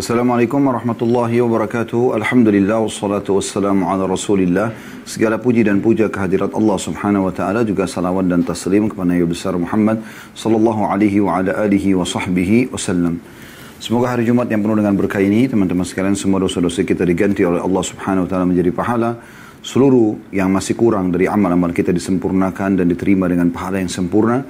Assalamualaikum 0.00 0.64
warahmatullahi 0.64 1.44
wabarakatuh. 1.44 2.16
Alhamdulillah 2.16 2.80
wassalatu 2.80 3.36
wassalamu 3.36 3.84
ala 3.84 4.08
Rasulillah. 4.08 4.72
Segala 5.04 5.36
puji 5.36 5.60
dan 5.60 5.84
puja 5.84 6.08
kehadirat 6.08 6.56
Allah 6.56 6.80
Subhanahu 6.80 7.28
wa 7.28 7.32
taala 7.36 7.68
juga 7.68 7.84
salawat 7.84 8.24
dan 8.24 8.40
taslim 8.40 8.88
kepada 8.88 9.12
Nabi 9.12 9.28
besar 9.28 9.52
Muhammad 9.60 10.00
sallallahu 10.32 10.88
alaihi 10.88 11.20
wa 11.20 11.44
ala 11.44 11.52
alihi 11.52 11.92
wa 11.92 12.08
sahbihi 12.08 12.72
wasallam. 12.72 13.20
Semoga 13.76 14.16
hari 14.16 14.24
Jumat 14.24 14.48
yang 14.48 14.64
penuh 14.64 14.80
dengan 14.80 14.96
berkah 14.96 15.20
ini 15.20 15.44
teman-teman 15.52 15.84
sekalian 15.84 16.16
semua 16.16 16.40
dosa-dosa 16.40 16.80
kita 16.80 17.04
diganti 17.04 17.44
oleh 17.44 17.60
Allah 17.60 17.84
Subhanahu 17.84 18.24
wa 18.24 18.28
taala 18.32 18.48
menjadi 18.48 18.72
pahala. 18.72 19.20
Seluruh 19.60 20.32
yang 20.32 20.48
masih 20.48 20.72
kurang 20.72 21.12
dari 21.12 21.28
amal-amal 21.28 21.76
kita 21.76 21.92
disempurnakan 21.92 22.80
dan 22.80 22.86
diterima 22.88 23.28
dengan 23.28 23.52
pahala 23.52 23.76
yang 23.84 23.92
sempurna 23.92 24.40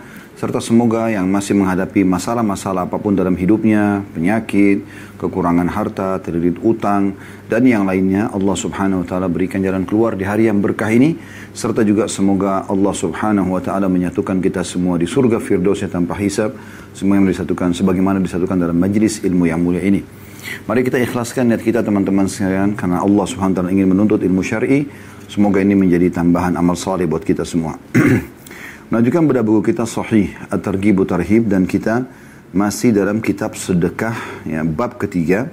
serta 0.40 0.56
semoga 0.56 1.12
yang 1.12 1.28
masih 1.28 1.52
menghadapi 1.52 2.00
masalah-masalah 2.00 2.88
apa 2.88 2.96
pun 2.96 3.12
dalam 3.12 3.36
hidupnya, 3.36 4.00
penyakit, 4.16 4.80
kekurangan 5.20 5.68
harta, 5.68 6.16
terlilit 6.16 6.56
utang, 6.64 7.12
dan 7.44 7.60
yang 7.68 7.84
lainnya, 7.84 8.32
Allah 8.32 8.56
subhanahu 8.56 9.04
wa 9.04 9.06
ta'ala 9.06 9.28
berikan 9.28 9.60
jalan 9.60 9.84
keluar 9.84 10.16
di 10.16 10.24
hari 10.24 10.48
yang 10.48 10.64
berkah 10.64 10.88
ini, 10.88 11.20
serta 11.52 11.84
juga 11.84 12.08
semoga 12.08 12.64
Allah 12.72 12.94
subhanahu 12.96 13.52
wa 13.52 13.60
ta'ala 13.60 13.92
menyatukan 13.92 14.40
kita 14.40 14.64
semua 14.64 14.96
di 14.96 15.04
surga 15.04 15.36
Firdausnya 15.44 15.92
tanpa 15.92 16.16
hisab, 16.16 16.56
semua 16.96 17.20
yang 17.20 17.28
disatukan 17.28 17.76
sebagaimana 17.76 18.16
disatukan 18.24 18.64
dalam 18.64 18.80
majlis 18.80 19.20
ilmu 19.20 19.44
yang 19.44 19.60
mulia 19.60 19.84
ini. 19.84 20.19
Mari 20.64 20.80
kita 20.86 20.96
ikhlaskan 21.00 21.52
niat 21.52 21.60
kita 21.60 21.84
teman-teman 21.84 22.24
sekalian, 22.24 22.72
karena 22.72 23.04
Allah 23.04 23.24
subhanahu 23.28 23.52
wa 23.52 23.58
ta'ala 23.60 23.70
ingin 23.72 23.88
menuntut 23.92 24.20
ilmu 24.24 24.40
syar'i, 24.40 24.88
semoga 25.28 25.60
ini 25.60 25.76
menjadi 25.76 26.20
tambahan 26.22 26.56
amal 26.56 26.76
saleh 26.76 27.04
buat 27.04 27.24
kita 27.24 27.44
semua. 27.44 27.76
Menunjukkan 28.90 29.22
pada 29.30 29.40
buku 29.46 29.70
kita 29.70 29.86
Sahih 29.86 30.34
At-Targhib 30.50 31.06
Tarhib 31.06 31.46
dan 31.46 31.62
kita 31.62 32.10
masih 32.50 32.90
dalam 32.90 33.22
kitab 33.22 33.54
sedekah 33.54 34.18
ya, 34.42 34.66
bab 34.66 34.98
ketiga 34.98 35.46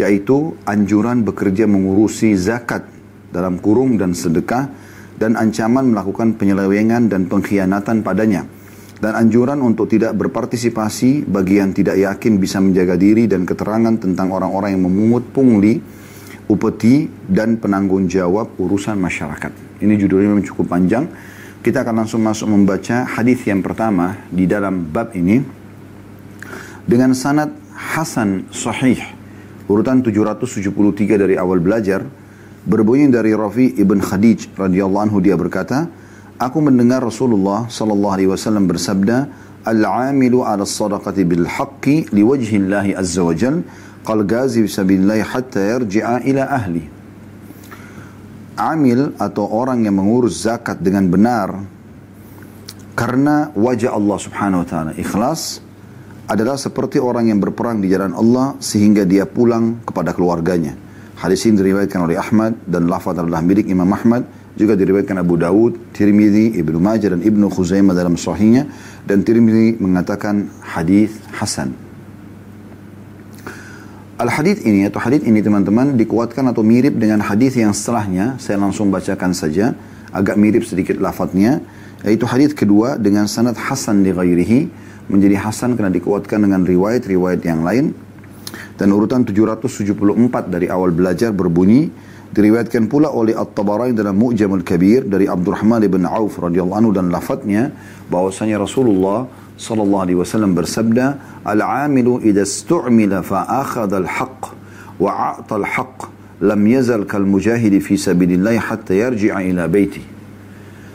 yaitu 0.00 0.58
anjuran 0.66 1.22
bekerja 1.22 1.70
mengurusi 1.70 2.34
zakat 2.34 2.82
dalam 3.30 3.62
kurung 3.62 3.94
dan 3.94 4.18
sedekah 4.18 4.66
dan 5.14 5.38
ancaman 5.38 5.94
melakukan 5.94 6.34
penyelewengan 6.34 7.06
dan 7.06 7.30
pengkhianatan 7.30 8.02
padanya 8.02 8.42
dan 9.02 9.18
anjuran 9.18 9.58
untuk 9.58 9.90
tidak 9.90 10.14
berpartisipasi 10.14 11.26
bagi 11.26 11.58
yang 11.58 11.74
tidak 11.74 11.98
yakin 11.98 12.38
bisa 12.38 12.62
menjaga 12.62 12.94
diri 12.94 13.26
dan 13.26 13.42
keterangan 13.42 13.98
tentang 13.98 14.30
orang-orang 14.30 14.78
yang 14.78 14.86
memungut 14.86 15.26
pungli, 15.34 15.82
upeti 16.46 17.10
dan 17.26 17.58
penanggung 17.58 18.06
jawab 18.06 18.54
urusan 18.62 18.94
masyarakat. 18.94 19.82
Ini 19.82 19.98
judulnya 19.98 20.30
memang 20.30 20.46
cukup 20.46 20.70
panjang 20.70 21.10
kita 21.62 21.86
akan 21.86 22.02
langsung 22.02 22.26
masuk 22.26 22.50
membaca 22.50 23.06
hadis 23.06 23.38
yang 23.46 23.62
pertama 23.62 24.18
di 24.34 24.50
dalam 24.50 24.90
bab 24.90 25.14
ini 25.14 25.38
dengan 26.82 27.14
sanad 27.14 27.54
Hasan 27.70 28.50
Sahih 28.50 28.98
urutan 29.70 30.02
773 30.02 30.74
dari 31.22 31.38
awal 31.38 31.62
belajar 31.62 32.02
berbunyi 32.66 33.14
dari 33.14 33.30
Rafi 33.30 33.78
ibn 33.78 34.02
Khadij 34.02 34.58
radhiyallahu 34.58 35.02
anhu 35.06 35.22
dia 35.22 35.38
berkata 35.38 35.86
aku 36.42 36.58
mendengar 36.58 36.98
Rasulullah 37.06 37.70
sallallahu 37.70 38.12
alaihi 38.18 38.30
wasallam 38.34 38.66
bersabda 38.66 39.30
al-amilu 39.62 40.42
'ala 40.42 40.66
as-sadaqati 40.66 41.22
bil 41.22 41.46
haqqi 41.46 42.10
liwajhi 42.10 42.58
Allah 42.66 42.98
azza 42.98 43.22
wa 43.22 43.30
jalla 43.30 43.62
qal 44.02 44.26
gazi 44.26 44.66
bisabilillah 44.66 45.22
hatta 45.22 45.78
yarji'a 45.78 46.26
ila 46.26 46.42
ahli 46.50 46.82
amil 48.58 49.14
atau 49.22 49.46
orang 49.54 49.86
yang 49.86 50.02
mengurus 50.02 50.42
zakat 50.42 50.82
dengan 50.82 51.06
benar 51.06 51.62
karena 52.98 53.54
wajah 53.54 53.94
Allah 53.94 54.18
Subhanahu 54.18 54.66
wa 54.66 54.68
taala 54.68 54.92
ikhlas 54.98 55.62
adalah 56.26 56.58
seperti 56.58 56.98
orang 56.98 57.30
yang 57.30 57.38
berperang 57.38 57.78
di 57.78 57.86
jalan 57.86 58.18
Allah 58.18 58.58
sehingga 58.58 59.04
dia 59.04 59.28
pulang 59.28 59.82
kepada 59.84 60.16
keluarganya. 60.16 60.72
Hadis 61.18 61.44
ini 61.44 61.60
diriwayatkan 61.60 62.00
oleh 62.08 62.16
Ahmad 62.16 62.56
dan 62.64 62.88
lafaz 62.88 63.20
adalah 63.20 63.44
milik 63.44 63.68
Imam 63.68 63.90
Ahmad 63.92 64.24
juga 64.52 64.76
diriwayatkan 64.76 65.16
Abu 65.16 65.40
Dawud, 65.40 65.96
Tirmidzi, 65.96 66.60
Ibnu 66.60 66.76
Majah 66.76 67.16
dan 67.16 67.24
Ibnu 67.24 67.48
Khuzaimah 67.48 67.96
dalam 67.96 68.20
sahihnya 68.20 68.68
dan 69.08 69.24
Tirmidzi 69.24 69.80
mengatakan 69.80 70.52
hadis 70.60 71.16
hasan. 71.32 71.72
Al-hadith 74.22 74.62
ini 74.62 74.86
atau 74.86 75.02
hadith 75.02 75.26
ini 75.26 75.42
teman-teman 75.42 75.98
dikuatkan 75.98 76.46
atau 76.46 76.62
mirip 76.62 76.94
dengan 76.94 77.18
hadith 77.26 77.58
yang 77.58 77.74
setelahnya. 77.74 78.38
Saya 78.38 78.54
langsung 78.60 78.86
bacakan 78.94 79.34
saja. 79.34 79.74
Agak 80.14 80.38
mirip 80.38 80.62
sedikit 80.62 80.94
lafadznya. 81.02 81.58
Yaitu 82.06 82.22
hadith 82.30 82.54
kedua 82.54 83.02
dengan 83.02 83.26
sanad 83.26 83.58
hasan 83.58 84.06
di 84.06 84.14
ghairihi. 84.14 84.70
Menjadi 85.10 85.42
hasan 85.42 85.74
karena 85.74 85.90
dikuatkan 85.90 86.38
dengan 86.38 86.62
riwayat-riwayat 86.62 87.42
yang 87.42 87.66
lain. 87.66 87.98
Dan 88.78 88.94
urutan 88.94 89.26
774 89.26 89.90
dari 90.54 90.70
awal 90.70 90.94
belajar 90.94 91.34
berbunyi. 91.34 91.90
Diriwayatkan 92.32 92.88
pula 92.88 93.12
oleh 93.12 93.36
At-Tabarani 93.36 93.92
dalam 93.92 94.16
Mu'jamul 94.16 94.64
Kabir 94.64 95.04
dari 95.04 95.28
Abdurrahman 95.28 95.84
ibn 95.84 96.08
Auf 96.08 96.40
radhiyallahu 96.40 96.80
anhu 96.80 96.92
dan 96.96 97.12
lafadznya 97.12 97.68
bahwasanya 98.08 98.56
Rasulullah 98.56 99.28
sallallahu 99.60 100.02
alaihi 100.08 100.16
wasallam 100.16 100.56
bersabda, 100.56 101.20
"Al-'amilu 101.44 102.24
idza 102.24 102.48
istu'mila 102.48 103.20
fa 103.20 103.44
akhadha 103.44 104.00
al-haqq 104.00 104.42
wa 104.96 105.10
'ata 105.12 105.60
al-haqq 105.60 106.08
lam 106.40 106.60
yazal 106.64 107.04
kal 107.04 107.28
mujahidi 107.28 107.84
fi 107.84 108.00
sabilillah 108.00 108.56
hatta 108.64 108.96
yarji'a 108.96 109.44
ila 109.52 109.68
baiti." 109.68 110.00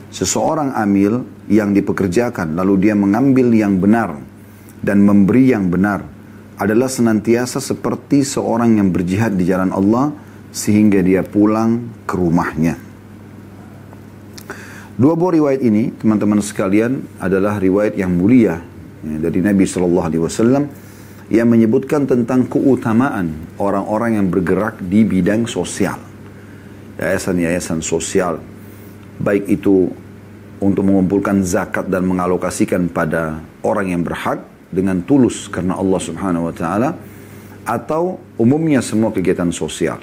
Seseorang 0.10 0.74
amil 0.74 1.22
yang 1.54 1.70
dipekerjakan 1.70 2.58
lalu 2.58 2.90
dia 2.90 2.98
mengambil 2.98 3.54
yang 3.54 3.78
benar 3.78 4.18
dan 4.82 5.06
memberi 5.06 5.54
yang 5.54 5.70
benar 5.70 6.02
adalah 6.58 6.90
senantiasa 6.90 7.62
seperti 7.62 8.26
seorang 8.26 8.82
yang 8.82 8.90
berjihad 8.90 9.38
di 9.38 9.46
jalan 9.46 9.70
Allah 9.70 10.26
sehingga 10.58 11.06
dia 11.06 11.22
pulang 11.22 11.86
ke 12.10 12.18
rumahnya. 12.18 12.82
Dua 14.98 15.14
buah 15.14 15.38
riwayat 15.38 15.62
ini, 15.62 15.94
teman-teman 15.94 16.42
sekalian, 16.42 17.06
adalah 17.22 17.62
riwayat 17.62 17.94
yang 17.94 18.18
mulia 18.18 18.66
ya, 19.06 19.18
dari 19.22 19.46
Nabi 19.46 19.70
Shallallahu 19.70 20.08
Alaihi 20.10 20.24
Wasallam 20.26 20.64
yang 21.30 21.46
menyebutkan 21.46 22.10
tentang 22.10 22.50
keutamaan 22.50 23.38
orang-orang 23.62 24.18
yang 24.18 24.26
bergerak 24.34 24.82
di 24.82 25.06
bidang 25.06 25.46
sosial, 25.46 26.02
yayasan-yayasan 26.98 27.86
sosial, 27.86 28.42
baik 29.22 29.46
itu 29.46 29.94
untuk 30.58 30.82
mengumpulkan 30.82 31.46
zakat 31.46 31.86
dan 31.94 32.02
mengalokasikan 32.10 32.90
pada 32.90 33.46
orang 33.62 33.94
yang 33.94 34.02
berhak 34.02 34.42
dengan 34.74 35.06
tulus 35.06 35.46
karena 35.46 35.78
Allah 35.78 36.02
Subhanahu 36.02 36.50
Wa 36.50 36.56
Taala, 36.58 36.90
atau 37.70 38.18
umumnya 38.42 38.82
semua 38.82 39.14
kegiatan 39.14 39.54
sosial. 39.54 40.02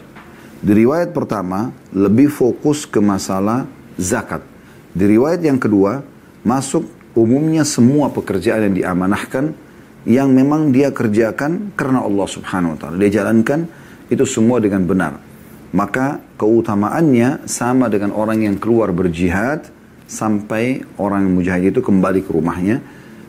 Di 0.64 0.72
riwayat 0.72 1.12
pertama 1.12 1.76
lebih 1.92 2.32
fokus 2.32 2.88
ke 2.88 2.96
masalah 2.96 3.68
zakat 4.00 4.40
di 4.94 5.10
riwayat 5.10 5.42
yang 5.42 5.58
kedua, 5.58 6.06
masuk 6.46 6.86
umumnya 7.18 7.66
semua 7.66 8.14
pekerjaan 8.14 8.70
yang 8.70 8.74
diamanahkan 8.78 9.50
yang 10.06 10.30
memang 10.30 10.70
dia 10.70 10.94
kerjakan 10.94 11.74
karena 11.74 12.06
Allah 12.06 12.26
Subhanahu 12.30 12.74
wa 12.74 12.78
taala. 12.78 12.94
Dia 13.02 13.18
jalankan 13.18 13.66
itu 14.06 14.22
semua 14.22 14.62
dengan 14.62 14.86
benar. 14.86 15.18
Maka 15.74 16.22
keutamaannya 16.38 17.50
sama 17.50 17.90
dengan 17.90 18.14
orang 18.14 18.46
yang 18.46 18.54
keluar 18.62 18.94
berjihad 18.94 19.66
sampai 20.06 20.86
orang 21.02 21.26
mujahid 21.26 21.74
itu 21.74 21.82
kembali 21.82 22.22
ke 22.22 22.30
rumahnya. 22.30 22.78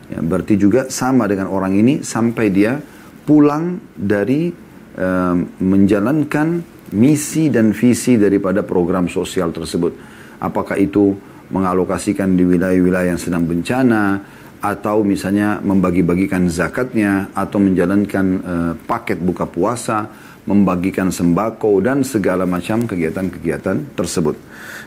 Ya, 0.06 0.22
berarti 0.22 0.54
juga 0.54 0.86
sama 0.86 1.26
dengan 1.26 1.50
orang 1.50 1.74
ini 1.74 2.06
sampai 2.06 2.46
dia 2.54 2.78
pulang 3.26 3.82
dari 3.98 4.54
uh, 4.94 5.34
menjalankan 5.58 6.62
misi 6.94 7.50
dan 7.50 7.74
visi 7.74 8.14
daripada 8.14 8.62
program 8.62 9.10
sosial 9.10 9.50
tersebut. 9.50 9.96
Apakah 10.38 10.78
itu 10.78 11.16
mengalokasikan 11.50 12.34
di 12.34 12.44
wilayah-wilayah 12.46 13.14
yang 13.14 13.20
sedang 13.22 13.46
bencana 13.46 14.22
atau 14.60 15.06
misalnya 15.06 15.62
membagi-bagikan 15.62 16.50
zakatnya 16.50 17.30
atau 17.34 17.58
menjalankan 17.62 18.26
uh, 18.42 18.72
paket 18.74 19.18
buka 19.22 19.46
puasa, 19.46 20.10
membagikan 20.46 21.10
sembako 21.10 21.82
dan 21.82 22.02
segala 22.02 22.46
macam 22.46 22.86
kegiatan-kegiatan 22.86 23.98
tersebut. 23.98 24.36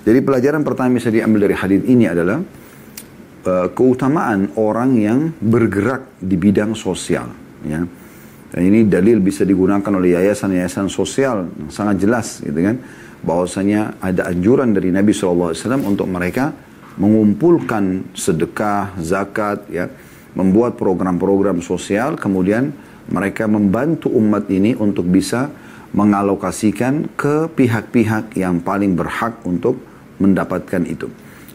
Jadi 0.04 0.20
pelajaran 0.24 0.64
pertama 0.64 0.92
yang 0.92 0.98
bisa 1.00 1.12
diambil 1.12 1.40
dari 1.48 1.56
hadis 1.56 1.82
ini 1.88 2.06
adalah 2.08 2.40
uh, 3.48 3.68
keutamaan 3.72 4.56
orang 4.56 4.96
yang 5.00 5.20
bergerak 5.40 6.20
di 6.20 6.36
bidang 6.36 6.76
sosial, 6.76 7.32
ya. 7.64 7.84
Dan 8.50 8.66
ini 8.66 8.86
dalil 8.90 9.22
bisa 9.22 9.46
digunakan 9.46 9.94
oleh 9.94 10.18
yayasan-yayasan 10.18 10.90
sosial 10.90 11.46
yang 11.54 11.70
sangat 11.70 12.02
jelas, 12.02 12.42
gitu 12.42 12.58
kan 12.58 12.82
bahwasanya 13.20 14.00
ada 14.00 14.32
anjuran 14.32 14.72
dari 14.72 14.96
Nabi 14.96 15.12
SAW 15.12 15.52
untuk 15.84 16.08
mereka 16.08 16.56
mengumpulkan 17.00 18.16
sedekah, 18.16 18.96
zakat, 19.00 19.68
ya, 19.72 19.88
membuat 20.36 20.76
program-program 20.76 21.64
sosial, 21.64 22.16
kemudian 22.20 22.72
mereka 23.10 23.48
membantu 23.48 24.12
umat 24.14 24.48
ini 24.52 24.76
untuk 24.76 25.08
bisa 25.08 25.50
mengalokasikan 25.96 27.10
ke 27.18 27.50
pihak-pihak 27.50 28.38
yang 28.38 28.62
paling 28.62 28.94
berhak 28.94 29.42
untuk 29.48 29.82
mendapatkan 30.22 30.86
itu. 30.86 31.10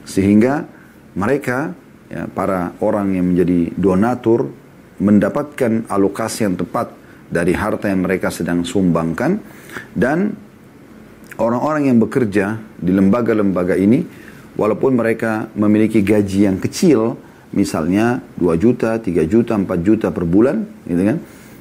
Sehingga 0.04 0.66
mereka, 1.14 1.76
ya, 2.10 2.26
para 2.26 2.74
orang 2.82 3.14
yang 3.14 3.32
menjadi 3.32 3.70
donatur, 3.78 4.50
mendapatkan 4.98 5.90
alokasi 5.90 6.46
yang 6.46 6.54
tepat 6.58 6.92
dari 7.30 7.56
harta 7.56 7.90
yang 7.90 8.04
mereka 8.04 8.30
sedang 8.30 8.62
sumbangkan. 8.62 9.40
Dan 9.90 10.34
orang-orang 11.38 11.90
yang 11.90 11.98
bekerja 11.98 12.58
di 12.78 12.92
lembaga-lembaga 12.94 13.74
ini 13.74 14.06
walaupun 14.54 14.94
mereka 14.94 15.50
memiliki 15.58 16.02
gaji 16.02 16.46
yang 16.46 16.58
kecil 16.62 17.18
misalnya 17.54 18.22
2 18.38 18.54
juta, 18.58 18.98
3 18.98 19.26
juta, 19.26 19.54
4 19.58 19.66
juta 19.82 20.10
per 20.10 20.26
bulan 20.26 20.62
gitu 20.86 21.02
kan 21.02 21.18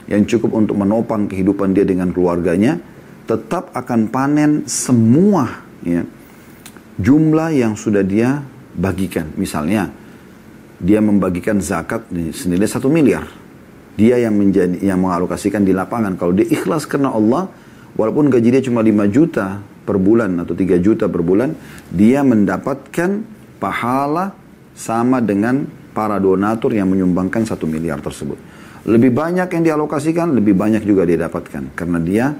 yang 0.09 0.21
cukup 0.27 0.51
untuk 0.57 0.75
menopang 0.77 1.29
kehidupan 1.29 1.73
dia 1.73 1.85
dengan 1.87 2.11
keluarganya 2.11 2.77
tetap 3.23 3.71
akan 3.71 4.11
panen 4.11 4.67
semua 4.67 5.63
ya 5.85 6.03
jumlah 6.99 7.49
yang 7.55 7.73
sudah 7.73 8.03
dia 8.05 8.43
bagikan. 8.77 9.31
Misalnya 9.37 9.89
dia 10.83 10.99
membagikan 10.99 11.63
zakat 11.63 12.11
senilai 12.35 12.67
satu 12.67 12.91
miliar 12.91 13.23
dia 13.93 14.17
yang 14.17 14.33
menjadi 14.33 14.81
yang 14.81 15.01
mengalokasikan 15.01 15.61
di 15.61 15.73
lapangan. 15.73 16.17
Kalau 16.17 16.33
dia 16.33 16.49
ikhlas 16.49 16.89
karena 16.89 17.13
Allah, 17.13 17.45
walaupun 17.93 18.29
gaji 18.29 18.49
dia 18.59 18.63
cuma 18.65 18.81
5 18.81 19.05
juta 19.13 19.61
per 19.61 20.01
bulan 20.01 20.33
atau 20.41 20.57
3 20.57 20.81
juta 20.81 21.05
per 21.05 21.21
bulan, 21.21 21.53
dia 21.93 22.25
mendapatkan 22.25 23.21
pahala 23.61 24.33
sama 24.73 25.21
dengan 25.21 25.69
para 25.93 26.17
donatur 26.17 26.73
yang 26.73 26.89
menyumbangkan 26.89 27.45
satu 27.45 27.69
miliar 27.69 28.01
tersebut. 28.01 28.37
Lebih 28.89 29.13
banyak 29.13 29.47
yang 29.47 29.63
dialokasikan, 29.63 30.33
lebih 30.33 30.57
banyak 30.57 30.83
juga 30.83 31.05
dia 31.05 31.15
dapatkan. 31.29 31.77
Karena 31.77 32.01
dia 32.01 32.33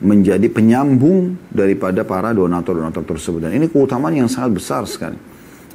menjadi 0.00 0.48
penyambung 0.48 1.36
daripada 1.52 2.06
para 2.08 2.32
donatur-donatur 2.32 3.04
tersebut. 3.04 3.50
Dan 3.50 3.52
ini 3.52 3.68
keutamaan 3.68 4.16
yang 4.16 4.30
sangat 4.30 4.56
besar 4.56 4.82
sekali. 4.88 5.18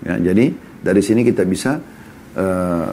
Ya, 0.02 0.18
jadi 0.18 0.50
dari 0.82 1.02
sini 1.04 1.22
kita 1.22 1.46
bisa 1.46 1.78
uh, 2.36 2.90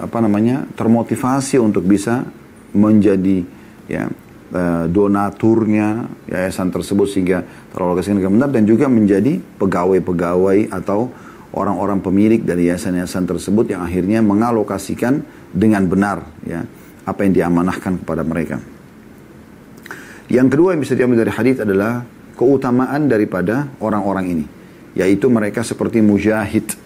apa 0.00 0.18
namanya 0.20 0.68
termotivasi 0.76 1.58
untuk 1.58 1.88
bisa 1.88 2.24
menjadi 2.72 3.44
ya 3.88 4.08
uh, 4.52 4.84
donaturnya 4.88 6.08
yayasan 6.28 6.72
tersebut 6.72 7.08
sehingga 7.08 7.44
teralokasikan 7.72 8.20
dengan 8.20 8.34
benar 8.40 8.50
dan 8.52 8.64
juga 8.68 8.86
menjadi 8.88 9.40
pegawai-pegawai 9.60 10.72
atau 10.72 11.12
orang-orang 11.52 12.00
pemilik 12.00 12.40
dari 12.40 12.72
yayasan-yayasan 12.72 13.28
tersebut 13.28 13.76
yang 13.76 13.84
akhirnya 13.84 14.24
mengalokasikan 14.24 15.20
dengan 15.52 15.84
benar 15.84 16.24
ya 16.48 16.64
apa 17.04 17.20
yang 17.26 17.32
diamanahkan 17.34 18.00
kepada 18.00 18.22
mereka. 18.24 18.56
Yang 20.32 20.48
kedua 20.56 20.72
yang 20.72 20.80
bisa 20.80 20.96
diambil 20.96 21.28
dari 21.28 21.32
hadis 21.34 21.60
adalah 21.60 22.08
keutamaan 22.38 23.04
daripada 23.10 23.68
orang-orang 23.84 24.26
ini 24.32 24.46
yaitu 24.92 25.28
mereka 25.28 25.64
seperti 25.64 26.04
mujahid 26.04 26.81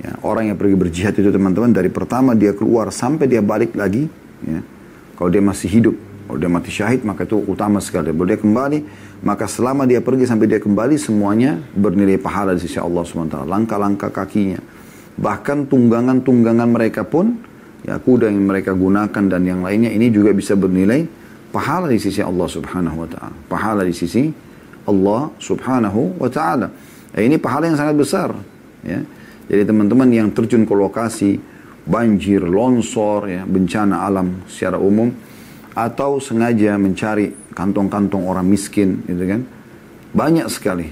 Ya, 0.00 0.16
orang 0.24 0.48
yang 0.48 0.56
pergi 0.56 0.76
berjihad 0.80 1.12
itu 1.20 1.28
teman-teman 1.28 1.76
dari 1.76 1.92
pertama 1.92 2.32
dia 2.32 2.56
keluar 2.56 2.88
sampai 2.88 3.28
dia 3.28 3.44
balik 3.44 3.76
lagi, 3.76 4.08
ya, 4.48 4.64
kalau 5.12 5.28
dia 5.28 5.44
masih 5.44 5.68
hidup, 5.68 5.96
kalau 6.24 6.38
dia 6.40 6.48
mati 6.48 6.72
syahid 6.72 7.04
maka 7.04 7.28
itu 7.28 7.36
utama 7.36 7.84
sekali. 7.84 8.08
Kalau 8.08 8.24
dia 8.24 8.40
kembali, 8.40 8.78
maka 9.20 9.44
selama 9.44 9.84
dia 9.84 10.00
pergi 10.00 10.24
sampai 10.24 10.48
dia 10.48 10.56
kembali 10.56 10.96
semuanya 10.96 11.60
bernilai 11.76 12.16
pahala 12.16 12.56
di 12.56 12.64
sisi 12.64 12.80
Allah 12.80 13.04
SWT. 13.04 13.44
Langkah-langkah 13.44 14.08
kakinya, 14.08 14.56
bahkan 15.20 15.68
tunggangan-tunggangan 15.68 16.68
mereka 16.72 17.04
pun, 17.04 17.36
ya 17.84 18.00
kuda 18.00 18.32
yang 18.32 18.48
mereka 18.48 18.72
gunakan 18.72 19.24
dan 19.28 19.42
yang 19.44 19.60
lainnya 19.60 19.92
ini 19.92 20.08
juga 20.08 20.32
bisa 20.32 20.56
bernilai 20.56 21.04
pahala 21.52 21.92
di 21.92 22.00
sisi 22.00 22.24
Allah 22.24 22.48
Subhanahu 22.48 23.04
Wa 23.04 23.08
Taala. 23.12 23.36
Pahala 23.52 23.82
di 23.84 23.92
sisi 23.92 24.32
Allah 24.88 25.28
Subhanahu 25.36 26.16
Wa 26.16 26.30
Taala. 26.32 26.72
Ya, 27.12 27.20
ini 27.20 27.36
pahala 27.36 27.68
yang 27.68 27.76
sangat 27.76 28.00
besar. 28.00 28.32
Ya. 28.80 29.04
Jadi 29.50 29.66
teman-teman 29.66 30.06
yang 30.14 30.30
terjun 30.30 30.62
ke 30.62 30.74
lokasi 30.78 31.34
banjir, 31.82 32.46
longsor, 32.46 33.26
ya, 33.26 33.42
bencana 33.42 34.06
alam 34.06 34.46
secara 34.46 34.78
umum, 34.78 35.10
atau 35.74 36.22
sengaja 36.22 36.78
mencari 36.78 37.50
kantong-kantong 37.50 38.30
orang 38.30 38.46
miskin, 38.46 39.02
gitu 39.10 39.26
kan? 39.26 39.42
Banyak 40.14 40.46
sekali 40.46 40.86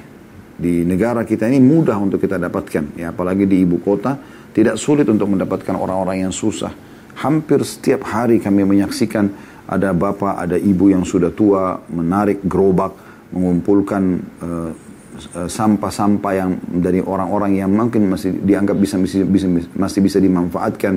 di 0.58 0.82
negara 0.82 1.22
kita 1.22 1.46
ini 1.46 1.62
mudah 1.62 1.94
untuk 2.02 2.18
kita 2.18 2.34
dapatkan, 2.34 2.98
ya 2.98 3.14
apalagi 3.14 3.46
di 3.46 3.62
ibu 3.62 3.78
kota 3.78 4.18
tidak 4.50 4.74
sulit 4.74 5.06
untuk 5.06 5.30
mendapatkan 5.30 5.78
orang-orang 5.78 6.26
yang 6.26 6.34
susah. 6.34 6.74
Hampir 7.22 7.62
setiap 7.62 8.10
hari 8.10 8.42
kami 8.42 8.66
menyaksikan 8.66 9.30
ada 9.70 9.94
bapak, 9.94 10.34
ada 10.34 10.58
ibu 10.58 10.90
yang 10.90 11.06
sudah 11.06 11.30
tua 11.30 11.78
menarik 11.94 12.42
gerobak, 12.42 12.90
mengumpulkan 13.30 14.02
Eh, 14.38 14.87
sampah-sampah 15.26 16.32
yang 16.34 16.50
dari 16.62 17.02
orang-orang 17.02 17.58
yang 17.58 17.70
mungkin 17.74 18.06
masih 18.06 18.38
dianggap 18.38 18.78
bisa, 18.78 18.96
bisa, 19.02 19.26
bisa 19.26 19.46
masih 19.74 20.00
bisa 20.00 20.18
dimanfaatkan. 20.22 20.94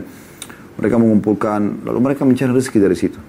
Mereka 0.78 0.96
mengumpulkan, 0.98 1.86
lalu 1.86 2.00
mereka 2.00 2.24
mencari 2.26 2.50
rezeki 2.54 2.80
dari 2.80 2.98
situ. 2.98 3.20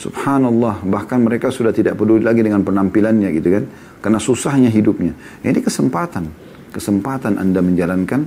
Subhanallah, 0.00 0.80
bahkan 0.88 1.20
mereka 1.20 1.52
sudah 1.52 1.76
tidak 1.76 2.00
peduli 2.00 2.24
lagi 2.24 2.40
dengan 2.40 2.64
penampilannya 2.64 3.28
gitu 3.36 3.48
kan. 3.52 3.64
Karena 4.00 4.16
susahnya 4.16 4.72
hidupnya. 4.72 5.12
Ini 5.44 5.60
kesempatan. 5.60 6.24
Kesempatan 6.72 7.36
Anda 7.36 7.60
menjalankan 7.60 8.20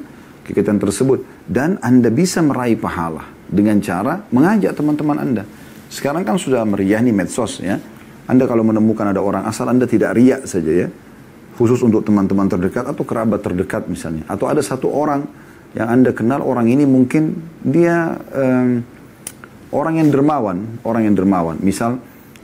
kegiatan 0.45 0.77
tersebut. 0.77 1.50
Dan 1.50 1.81
Anda 1.81 2.13
bisa 2.13 2.45
meraih 2.45 2.77
pahala. 2.77 3.25
Dengan 3.50 3.81
cara 3.81 4.21
mengajak 4.30 4.74
teman-teman 4.77 5.18
Anda. 5.18 5.44
Sekarang 5.89 6.25
kan 6.25 6.38
sudah 6.38 6.66
meriah 6.66 7.01
nih 7.01 7.13
medsos 7.13 7.62
ya. 7.62 7.77
Anda 8.25 8.45
kalau 8.50 8.66
menemukan 8.66 9.09
ada 9.09 9.21
orang 9.21 9.45
asal 9.45 9.68
Anda 9.68 9.86
tidak 9.86 10.16
riak 10.16 10.48
saja 10.48 10.88
ya 10.88 10.88
khusus 11.58 11.80
untuk 11.86 12.02
teman-teman 12.02 12.50
terdekat 12.50 12.90
atau 12.90 13.04
kerabat 13.06 13.40
terdekat 13.46 13.86
misalnya. 13.86 14.26
Atau 14.26 14.50
ada 14.50 14.62
satu 14.62 14.90
orang 14.90 15.26
yang 15.74 15.90
Anda 15.90 16.14
kenal 16.14 16.42
orang 16.42 16.70
ini 16.70 16.86
mungkin 16.86 17.38
dia 17.62 18.18
um, 18.34 18.82
orang 19.74 20.02
yang 20.02 20.10
dermawan, 20.14 20.82
orang 20.86 21.10
yang 21.10 21.16
dermawan. 21.18 21.58
Misal 21.62 21.98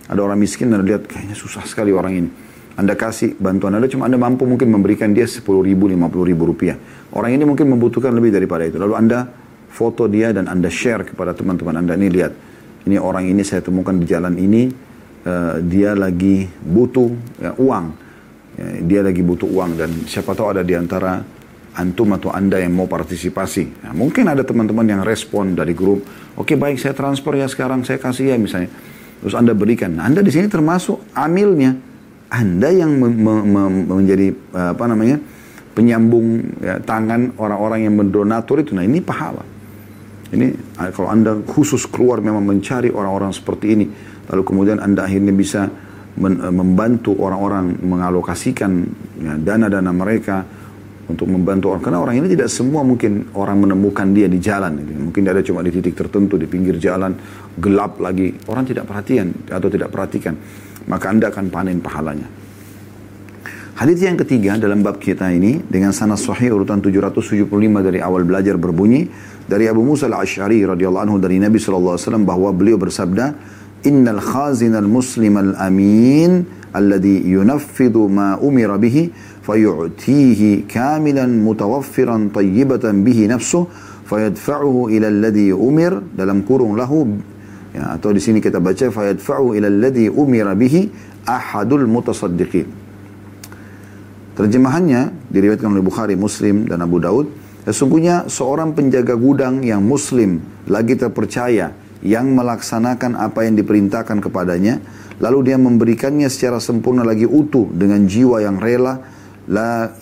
ada 0.09 0.19
orang 0.21 0.41
miskin 0.41 0.73
dan 0.73 0.81
lihat 0.85 1.05
kayaknya 1.05 1.37
susah 1.37 1.65
sekali 1.65 1.93
orang 1.93 2.13
ini. 2.25 2.29
Anda 2.79 2.95
kasih 2.95 3.35
bantuan 3.35 3.75
Anda 3.75 3.91
cuma 3.91 4.07
Anda 4.07 4.15
mampu 4.15 4.47
mungkin 4.47 4.71
memberikan 4.71 5.11
dia 5.11 5.27
10 5.27 5.43
ribu, 5.43 5.85
50 5.91 6.29
ribu 6.29 6.43
rupiah. 6.47 6.79
Orang 7.13 7.33
ini 7.35 7.43
mungkin 7.43 7.69
membutuhkan 7.69 8.13
lebih 8.13 8.33
daripada 8.33 8.65
itu. 8.65 8.79
Lalu 8.79 8.93
Anda 8.95 9.27
foto 9.69 10.09
dia 10.09 10.33
dan 10.33 10.49
Anda 10.49 10.71
share 10.71 11.05
kepada 11.05 11.35
teman-teman 11.35 11.85
Anda 11.85 11.93
ini 11.99 12.07
lihat. 12.09 12.33
Ini 12.87 12.95
orang 12.95 13.27
ini 13.27 13.43
saya 13.43 13.59
temukan 13.59 13.93
di 13.93 14.07
jalan 14.07 14.39
ini, 14.39 14.71
uh, 15.27 15.59
dia 15.59 15.93
lagi 15.93 16.47
butuh 16.47 17.11
ya, 17.43 17.51
uang 17.59 18.08
dia 18.83 19.01
lagi 19.01 19.23
butuh 19.23 19.47
uang 19.47 19.71
dan 19.79 19.91
siapa 20.03 20.35
tahu 20.35 20.51
ada 20.51 20.63
di 20.63 20.75
antara 20.75 21.23
antum 21.79 22.11
atau 22.11 22.33
anda 22.33 22.59
yang 22.59 22.75
mau 22.75 22.91
partisipasi. 22.91 23.87
Nah, 23.87 23.93
mungkin 23.95 24.27
ada 24.27 24.43
teman-teman 24.43 24.83
yang 24.83 25.01
respon 25.05 25.55
dari 25.55 25.71
grup, 25.71 26.03
oke 26.35 26.43
okay, 26.43 26.55
baik 26.59 26.75
saya 26.75 26.91
transfer 26.91 27.31
ya 27.39 27.47
sekarang 27.47 27.87
saya 27.87 28.01
kasih 28.01 28.33
ya 28.33 28.37
misalnya. 28.37 28.67
Terus 29.19 29.35
anda 29.35 29.55
berikan. 29.55 29.95
Nah, 29.95 30.07
anda 30.07 30.19
di 30.19 30.31
sini 30.31 30.47
termasuk 30.51 31.11
amilnya. 31.15 31.75
Anda 32.29 32.69
yang 32.69 32.93
me 32.93 33.09
me 33.09 33.33
me 33.41 33.61
menjadi 33.89 34.29
apa 34.53 34.85
namanya 34.85 35.17
penyambung 35.73 36.59
ya, 36.61 36.77
tangan 36.83 37.33
orang-orang 37.41 37.89
yang 37.89 37.95
mendonatur 37.97 38.61
itu. 38.61 38.77
Nah 38.77 38.85
ini 38.85 39.01
pahala. 39.01 39.41
Ini 40.29 40.77
kalau 40.93 41.09
anda 41.09 41.41
khusus 41.41 41.89
keluar 41.89 42.21
memang 42.21 42.45
mencari 42.45 42.93
orang-orang 42.93 43.33
seperti 43.33 43.73
ini, 43.73 43.85
lalu 44.29 44.45
kemudian 44.45 44.77
anda 44.77 45.09
akhirnya 45.09 45.33
bisa 45.33 45.73
Eh, 46.19 46.51
membantu 46.51 47.15
orang-orang 47.15 47.79
mengalokasikan 47.79 48.71
ya, 49.23 49.39
dana-dana 49.39 49.95
mereka 49.95 50.43
untuk 51.07 51.31
membantu 51.31 51.71
orang. 51.71 51.83
Karena 51.87 51.99
orang 52.03 52.15
ini 52.19 52.27
tidak 52.35 52.51
semua 52.51 52.83
mungkin 52.83 53.31
orang 53.39 53.63
menemukan 53.63 54.11
dia 54.11 54.27
di 54.27 54.35
jalan 54.35 54.83
gitu. 54.83 54.99
mungkin 54.99 55.23
ada 55.31 55.39
cuma 55.39 55.63
di 55.63 55.71
titik 55.71 55.95
tertentu 55.95 56.35
di 56.35 56.43
pinggir 56.43 56.75
jalan 56.75 57.15
gelap 57.55 58.03
lagi. 58.03 58.35
Orang 58.51 58.67
tidak 58.67 58.83
perhatian 58.83 59.31
atau 59.47 59.71
tidak 59.71 59.87
perhatikan 59.95 60.35
maka 60.91 61.07
anda 61.07 61.31
akan 61.31 61.45
panen 61.47 61.79
pahalanya. 61.79 62.27
Hadis 63.79 64.03
yang 64.03 64.19
ketiga 64.19 64.59
dalam 64.59 64.83
bab 64.83 64.99
kita 64.99 65.31
ini 65.31 65.63
dengan 65.63 65.95
sanad 65.95 66.19
sahih 66.19 66.51
urutan 66.51 66.83
775 66.83 67.47
dari 67.79 68.03
awal 68.03 68.27
belajar 68.27 68.59
berbunyi 68.59 69.07
dari 69.47 69.71
Abu 69.71 69.87
Musa 69.87 70.11
al-Asy'ari 70.11 70.67
radhiyallahu 70.67 71.03
anhu 71.07 71.15
dari 71.15 71.39
Nabi 71.39 71.63
wasallam 71.63 72.27
bahwa 72.27 72.51
beliau 72.51 72.75
bersabda 72.75 73.39
innal 73.83 74.19
khazinal 74.19 74.87
muslimal 74.87 75.55
amin 75.57 76.45
alladhi 76.73 77.23
yunaffidu 77.25 78.09
ma 78.09 78.37
umira 78.37 78.77
bihi 78.77 79.11
fayu'tihi 79.43 80.69
kamilan 80.69 81.31
mutawaffiran 81.41 82.29
tayyibatan 82.29 83.01
bihi 83.01 83.31
nafsuh 83.31 83.65
fayadfa'uhu 84.05 84.89
ila 84.93 85.07
alladhi 85.09 85.53
umir 85.53 85.97
dalam 86.13 86.41
kurung 86.45 86.73
lahu. 86.73 87.19
Ya, 87.69 87.93
atau 87.93 88.09
di 88.09 88.17
sini 88.17 88.41
kita 88.41 88.57
baca 88.57 88.89
fayadfa'uhu 88.89 89.53
ila 89.57 89.67
alladhi 89.69 90.09
umira 90.09 90.57
bihi 90.57 90.89
ahadul 91.29 91.85
mutasaddiqin. 91.85 92.65
Terjemahannya 94.33 95.29
diriwayatkan 95.29 95.67
oleh 95.67 95.83
Bukhari 95.83 96.15
Muslim 96.15 96.63
dan 96.65 96.79
Abu 96.79 96.97
Daud. 97.03 97.27
Sesungguhnya 97.67 98.25
seorang 98.31 98.71
penjaga 98.71 99.13
gudang 99.13 99.61
yang 99.61 99.83
muslim 99.83 100.41
lagi 100.65 100.95
terpercaya 100.95 101.75
yang 101.99 102.31
melaksanakan 102.31 103.19
apa 103.19 103.43
yang 103.43 103.59
diperintahkan 103.59 104.23
kepadanya, 104.23 104.79
lalu 105.19 105.51
dia 105.51 105.57
memberikannya 105.59 106.31
secara 106.31 106.63
sempurna 106.63 107.03
lagi 107.03 107.27
utuh 107.27 107.67
dengan 107.75 108.07
jiwa 108.07 108.39
yang 108.39 108.55
rela, 108.55 109.03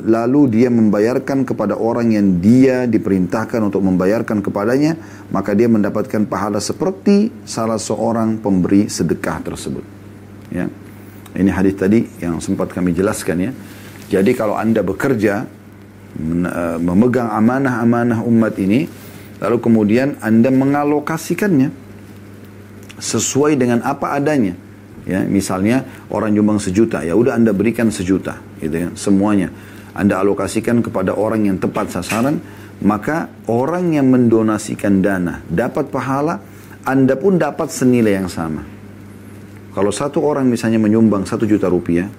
lalu 0.03 0.41
dia 0.51 0.67
membayarkan 0.67 1.47
kepada 1.47 1.79
orang 1.79 2.11
yang 2.11 2.43
dia 2.43 2.83
diperintahkan 2.83 3.63
untuk 3.63 3.79
membayarkan 3.79 4.43
kepadanya, 4.43 4.99
maka 5.31 5.55
dia 5.55 5.71
mendapatkan 5.71 6.27
pahala 6.27 6.59
seperti 6.59 7.31
salah 7.47 7.79
seorang 7.79 8.43
pemberi 8.43 8.91
sedekah 8.91 9.39
tersebut. 9.41 9.85
Ya. 10.51 10.67
Ini 11.37 11.49
hadis 11.53 11.77
tadi 11.77 12.03
yang 12.19 12.41
sempat 12.43 12.73
kami 12.73 12.91
jelaskan 12.97 13.37
ya. 13.39 13.51
Jadi 14.07 14.31
kalau 14.35 14.59
Anda 14.59 14.83
bekerja 14.83 15.47
eh, 16.19 16.77
memegang 16.77 17.31
amanah-amanah 17.31 18.21
umat 18.27 18.53
ini, 18.59 18.89
lalu 19.39 19.57
kemudian 19.63 20.19
Anda 20.19 20.51
mengalokasikannya 20.51 21.86
sesuai 22.97 23.57
dengan 23.57 23.81
apa 23.85 24.17
adanya. 24.17 24.53
Ya 25.07 25.23
misalnya 25.23 25.87
orang 26.11 26.35
nyumbang 26.35 26.59
sejuta 26.59 26.99
ya 26.99 27.15
udah 27.15 27.39
anda 27.39 27.55
berikan 27.55 27.87
sejuta 27.87 28.43
gitu 28.59 28.75
ya 28.75 28.89
semuanya. 28.99 29.47
Anda 29.95 30.19
alokasikan 30.21 30.83
kepada 30.83 31.15
orang 31.15 31.47
yang 31.47 31.57
tepat 31.57 31.95
sasaran 31.95 32.43
maka 32.83 33.31
orang 33.49 33.95
yang 33.95 34.11
mendonasikan 34.11 35.01
dana 35.01 35.41
dapat 35.47 35.89
pahala 35.89 36.43
anda 36.83 37.15
pun 37.15 37.39
dapat 37.39 37.71
senilai 37.71 38.19
yang 38.19 38.29
sama. 38.29 38.61
Kalau 39.71 39.93
satu 39.93 40.21
orang 40.25 40.49
misalnya 40.49 40.81
menyumbang 40.81 41.23
satu 41.23 41.47
juta 41.47 41.71
rupiah 41.71 42.11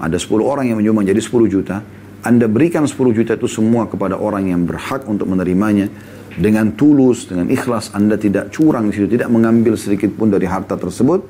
ada 0.00 0.16
sepuluh 0.16 0.48
orang 0.48 0.72
yang 0.72 0.80
menyumbang 0.80 1.04
jadi 1.04 1.20
sepuluh 1.20 1.46
juta 1.46 1.84
anda 2.24 2.48
berikan 2.48 2.88
sepuluh 2.88 3.12
juta 3.12 3.36
itu 3.36 3.44
semua 3.44 3.84
kepada 3.84 4.16
orang 4.16 4.48
yang 4.48 4.64
berhak 4.64 5.04
untuk 5.04 5.28
menerimanya 5.28 5.92
dengan 6.34 6.74
tulus, 6.74 7.30
dengan 7.30 7.46
ikhlas, 7.46 7.94
Anda 7.94 8.18
tidak 8.18 8.50
curang 8.50 8.90
di 8.90 8.92
situ, 8.98 9.06
tidak 9.06 9.30
mengambil 9.30 9.78
sedikit 9.78 10.10
pun 10.18 10.34
dari 10.34 10.50
harta 10.50 10.74
tersebut, 10.74 11.22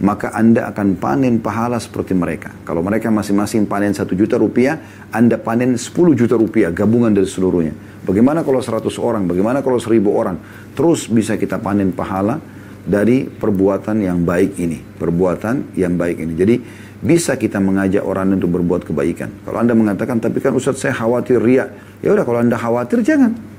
maka 0.00 0.32
Anda 0.32 0.70
akan 0.70 0.96
panen 0.96 1.42
pahala 1.42 1.76
seperti 1.76 2.16
mereka. 2.16 2.54
Kalau 2.64 2.80
mereka 2.80 3.12
masing-masing 3.12 3.68
panen 3.68 3.92
satu 3.92 4.16
juta 4.16 4.40
rupiah, 4.40 4.80
Anda 5.12 5.36
panen 5.36 5.76
10 5.76 6.16
juta 6.16 6.38
rupiah, 6.38 6.72
gabungan 6.72 7.12
dari 7.12 7.28
seluruhnya. 7.28 7.74
Bagaimana 8.06 8.40
kalau 8.40 8.64
100 8.64 8.86
orang, 8.96 9.28
bagaimana 9.28 9.60
kalau 9.60 9.76
1000 9.76 10.08
orang? 10.08 10.40
Terus 10.72 11.10
bisa 11.10 11.36
kita 11.36 11.60
panen 11.60 11.92
pahala 11.92 12.40
dari 12.86 13.28
perbuatan 13.28 14.00
yang 14.00 14.24
baik 14.24 14.56
ini. 14.56 14.80
Perbuatan 14.80 15.76
yang 15.76 16.00
baik 16.00 16.16
ini. 16.24 16.32
Jadi 16.32 16.54
bisa 17.00 17.36
kita 17.36 17.60
mengajak 17.60 18.00
orang 18.00 18.40
untuk 18.40 18.56
berbuat 18.56 18.88
kebaikan. 18.88 19.44
Kalau 19.44 19.58
Anda 19.60 19.76
mengatakan, 19.76 20.16
tapi 20.16 20.40
kan 20.40 20.56
Ustaz 20.56 20.80
saya 20.80 20.96
khawatir 20.96 21.44
ria. 21.44 21.68
Ya 22.00 22.16
udah 22.16 22.24
kalau 22.24 22.40
Anda 22.40 22.56
khawatir 22.56 23.04
jangan. 23.04 23.49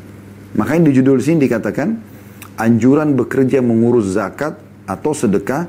Makanya 0.55 0.91
di 0.91 0.99
judul 0.99 1.23
sini 1.23 1.47
dikatakan, 1.47 1.95
anjuran 2.59 3.15
bekerja 3.15 3.63
mengurus 3.63 4.11
zakat 4.11 4.59
atau 4.83 5.11
sedekah 5.15 5.67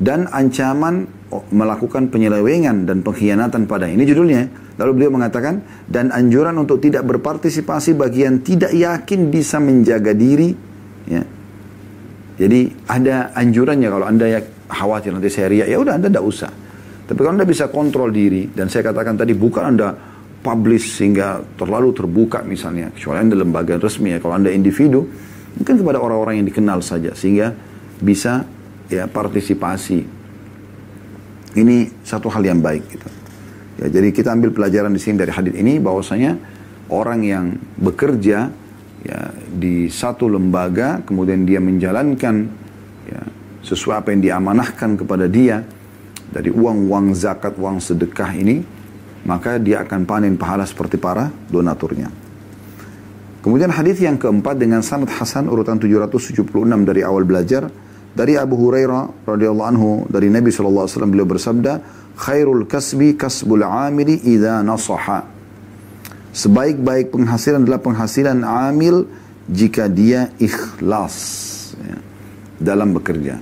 dan 0.00 0.28
ancaman 0.32 1.04
melakukan 1.52 2.12
penyelewengan 2.12 2.84
dan 2.84 3.00
pengkhianatan 3.00 3.64
pada 3.64 3.88
ini 3.88 4.04
judulnya. 4.04 4.48
Lalu 4.80 4.90
beliau 4.96 5.12
mengatakan 5.12 5.60
dan 5.88 6.08
anjuran 6.08 6.56
untuk 6.56 6.80
tidak 6.80 7.04
berpartisipasi 7.04 7.92
bagi 7.92 8.24
yang 8.24 8.40
tidak 8.40 8.72
yakin 8.72 9.28
bisa 9.28 9.60
menjaga 9.60 10.16
diri. 10.16 10.52
Ya. 11.08 11.22
Jadi 12.40 12.72
ada 12.88 13.36
anjurannya 13.36 13.88
kalau 13.92 14.06
anda 14.08 14.26
ya 14.28 14.40
khawatir 14.72 15.12
nanti 15.12 15.28
saya 15.28 15.52
riak, 15.52 15.68
ya 15.68 15.76
udah 15.76 16.00
anda 16.00 16.08
tidak 16.08 16.24
usah. 16.24 16.52
Tapi 17.04 17.18
kalau 17.20 17.36
anda 17.36 17.44
bisa 17.44 17.68
kontrol 17.68 18.08
diri 18.08 18.48
dan 18.48 18.72
saya 18.72 18.88
katakan 18.88 19.20
tadi 19.20 19.36
bukan 19.36 19.76
anda 19.76 19.92
publish 20.42 20.98
sehingga 20.98 21.40
terlalu 21.54 21.94
terbuka 21.94 22.42
misalnya, 22.42 22.90
kecuali 22.90 23.22
anda 23.22 23.38
lembaga 23.38 23.78
resmi 23.78 24.10
ya. 24.12 24.18
Kalau 24.18 24.34
anda 24.34 24.50
individu 24.50 25.06
mungkin 25.54 25.74
kepada 25.78 26.02
orang-orang 26.02 26.42
yang 26.42 26.46
dikenal 26.50 26.82
saja 26.82 27.14
sehingga 27.14 27.54
bisa 28.02 28.42
ya 28.90 29.06
partisipasi. 29.06 30.02
Ini 31.52 31.76
satu 32.02 32.26
hal 32.32 32.42
yang 32.42 32.58
baik 32.58 32.84
gitu. 32.90 33.08
Ya, 33.80 33.86
jadi 33.88 34.08
kita 34.10 34.32
ambil 34.34 34.50
pelajaran 34.52 34.92
di 34.92 35.00
sini 35.00 35.20
dari 35.20 35.32
hadis 35.32 35.54
ini 35.54 35.78
bahwasanya 35.78 36.36
orang 36.92 37.20
yang 37.24 37.46
bekerja 37.80 38.50
ya 39.02 39.20
di 39.52 39.90
satu 39.90 40.30
lembaga 40.30 41.02
kemudian 41.02 41.42
dia 41.42 41.58
menjalankan 41.58 42.46
ya 43.08 43.22
sesuai 43.62 43.94
apa 44.02 44.08
yang 44.14 44.22
diamanahkan 44.22 44.98
kepada 44.98 45.26
dia 45.30 45.62
dari 46.32 46.48
uang-uang 46.48 47.12
zakat, 47.12 47.60
uang 47.60 47.76
sedekah 47.78 48.32
ini, 48.32 48.64
maka 49.22 49.58
dia 49.58 49.82
akan 49.86 50.06
panen 50.06 50.34
pahala 50.34 50.66
seperti 50.66 50.98
para 50.98 51.30
donaturnya. 51.50 52.10
Kemudian 53.42 53.74
hadis 53.74 53.98
yang 53.98 54.22
keempat 54.22 54.54
dengan 54.54 54.86
sanad 54.86 55.10
Hasan 55.10 55.50
urutan 55.50 55.74
776 55.74 56.46
dari 56.86 57.02
awal 57.02 57.26
belajar 57.26 57.66
dari 58.14 58.38
Abu 58.38 58.54
Hurairah 58.54 59.26
radhiyallahu 59.26 59.68
anhu 59.72 59.90
dari 60.06 60.30
Nabi 60.30 60.54
sallallahu 60.54 60.86
alaihi 60.86 60.94
wasallam 60.94 61.12
beliau 61.16 61.28
bersabda, 61.28 61.72
"Khairul 62.22 62.70
kasbi 62.70 63.18
kasbul 63.18 63.66
'amili 63.66 64.20
idza 64.22 64.62
nasaha." 64.62 65.26
Sebaik-baik 66.32 67.12
penghasilan 67.12 67.66
adalah 67.66 67.82
penghasilan 67.82 68.40
amil 68.40 69.04
jika 69.50 69.90
dia 69.90 70.32
ikhlas 70.40 71.16
ya, 71.76 71.98
dalam 72.56 72.94
bekerja. 72.94 73.36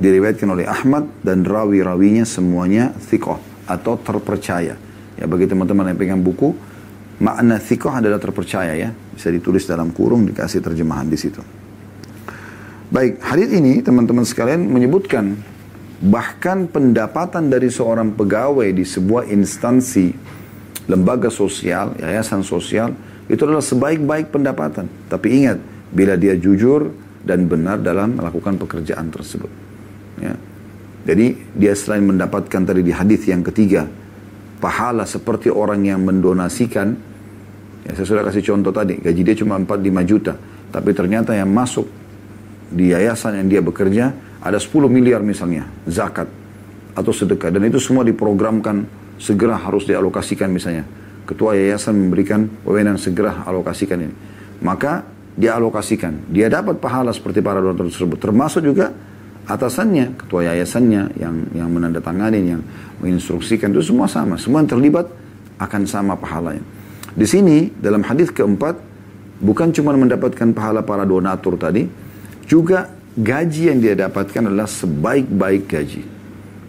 Diriwayatkan 0.00 0.48
oleh 0.48 0.66
Ahmad 0.66 1.06
dan 1.22 1.44
rawi-rawinya 1.44 2.24
semuanya 2.26 2.90
thiqah 2.98 3.38
atau 3.68 3.94
terpercaya. 4.00 4.74
Ya 5.16 5.28
bagi 5.28 5.48
teman-teman 5.48 5.92
yang 5.92 5.98
pegang 5.98 6.22
buku, 6.22 6.54
makna 7.20 7.60
thiqah 7.60 8.00
adalah 8.00 8.18
terpercaya 8.18 8.72
ya. 8.76 8.90
Bisa 8.92 9.28
ditulis 9.28 9.68
dalam 9.68 9.92
kurung 9.92 10.24
dikasih 10.28 10.64
terjemahan 10.64 11.08
di 11.08 11.18
situ. 11.20 11.40
Baik, 12.92 13.24
hadis 13.24 13.48
ini 13.56 13.80
teman-teman 13.80 14.24
sekalian 14.24 14.68
menyebutkan 14.68 15.32
bahkan 16.02 16.66
pendapatan 16.66 17.48
dari 17.48 17.70
seorang 17.70 18.12
pegawai 18.12 18.68
di 18.74 18.84
sebuah 18.84 19.30
instansi, 19.30 20.12
lembaga 20.90 21.30
sosial, 21.32 21.96
yayasan 21.96 22.44
sosial, 22.44 22.92
itu 23.30 23.40
adalah 23.46 23.64
sebaik-baik 23.64 24.34
pendapatan. 24.34 24.90
Tapi 25.08 25.26
ingat, 25.40 25.62
bila 25.94 26.18
dia 26.18 26.34
jujur 26.34 26.90
dan 27.22 27.46
benar 27.46 27.78
dalam 27.78 28.18
melakukan 28.18 28.58
pekerjaan 28.58 29.08
tersebut. 29.14 29.48
Ya. 30.18 30.34
Jadi 31.06 31.38
dia 31.54 31.72
selain 31.78 32.02
mendapatkan 32.02 32.62
tadi 32.66 32.82
di 32.82 32.90
hadis 32.90 33.24
yang 33.30 33.40
ketiga, 33.46 33.86
pahala 34.62 35.02
seperti 35.02 35.50
orang 35.50 35.82
yang 35.82 36.06
mendonasikan, 36.06 36.94
ya 37.82 37.90
saya 37.98 38.06
sudah 38.06 38.22
kasih 38.30 38.54
contoh 38.54 38.70
tadi, 38.70 39.02
gaji 39.02 39.20
dia 39.26 39.34
cuma 39.34 39.58
45 39.58 40.06
juta, 40.06 40.38
tapi 40.70 40.94
ternyata 40.94 41.34
yang 41.34 41.50
masuk 41.50 41.90
di 42.70 42.94
yayasan 42.94 43.42
yang 43.42 43.50
dia 43.50 43.60
bekerja 43.60 44.14
ada 44.38 44.56
10 44.56 44.86
miliar 44.86 45.20
misalnya 45.20 45.66
zakat 45.90 46.30
atau 46.94 47.10
sedekah. 47.10 47.50
Dan 47.50 47.66
itu 47.66 47.82
semua 47.82 48.06
diprogramkan 48.06 48.86
segera 49.18 49.58
harus 49.58 49.84
dialokasikan 49.84 50.48
misalnya. 50.48 50.86
Ketua 51.26 51.54
yayasan 51.54 51.94
memberikan 51.94 52.46
wewenang 52.66 52.98
segera 52.98 53.46
alokasikan 53.46 53.98
ini. 53.98 54.14
Maka 54.62 55.06
dia 55.32 55.56
alokasikan 55.56 56.28
dia 56.28 56.52
dapat 56.52 56.76
pahala 56.76 57.10
seperti 57.10 57.42
para 57.42 57.58
donatur 57.58 57.88
tersebut. 57.88 58.18
Termasuk 58.18 58.62
juga 58.62 58.90
atasannya 59.46 60.18
ketua 60.18 60.46
yayasannya 60.52 61.18
yang 61.18 61.34
yang 61.54 61.68
menandatangani 61.70 62.38
yang 62.42 62.62
menginstruksikan 63.02 63.74
itu 63.74 63.92
semua 63.94 64.06
sama 64.06 64.38
semua 64.38 64.62
yang 64.62 64.70
terlibat 64.70 65.06
akan 65.58 65.82
sama 65.86 66.14
pahalanya 66.14 66.62
di 67.12 67.26
sini 67.26 67.70
dalam 67.76 68.06
hadis 68.06 68.30
keempat 68.30 68.78
bukan 69.42 69.74
cuma 69.74 69.92
mendapatkan 69.98 70.54
pahala 70.54 70.86
para 70.86 71.02
donatur 71.02 71.58
tadi 71.58 71.90
juga 72.46 72.90
gaji 73.18 73.62
yang 73.68 73.78
dia 73.82 73.94
dapatkan 74.08 74.48
adalah 74.48 74.68
sebaik-baik 74.68 75.62
gaji. 75.68 76.02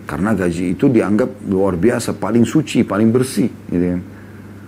Karena 0.04 0.36
gaji 0.36 0.76
itu 0.76 0.92
dianggap 0.92 1.48
luar 1.48 1.80
biasa, 1.80 2.12
paling 2.20 2.44
suci, 2.44 2.84
paling 2.84 3.10
bersih. 3.10 3.48
Gitu 3.72 3.86
kan. 3.96 4.02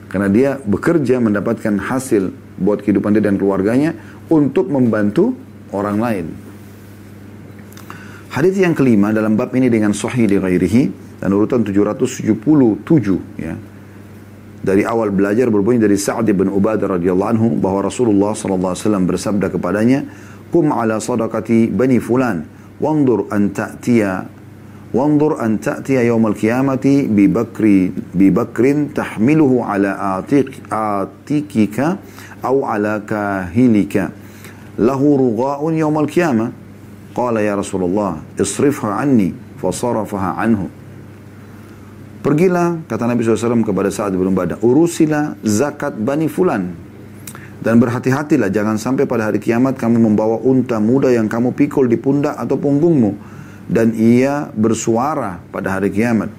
Karena 0.07 0.27
dia 0.31 0.49
bekerja 0.55 1.19
mendapatkan 1.19 1.75
hasil 1.75 2.31
buat 2.55 2.79
kehidupan 2.79 3.19
dia 3.19 3.23
dan 3.27 3.35
keluarganya 3.35 3.91
untuk 4.31 4.71
membantu 4.71 5.35
orang 5.75 5.97
lain. 5.99 6.25
Hadis 8.35 8.59
yang 8.59 8.75
kelima 8.75 9.15
dalam 9.15 9.39
bab 9.39 9.55
ini 9.55 9.71
dengan 9.71 9.95
sahih 9.95 10.27
di 10.27 10.35
ghairihi 10.35 10.91
dan 11.23 11.31
urutan 11.31 11.63
777 11.63 12.35
ya. 13.39 13.55
Dari 14.59 14.83
awal 14.83 15.15
belajar 15.15 15.47
berbunyi 15.47 15.79
dari 15.79 15.95
Sa'ad 15.95 16.27
bin 16.35 16.51
Ubadah 16.51 16.99
radhiyallahu 16.99 17.31
anhu 17.31 17.47
bahwa 17.55 17.87
Rasulullah 17.87 18.35
sallallahu 18.35 18.75
alaihi 18.75 18.83
wasallam 18.83 19.07
bersabda 19.07 19.47
kepadanya, 19.55 20.03
kum 20.51 20.67
ala 20.75 20.99
sadaqati 20.99 21.71
bani 21.71 22.03
fulan, 22.03 22.43
wanzur 22.83 23.31
an 23.31 23.55
ta'tiya 23.55 24.27
wanzur 24.91 25.39
an 25.39 25.55
ta'tiya 25.55 26.03
yawm 26.03 26.27
al-qiyamati 26.27 27.07
bi 27.07 27.31
bakri 27.31 27.87
bi 27.87 28.35
bakrin 28.35 28.91
tahmiluhu 28.91 29.63
ala 29.63 30.19
atiq 30.19 30.59
atikika 30.67 32.03
aw 32.43 32.55
ala 32.67 32.99
kahilika 32.99 34.11
lahu 34.75 35.23
rugha'un 35.23 35.71
yawm 35.79 35.95
al-qiyamah." 36.03 36.64
Qala 37.15 37.39
ya 37.39 37.55
Rasulullah, 37.55 38.19
isrifha 38.35 38.99
anni, 38.99 39.31
fasarafaha 39.55 40.35
anhu. 40.35 40.67
Pergilah, 42.19 42.83
kata 42.91 43.07
Nabi 43.07 43.23
SAW 43.23 43.63
kepada 43.63 43.87
Sa'ad 43.87 44.19
bin 44.19 44.27
Ubadah, 44.27 44.59
urusilah 44.59 45.39
zakat 45.45 45.95
Bani 45.95 46.27
Fulan. 46.27 46.75
Dan 47.63 47.79
berhati-hatilah, 47.79 48.51
jangan 48.51 48.75
sampai 48.75 49.07
pada 49.07 49.31
hari 49.31 49.39
kiamat 49.39 49.79
kamu 49.79 49.95
membawa 50.11 50.43
unta 50.43 50.81
muda 50.83 51.07
yang 51.07 51.31
kamu 51.31 51.55
pikul 51.55 51.87
di 51.87 51.95
pundak 51.95 52.35
atau 52.35 52.59
punggungmu. 52.59 53.15
Dan 53.65 53.95
ia 53.95 54.51
bersuara 54.51 55.39
pada 55.49 55.79
hari 55.79 55.95
kiamat. 55.95 56.29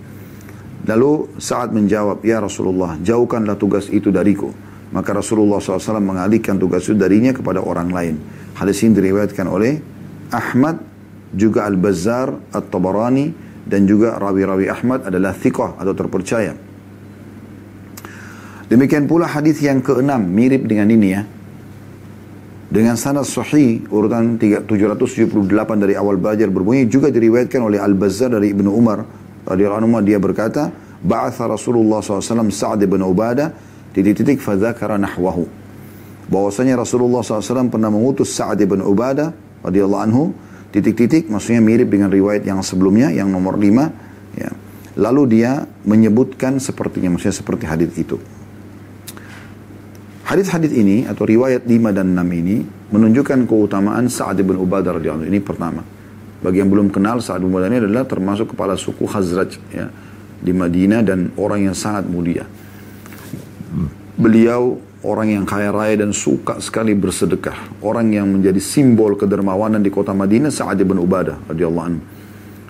Lalu 0.87 1.41
saat 1.41 1.73
menjawab, 1.73 2.21
Ya 2.21 2.39
Rasulullah, 2.39 3.01
jauhkanlah 3.01 3.57
tugas 3.57 3.89
itu 3.89 4.13
dariku. 4.13 4.53
Maka 4.95 5.19
Rasulullah 5.19 5.59
SAW 5.59 5.99
mengalihkan 5.99 6.61
tugas 6.61 6.87
itu 6.87 6.95
darinya 6.95 7.35
kepada 7.35 7.59
orang 7.59 7.91
lain. 7.91 8.15
Hadis 8.55 8.87
ini 8.87 8.95
diriwayatkan 8.95 9.47
oleh 9.51 9.96
Ahmad, 10.31 10.83
juga 11.35 11.67
Al-Bazzar, 11.67 12.33
At-Tabarani, 12.55 13.33
dan 13.67 13.83
juga 13.85 14.15
rawi-rawi 14.17 14.71
Ahmad 14.71 15.11
adalah 15.11 15.35
thiqah 15.35 15.75
atau 15.77 15.93
terpercaya. 15.93 16.55
Demikian 18.67 19.07
pula 19.07 19.31
hadis 19.31 19.63
yang 19.63 19.79
keenam 19.79 20.27
mirip 20.27 20.67
dengan 20.67 20.91
ini 20.91 21.09
ya. 21.11 21.23
Dengan 22.67 22.99
sanad 22.99 23.23
sahih 23.23 23.87
urutan 23.95 24.43
778 24.43 25.39
dari 25.79 25.95
awal 25.95 26.19
belajar 26.19 26.51
berbunyi 26.51 26.91
juga 26.91 27.15
diriwayatkan 27.15 27.63
oleh 27.63 27.79
Al-Bazzar 27.79 28.35
dari 28.35 28.51
Ibnu 28.51 28.75
Umar 28.75 29.07
radhiyallahu 29.47 29.87
anhu 29.87 30.03
dia 30.03 30.19
berkata, 30.19 30.75
"Ba'atha 30.99 31.47
Rasulullah 31.47 32.03
SAW 32.03 32.51
Sa'ad 32.51 32.83
bin 32.83 33.07
Ubadah 33.07 33.55
titik-titik 33.95 34.43
fadzakara 34.43 34.99
nahwahu." 34.99 35.47
Bahwasanya 36.27 36.83
Rasulullah 36.83 37.23
SAW 37.23 37.71
pernah 37.71 37.87
mengutus 37.87 38.35
Sa'ad 38.35 38.59
bin 38.67 38.83
Ubadah 38.83 39.31
radhiyallahu 39.65 40.03
anhu 40.03 40.25
titik-titik 40.75 41.33
maksudnya 41.33 41.65
mirip 41.65 41.89
dengan 41.89 42.13
riwayat 42.13 42.45
yang 42.45 42.61
sebelumnya 42.61 43.09
yang 43.13 43.33
nomor 43.33 43.57
5 43.57 44.37
ya. 44.37 44.51
Lalu 44.97 45.23
dia 45.41 45.69
menyebutkan 45.85 46.57
sepertinya 46.57 47.13
maksudnya 47.13 47.37
seperti 47.37 47.65
hadis 47.69 47.93
itu. 47.97 48.17
Hadis-hadis 50.27 50.75
ini 50.75 51.07
atau 51.07 51.23
riwayat 51.23 51.69
5 51.69 51.95
dan 51.95 52.17
6 52.17 52.41
ini 52.43 52.67
menunjukkan 52.91 53.47
keutamaan 53.47 54.11
Sa'ad 54.11 54.43
bin 54.43 54.59
Ubadah 54.59 54.99
radhiyallahu 54.99 55.23
anhu. 55.23 55.31
Ini 55.31 55.41
pertama. 55.45 55.87
Bagi 56.43 56.61
yang 56.61 56.71
belum 56.73 56.91
kenal 56.91 57.23
Sa'ad 57.23 57.45
bin 57.45 57.55
Ubadah 57.55 57.71
ini 57.71 57.79
adalah 57.79 58.03
termasuk 58.09 58.57
kepala 58.57 58.75
suku 58.75 59.07
Khazraj 59.07 59.55
ya 59.71 59.87
di 60.43 60.53
Madinah 60.53 61.01
dan 61.07 61.31
orang 61.39 61.71
yang 61.71 61.77
sangat 61.77 62.11
mulia. 62.11 62.43
Beliau 64.17 64.81
orang 65.07 65.39
yang 65.39 65.45
kaya 65.47 65.71
raya 65.71 65.95
dan 66.03 66.11
suka 66.11 66.59
sekali 66.59 66.99
bersedekah. 66.99 67.79
Orang 67.81 68.11
yang 68.11 68.27
menjadi 68.27 68.59
simbol 68.59 69.15
kedermawanan 69.15 69.79
di 69.79 69.95
kota 69.95 70.11
Madinah 70.11 70.51
Sa'ad 70.51 70.83
bin 70.83 70.99
Ubadah 70.99 71.47
radhiyallahu 71.47 71.87
anhu. 71.87 72.03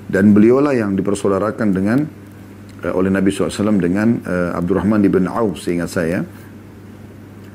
Dan 0.07 0.37
beliaulah 0.37 0.77
yang 0.77 0.95
dipersaudarakan 0.95 1.69
dengan 1.73 1.99
uh, 2.85 2.93
oleh 2.95 3.11
Nabi 3.11 3.33
SAW 3.33 3.81
dengan 3.81 4.23
uh, 4.23 4.55
Abdurrahman 4.55 5.03
bin 5.03 5.27
Auf 5.27 5.59
seingat 5.65 5.91
saya 5.91 6.23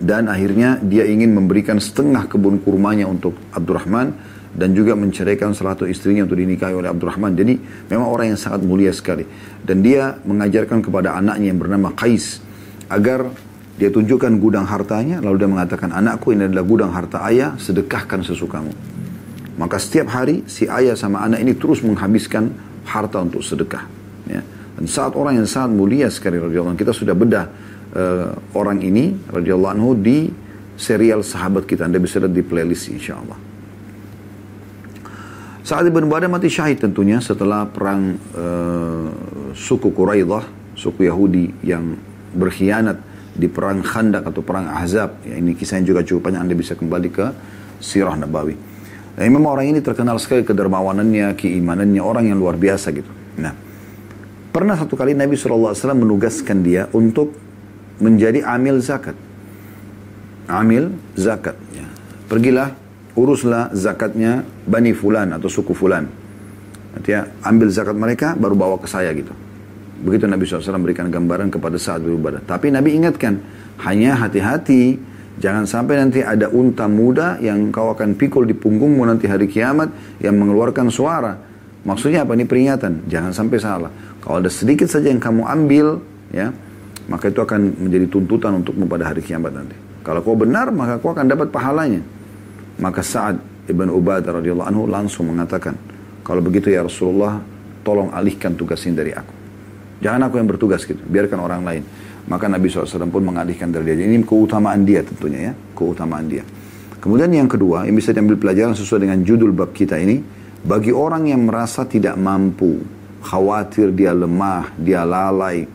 dan 0.02 0.26
akhirnya 0.26 0.82
dia 0.82 1.06
ingin 1.06 1.38
memberikan 1.38 1.78
setengah 1.78 2.26
kebun 2.26 2.58
kurmanya 2.66 3.06
untuk 3.06 3.38
Abdurrahman 3.54 4.18
dan 4.52 4.74
juga 4.74 4.98
menceraikan 4.98 5.54
salah 5.54 5.78
satu 5.78 5.88
istrinya 5.88 6.26
untuk 6.26 6.42
dinikahi 6.42 6.74
oleh 6.74 6.90
Abdurrahman. 6.90 7.38
Jadi 7.38 7.56
memang 7.88 8.10
orang 8.10 8.36
yang 8.36 8.40
sangat 8.42 8.66
mulia 8.66 8.92
sekali. 8.92 9.24
Dan 9.62 9.86
dia 9.86 10.18
mengajarkan 10.26 10.84
kepada 10.84 11.16
anaknya 11.16 11.54
yang 11.54 11.62
bernama 11.62 11.94
Qais 11.94 12.44
agar 12.92 13.30
dia 13.80 13.90
tunjukkan 13.90 14.38
gudang 14.40 14.68
hartanya 14.68 15.24
lalu 15.24 15.46
dia 15.46 15.50
mengatakan 15.50 15.90
anakku 15.96 16.36
ini 16.36 16.48
adalah 16.48 16.66
gudang 16.66 16.92
harta 16.92 17.24
ayah 17.28 17.56
sedekahkan 17.56 18.24
sesukamu. 18.26 18.74
Maka 19.60 19.78
setiap 19.78 20.10
hari 20.12 20.48
si 20.50 20.66
ayah 20.66 20.98
sama 20.98 21.22
anak 21.22 21.44
ini 21.44 21.54
terus 21.54 21.86
menghabiskan 21.86 22.50
harta 22.88 23.22
untuk 23.22 23.46
sedekah. 23.46 23.86
Ya. 24.26 24.42
Dan 24.78 24.86
saat 24.88 25.14
orang 25.14 25.38
yang 25.38 25.48
sangat 25.48 25.76
mulia 25.76 26.08
sekali 26.10 26.42
radhiyallahu 26.42 26.80
kita 26.80 26.96
sudah 26.96 27.14
bedah 27.14 27.46
uh, 27.94 28.34
orang 28.58 28.82
ini 28.82 29.14
radhiyallahu 29.30 29.74
anhu 29.76 29.92
di 29.94 30.32
serial 30.80 31.22
sahabat 31.22 31.68
kita. 31.68 31.86
Anda 31.86 32.02
bisa 32.02 32.18
lihat 32.18 32.34
di 32.34 32.42
playlist 32.42 32.90
insyaallah. 32.90 33.38
Saat 35.62 35.86
Ibn 35.86 36.10
Ubadah 36.10 36.26
mati 36.26 36.50
syahid 36.50 36.82
tentunya 36.82 37.22
setelah 37.22 37.70
perang 37.70 38.18
uh, 38.34 39.08
suku 39.54 39.94
Quraidah, 39.94 40.74
suku 40.74 41.06
Yahudi 41.06 41.54
yang 41.62 41.94
berkhianat 42.34 43.11
di 43.32 43.48
perang 43.48 43.80
Khandak 43.80 44.28
atau 44.28 44.44
perang 44.44 44.68
Ahzab. 44.68 45.24
Ya, 45.24 45.40
ini 45.40 45.56
kisahnya 45.56 45.88
juga 45.88 46.02
cukup 46.04 46.32
banyak 46.32 46.42
Anda 46.44 46.56
bisa 46.56 46.76
kembali 46.76 47.10
ke 47.12 47.26
Sirah 47.80 48.16
Nabawi. 48.20 48.56
Nah, 49.18 49.24
memang 49.28 49.60
orang 49.60 49.76
ini 49.76 49.80
terkenal 49.84 50.16
sekali 50.20 50.48
kedermawanannya, 50.48 51.36
keimanannya, 51.36 52.00
orang 52.00 52.32
yang 52.32 52.40
luar 52.40 52.56
biasa 52.56 52.96
gitu. 52.96 53.12
Nah, 53.40 53.52
pernah 54.56 54.76
satu 54.80 54.96
kali 54.96 55.16
Nabi 55.16 55.36
SAW 55.36 55.76
menugaskan 55.76 56.64
dia 56.64 56.88
untuk 56.96 57.36
menjadi 58.00 58.44
amil 58.48 58.80
zakat. 58.80 59.16
Amil 60.48 60.96
zakat. 61.16 61.56
Ya. 61.76 61.88
Pergilah, 62.28 62.76
uruslah 63.16 63.72
zakatnya 63.76 64.48
Bani 64.64 64.96
Fulan 64.96 65.36
atau 65.36 65.52
suku 65.52 65.76
Fulan. 65.76 66.08
Artinya 66.92 67.28
ambil 67.48 67.68
zakat 67.72 67.96
mereka 67.96 68.36
baru 68.36 68.56
bawa 68.56 68.76
ke 68.80 68.88
saya 68.88 69.12
gitu. 69.16 69.32
Begitu 70.02 70.26
Nabi 70.26 70.50
SAW 70.50 70.82
berikan 70.82 71.14
gambaran 71.14 71.54
kepada 71.54 71.78
saat 71.78 72.02
beribadah. 72.02 72.42
Tapi 72.42 72.74
Nabi 72.74 72.98
ingatkan, 72.98 73.38
hanya 73.86 74.18
hati-hati, 74.18 74.98
jangan 75.38 75.70
sampai 75.70 76.02
nanti 76.02 76.26
ada 76.26 76.50
unta 76.50 76.90
muda 76.90 77.38
yang 77.38 77.70
kau 77.70 77.94
akan 77.94 78.18
pikul 78.18 78.50
di 78.50 78.58
punggungmu 78.58 79.06
nanti 79.06 79.30
hari 79.30 79.46
kiamat 79.46 79.94
yang 80.18 80.42
mengeluarkan 80.42 80.90
suara. 80.90 81.38
Maksudnya 81.86 82.26
apa? 82.26 82.34
Ini 82.34 82.46
peringatan, 82.50 83.06
jangan 83.10 83.34
sampai 83.34 83.58
salah. 83.62 83.92
Kalau 84.22 84.42
ada 84.42 84.50
sedikit 84.50 84.90
saja 84.90 85.10
yang 85.10 85.22
kamu 85.22 85.46
ambil, 85.46 86.02
ya, 86.34 86.54
maka 87.10 87.30
itu 87.30 87.42
akan 87.42 87.74
menjadi 87.78 88.06
tuntutan 88.10 88.58
untukmu 88.62 88.86
pada 88.86 89.10
hari 89.10 89.22
kiamat 89.22 89.54
nanti. 89.54 89.78
Kalau 90.02 90.26
kau 90.26 90.34
benar, 90.34 90.70
maka 90.74 90.98
kau 90.98 91.14
akan 91.14 91.30
dapat 91.30 91.54
pahalanya. 91.54 92.02
Maka 92.82 93.06
Sa'ad 93.06 93.38
ibn 93.70 93.90
Ubadah 93.90 94.42
radhiyallahu 94.42 94.70
anhu 94.70 94.84
langsung 94.90 95.30
mengatakan, 95.30 95.78
kalau 96.26 96.42
begitu 96.42 96.74
ya 96.74 96.86
Rasulullah, 96.86 97.42
tolong 97.86 98.10
alihkan 98.14 98.54
tugas 98.58 98.82
ini 98.86 98.98
dari 98.98 99.14
aku. 99.14 99.41
Jangan 100.02 100.28
aku 100.28 100.42
yang 100.42 100.50
bertugas 100.50 100.82
gitu, 100.84 101.00
biarkan 101.06 101.40
orang 101.40 101.62
lain. 101.62 101.84
Maka 102.26 102.50
Nabi 102.50 102.70
SAW 102.70 103.10
pun 103.10 103.22
mengalihkan 103.22 103.70
dari 103.70 103.94
dia. 103.94 104.06
Ini 104.06 104.22
keutamaan 104.26 104.82
dia 104.82 105.06
tentunya 105.06 105.52
ya, 105.52 105.54
keutamaan 105.78 106.26
dia. 106.26 106.46
Kemudian 107.02 107.30
yang 107.34 107.50
kedua, 107.50 107.90
yang 107.90 107.98
bisa 107.98 108.14
diambil 108.14 108.38
pelajaran 108.38 108.78
sesuai 108.78 109.10
dengan 109.10 109.22
judul 109.26 109.54
bab 109.54 109.74
kita 109.74 109.98
ini, 109.98 110.22
bagi 110.62 110.94
orang 110.94 111.30
yang 111.30 111.46
merasa 111.46 111.86
tidak 111.86 112.14
mampu, 112.18 112.82
khawatir 113.26 113.90
dia 113.94 114.14
lemah, 114.14 114.74
dia 114.78 115.02
lalai, 115.02 115.66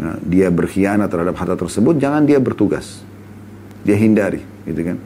Nah, 0.00 0.16
dia 0.24 0.48
berkhianat 0.48 1.12
terhadap 1.12 1.36
harta 1.36 1.56
tersebut, 1.60 2.00
jangan 2.00 2.24
dia 2.24 2.40
bertugas. 2.40 3.04
Dia 3.84 4.00
hindari, 4.00 4.40
gitu 4.64 4.80
kan. 4.80 4.96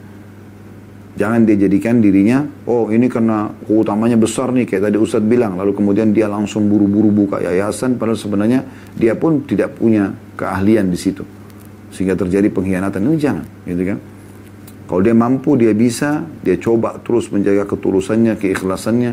Jangan 1.15 1.47
dia 1.47 1.55
jadikan 1.55 2.03
dirinya, 2.03 2.43
oh 2.67 2.91
ini 2.91 3.07
karena 3.07 3.47
keutamanya 3.63 4.19
besar 4.19 4.51
nih, 4.51 4.67
kayak 4.67 4.91
tadi 4.91 4.99
Ustadz 4.99 5.23
bilang, 5.23 5.55
lalu 5.55 5.71
kemudian 5.71 6.11
dia 6.11 6.27
langsung 6.27 6.67
buru-buru 6.67 7.07
buka 7.07 7.39
yayasan, 7.39 7.95
padahal 7.95 8.19
sebenarnya 8.19 8.67
dia 8.99 9.15
pun 9.15 9.47
tidak 9.47 9.79
punya 9.79 10.11
keahlian 10.35 10.91
di 10.91 10.99
situ. 10.99 11.23
Sehingga 11.95 12.19
terjadi 12.19 12.51
pengkhianatan, 12.51 12.99
ini 12.99 13.15
jangan, 13.15 13.47
gitu 13.63 13.95
kan. 13.95 13.99
Kalau 14.91 15.01
dia 15.01 15.15
mampu, 15.15 15.55
dia 15.55 15.71
bisa, 15.71 16.27
dia 16.43 16.59
coba 16.59 16.99
terus 16.99 17.31
menjaga 17.31 17.63
ketulusannya, 17.63 18.35
keikhlasannya, 18.35 19.11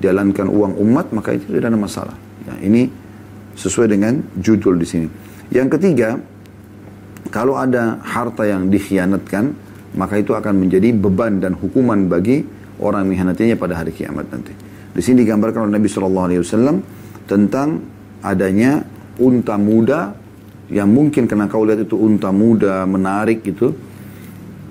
jalankan 0.00 0.48
uang 0.48 0.80
umat, 0.80 1.12
maka 1.12 1.36
itu 1.36 1.52
tidak 1.52 1.70
ada 1.70 1.78
masalah. 1.78 2.16
Nah, 2.48 2.56
ini 2.64 2.88
sesuai 3.52 3.92
dengan 3.92 4.16
judul 4.40 4.80
di 4.80 4.86
sini. 4.88 5.06
Yang 5.52 5.76
ketiga, 5.76 6.16
kalau 7.28 7.60
ada 7.60 8.00
harta 8.00 8.48
yang 8.48 8.72
dikhianatkan, 8.72 9.63
maka 9.94 10.18
itu 10.18 10.34
akan 10.34 10.54
menjadi 10.58 10.90
beban 10.94 11.38
dan 11.38 11.54
hukuman 11.54 12.10
bagi 12.10 12.42
orang 12.82 13.06
mengkhianatinya 13.06 13.54
pada 13.54 13.78
hari 13.78 13.94
kiamat 13.94 14.26
nanti. 14.30 14.52
Di 14.94 15.02
sini 15.02 15.26
digambarkan 15.26 15.66
oleh 15.66 15.74
Nabi 15.78 15.88
Shallallahu 15.90 16.26
Alaihi 16.30 16.40
Wasallam 16.42 16.76
tentang 17.26 17.82
adanya 18.22 18.82
unta 19.18 19.58
muda 19.58 20.14
yang 20.70 20.90
mungkin 20.90 21.26
karena 21.26 21.46
kau 21.50 21.66
lihat 21.66 21.86
itu 21.86 21.98
unta 21.98 22.30
muda 22.30 22.86
menarik 22.86 23.42
itu, 23.46 23.74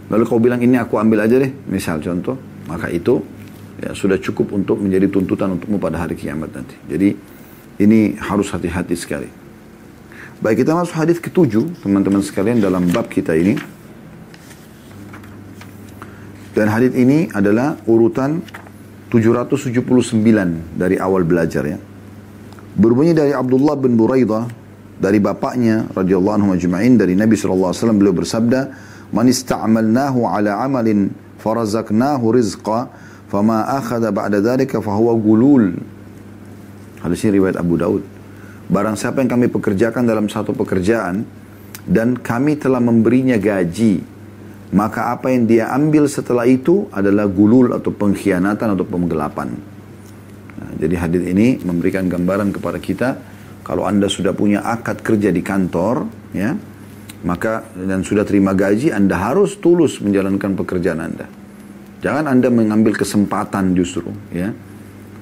lalu 0.09 0.23
kau 0.23 0.39
bilang 0.39 0.59
ini 0.63 0.79
aku 0.79 0.99
ambil 0.99 1.23
aja 1.27 1.37
deh, 1.37 1.51
misal 1.69 1.99
contoh, 1.99 2.39
maka 2.67 2.89
itu 2.89 3.21
ya, 3.79 3.91
sudah 3.91 4.17
cukup 4.19 4.55
untuk 4.55 4.79
menjadi 4.79 5.11
tuntutan 5.11 5.53
untukmu 5.59 5.77
pada 5.77 6.03
hari 6.03 6.15
kiamat 6.15 6.49
nanti. 6.55 6.75
Jadi 6.87 7.09
ini 7.83 8.15
harus 8.19 8.49
hati-hati 8.51 8.95
sekali. 8.97 9.29
Baik 10.43 10.67
kita 10.67 10.75
masuk 10.75 10.95
hadis 10.99 11.23
ketujuh 11.23 11.83
teman-teman 11.83 12.19
sekalian 12.19 12.59
dalam 12.59 12.83
bab 12.91 13.07
kita 13.07 13.31
ini. 13.31 13.55
Dan 16.53 16.69
hadis 16.69 16.93
ini 16.93 17.33
adalah 17.33 17.81
urutan 17.89 18.45
779 19.09 20.77
dari 20.77 21.01
awal 21.01 21.25
belajar 21.25 21.65
ya. 21.65 21.77
Berbunyi 22.73 23.13
dari 23.13 23.33
Abdullah 23.33 23.77
bin 23.77 23.93
Buraidah 23.97 24.49
dari 24.97 25.17
bapaknya 25.21 25.89
radhiyallahu 25.93 26.35
anhu 26.41 26.47
majma'in 26.53 26.97
dari 26.97 27.13
Nabi 27.17 27.37
sallallahu 27.37 27.69
alaihi 27.73 27.81
wasallam 27.81 27.99
beliau 28.01 28.15
bersabda, 28.17 28.59
"Man 29.13 29.29
ista'malnahu 29.29 30.25
ala 30.25 30.61
amalin 30.61 31.13
farazaqnahu 31.41 32.33
rizqa, 32.33 32.89
fama 33.29 33.65
akhadha 33.69 34.09
ba'da 34.13 34.41
dhalika 34.41 34.81
fahuwa 34.81 35.13
gulul." 35.17 35.77
Hadis 37.01 37.21
ini 37.25 37.41
riwayat 37.41 37.57
Abu 37.57 37.77
Daud. 37.77 38.01
Barang 38.69 38.97
siapa 38.97 39.21
yang 39.21 39.29
kami 39.29 39.49
pekerjakan 39.49 40.05
dalam 40.05 40.29
satu 40.29 40.53
pekerjaan 40.53 41.25
dan 41.83 42.15
kami 42.15 42.55
telah 42.57 42.79
memberinya 42.79 43.35
gaji, 43.35 44.01
maka 44.73 45.13
apa 45.13 45.29
yang 45.29 45.45
dia 45.45 45.69
ambil 45.69 46.09
setelah 46.09 46.49
itu 46.49 46.89
adalah 46.89 47.29
gulul 47.29 47.71
atau 47.71 47.93
pengkhianatan 47.93 48.73
atau 48.73 48.85
penggelapan. 48.85 49.53
Nah, 50.57 50.71
jadi 50.81 50.95
hadis 50.97 51.23
ini 51.29 51.61
memberikan 51.61 52.09
gambaran 52.09 52.49
kepada 52.51 52.81
kita 52.81 53.09
Kalau 53.63 53.87
Anda 53.87 54.11
sudah 54.11 54.35
punya 54.35 54.59
akad 54.59 54.99
kerja 54.99 55.31
di 55.31 55.39
kantor, 55.39 56.03
ya, 56.35 56.51
maka 57.23 57.63
dan 57.79 58.03
sudah 58.03 58.27
terima 58.27 58.51
gaji, 58.51 58.91
Anda 58.91 59.15
harus 59.15 59.55
tulus 59.55 60.03
menjalankan 60.03 60.59
pekerjaan 60.59 60.99
Anda. 60.99 61.25
Jangan 62.03 62.27
Anda 62.27 62.51
mengambil 62.51 62.99
kesempatan 62.99 63.71
justru, 63.71 64.11
ya. 64.35 64.51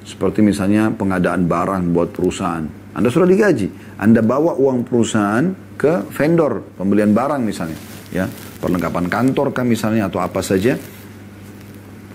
Seperti 0.02 0.42
misalnya 0.42 0.90
pengadaan 0.90 1.46
barang 1.46 1.94
buat 1.94 2.10
perusahaan. 2.10 2.66
Anda 2.98 3.08
sudah 3.14 3.30
digaji, 3.30 3.70
Anda 4.02 4.18
bawa 4.26 4.58
uang 4.58 4.90
perusahaan 4.90 5.54
ke 5.78 6.10
vendor 6.10 6.74
pembelian 6.74 7.14
barang 7.14 7.46
misalnya, 7.46 7.78
ya, 8.12 8.28
perlengkapan 8.60 9.08
kantor 9.08 9.50
kan 9.50 9.66
misalnya 9.66 10.06
atau 10.06 10.20
apa 10.20 10.44
saja. 10.44 10.76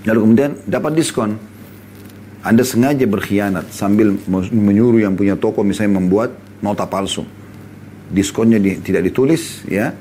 Lalu 0.08 0.20
kemudian 0.24 0.52
dapat 0.64 0.96
diskon. 0.96 1.36
Anda 2.46 2.64
sengaja 2.64 3.04
berkhianat 3.04 3.76
sambil 3.76 4.16
menyuruh 4.54 5.04
yang 5.04 5.20
punya 5.20 5.36
toko 5.36 5.68
misalnya 5.68 6.00
membuat 6.00 6.32
nota 6.64 6.88
palsu. 6.88 7.28
Diskonnya 8.08 8.56
di, 8.56 8.80
tidak 8.80 9.04
ditulis 9.12 9.68
ya 9.68 9.92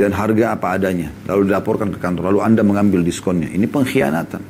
dan 0.00 0.16
harga 0.16 0.56
apa 0.56 0.80
adanya. 0.80 1.12
Lalu 1.28 1.52
dilaporkan 1.52 1.92
ke 1.92 2.00
kantor. 2.00 2.32
Lalu 2.32 2.40
Anda 2.40 2.62
mengambil 2.64 3.04
diskonnya. 3.04 3.52
Ini 3.52 3.68
pengkhianatan. 3.68 4.42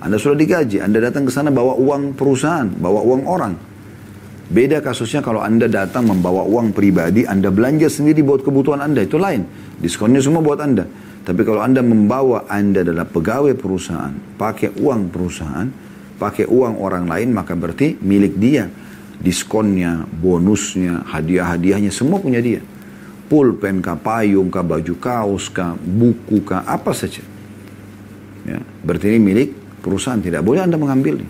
Anda 0.00 0.16
sudah 0.16 0.38
digaji. 0.38 0.80
Anda 0.80 1.02
datang 1.02 1.28
ke 1.28 1.32
sana 1.34 1.52
bawa 1.52 1.76
uang 1.76 2.16
perusahaan, 2.16 2.72
bawa 2.72 3.04
uang 3.04 3.22
orang. 3.28 3.54
Beda 4.48 4.80
kasusnya 4.80 5.20
kalau 5.20 5.44
Anda 5.44 5.68
datang 5.68 6.08
membawa 6.08 6.40
uang 6.48 6.72
pribadi, 6.72 7.28
Anda 7.28 7.52
belanja 7.52 7.92
sendiri 7.92 8.24
buat 8.24 8.40
kebutuhan 8.40 8.80
Anda, 8.80 9.04
itu 9.04 9.20
lain. 9.20 9.44
Diskonnya 9.76 10.24
semua 10.24 10.40
buat 10.40 10.56
Anda. 10.64 10.88
Tapi 11.28 11.44
kalau 11.44 11.60
Anda 11.60 11.84
membawa 11.84 12.48
Anda 12.48 12.80
adalah 12.80 13.04
pegawai 13.04 13.52
perusahaan, 13.52 14.16
pakai 14.40 14.72
uang 14.80 15.12
perusahaan, 15.12 15.68
pakai 16.16 16.48
uang 16.48 16.80
orang 16.80 17.04
lain 17.04 17.36
maka 17.36 17.52
berarti 17.52 18.00
milik 18.00 18.40
dia. 18.40 18.64
Diskonnya, 19.20 20.08
bonusnya, 20.08 21.04
hadiah-hadiahnya 21.04 21.92
semua 21.92 22.16
punya 22.16 22.40
dia. 22.40 22.64
Pulpen 23.28 23.84
kah, 23.84 24.00
payung 24.00 24.48
kah, 24.48 24.64
baju 24.64 24.94
kaos 24.96 25.52
kah, 25.52 25.76
buku 25.76 26.40
kah, 26.48 26.64
apa 26.64 26.96
saja. 26.96 27.20
Ya, 28.48 28.64
berarti 28.80 29.12
ini 29.12 29.20
milik 29.20 29.48
perusahaan, 29.84 30.16
tidak 30.16 30.40
boleh 30.40 30.64
Anda 30.64 30.80
mengambil. 30.80 31.20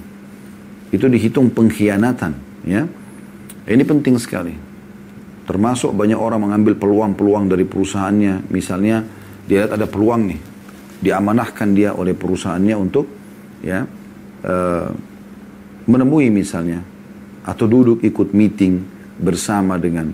Itu 0.95 1.11
dihitung 1.11 1.51
pengkhianatan. 1.51 2.33
Ya. 2.63 2.87
Ini 3.69 3.85
penting 3.85 4.17
sekali. 4.17 4.57
Termasuk 5.45 5.93
banyak 5.93 6.17
orang 6.17 6.49
mengambil 6.49 6.77
peluang-peluang 6.77 7.53
dari 7.53 7.69
perusahaannya. 7.69 8.49
Misalnya 8.49 9.05
dia 9.45 9.65
lihat 9.65 9.77
ada 9.77 9.85
peluang 9.85 10.23
nih. 10.29 10.41
Diamanahkan 11.05 11.69
dia 11.77 11.93
oleh 11.93 12.17
perusahaannya 12.17 12.77
untuk 12.77 13.07
ya 13.61 13.85
uh, 14.45 14.89
menemui 15.89 16.33
misalnya 16.33 16.81
atau 17.45 17.65
duduk 17.65 18.05
ikut 18.05 18.37
meeting 18.37 18.83
bersama 19.21 19.77
dengan 19.77 20.13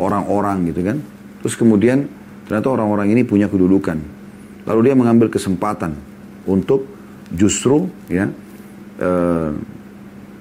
orang-orang 0.00 0.72
gitu 0.72 0.80
kan. 0.84 0.96
Terus 1.44 1.54
kemudian 1.56 2.08
ternyata 2.48 2.68
orang-orang 2.72 3.12
ini 3.12 3.22
punya 3.24 3.48
kedudukan. 3.52 4.00
Lalu 4.68 4.80
dia 4.84 4.94
mengambil 4.96 5.32
kesempatan 5.32 5.96
untuk 6.44 6.84
justru 7.32 7.88
ya 8.08 8.28
uh, 9.00 9.52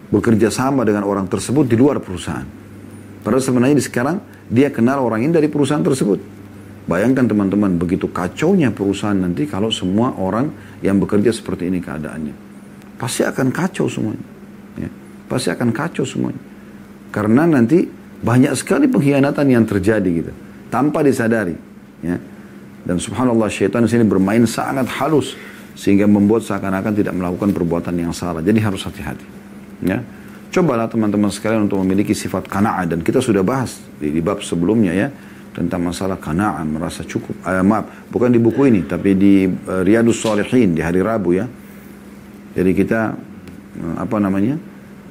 bekerja 0.07 0.51
sama 0.51 0.87
dengan 0.87 1.03
orang 1.03 1.27
tersebut 1.27 1.67
di 1.67 1.75
luar 1.75 1.99
perusahaan. 1.99 2.47
Padahal 3.21 3.43
sebenarnya 3.43 3.75
di 3.75 3.83
sekarang 3.83 4.17
dia 4.47 4.71
kenal 4.71 5.03
orang 5.03 5.27
ini 5.27 5.31
dari 5.35 5.51
perusahaan 5.51 5.83
tersebut. 5.83 6.19
Bayangkan 6.87 7.27
teman-teman 7.27 7.75
begitu 7.75 8.07
kacaunya 8.07 8.71
perusahaan 8.71 9.17
nanti 9.17 9.43
kalau 9.43 9.67
semua 9.67 10.15
orang 10.15 10.51
yang 10.79 10.95
bekerja 11.03 11.35
seperti 11.35 11.67
ini 11.67 11.83
keadaannya 11.83 12.47
pasti 12.97 13.21
akan 13.23 13.53
kacau 13.53 13.85
semuanya. 13.87 14.25
Ya, 14.75 14.89
pasti 15.29 15.53
akan 15.53 15.69
kacau 15.71 16.03
semuanya. 16.03 16.41
Karena 17.13 17.45
nanti 17.45 17.85
banyak 18.17 18.51
sekali 18.57 18.89
pengkhianatan 18.89 19.45
yang 19.47 19.63
terjadi 19.63 20.09
gitu, 20.09 20.33
tanpa 20.73 21.05
disadari. 21.05 21.55
Ya. 22.01 22.17
Dan 22.83 22.97
subhanallah 22.97 23.47
syaitan 23.47 23.85
di 23.85 23.89
sini 23.89 24.03
bermain 24.03 24.43
sangat 24.49 24.89
halus 24.99 25.37
sehingga 25.77 26.09
membuat 26.09 26.41
seakan-akan 26.43 26.93
tidak 26.97 27.13
melakukan 27.13 27.53
perbuatan 27.53 27.93
yang 27.93 28.11
salah. 28.11 28.41
Jadi 28.41 28.59
harus 28.59 28.81
hati-hati. 28.81 29.36
Ya. 29.83 30.01
Cobalah 30.47 30.89
teman-teman 30.89 31.29
sekalian 31.29 31.67
untuk 31.69 31.83
memiliki 31.83 32.15
sifat 32.15 32.47
kana'ah 32.49 32.87
dan 32.87 33.03
kita 33.03 33.21
sudah 33.21 33.43
bahas 33.43 33.77
di, 33.99 34.09
di 34.09 34.21
bab 34.23 34.41
sebelumnya 34.41 34.95
ya 34.95 35.07
tentang 35.53 35.85
masalah 35.85 36.17
kana'ah 36.17 36.63
merasa 36.65 37.03
cukup. 37.03 37.35
Eh, 37.45 37.61
maaf, 37.61 38.09
bukan 38.09 38.31
di 38.31 38.39
buku 38.41 38.71
ini 38.71 38.81
tapi 38.87 39.13
di 39.13 39.45
uh, 39.45 39.83
Riyadus 39.83 40.23
Salihin 40.23 40.73
di 40.73 40.81
hari 40.81 41.03
Rabu 41.03 41.35
ya 41.35 41.45
jadi 42.57 42.71
kita 42.73 43.13
eh, 43.77 43.95
apa 44.01 44.17
namanya 44.17 44.57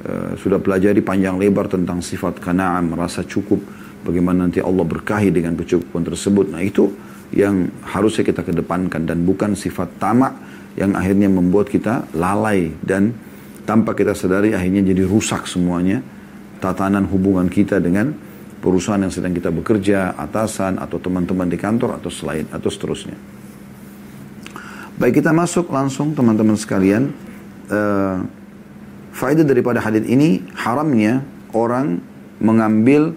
uh, 0.02 0.34
sudah 0.34 0.58
pelajari 0.58 0.98
panjang 0.98 1.38
lebar 1.38 1.70
tentang 1.70 2.02
sifat 2.02 2.42
kana'ah, 2.42 2.82
merasa 2.82 3.22
cukup, 3.22 3.62
bagaimana 4.02 4.50
nanti 4.50 4.58
Allah 4.58 4.82
berkahi 4.82 5.30
dengan 5.30 5.54
kecukupan 5.54 6.02
tersebut. 6.02 6.50
Nah 6.50 6.58
itu 6.66 6.90
yang 7.30 7.70
harusnya 7.86 8.26
kita 8.26 8.42
kedepankan 8.42 9.06
dan 9.06 9.22
bukan 9.22 9.54
sifat 9.54 9.94
tamak 10.02 10.34
yang 10.74 10.98
akhirnya 10.98 11.30
membuat 11.30 11.70
kita 11.70 12.10
lalai 12.18 12.74
dan 12.82 13.14
tanpa 13.66 13.92
kita 13.92 14.14
sadari 14.14 14.54
akhirnya 14.54 14.86
jadi 14.86 15.02
rusak 15.04 15.50
semuanya 15.50 16.00
tatanan 16.62 17.04
hubungan 17.10 17.50
kita 17.50 17.82
dengan 17.82 18.14
perusahaan 18.62 18.98
yang 18.98 19.12
sedang 19.12 19.36
kita 19.36 19.52
bekerja, 19.52 20.16
atasan 20.16 20.80
atau 20.80 20.96
teman-teman 20.98 21.46
di 21.46 21.58
kantor 21.60 22.00
atau 22.00 22.08
selain 22.08 22.48
atau 22.50 22.66
seterusnya. 22.72 23.14
Baik 24.96 25.20
kita 25.20 25.30
masuk 25.36 25.68
langsung 25.68 26.16
teman-teman 26.16 26.56
sekalian 26.56 27.12
uh, 27.68 28.24
faedah 29.12 29.44
daripada 29.44 29.84
hadis 29.84 30.08
ini 30.08 30.40
haramnya 30.56 31.20
orang 31.52 32.00
mengambil 32.40 33.12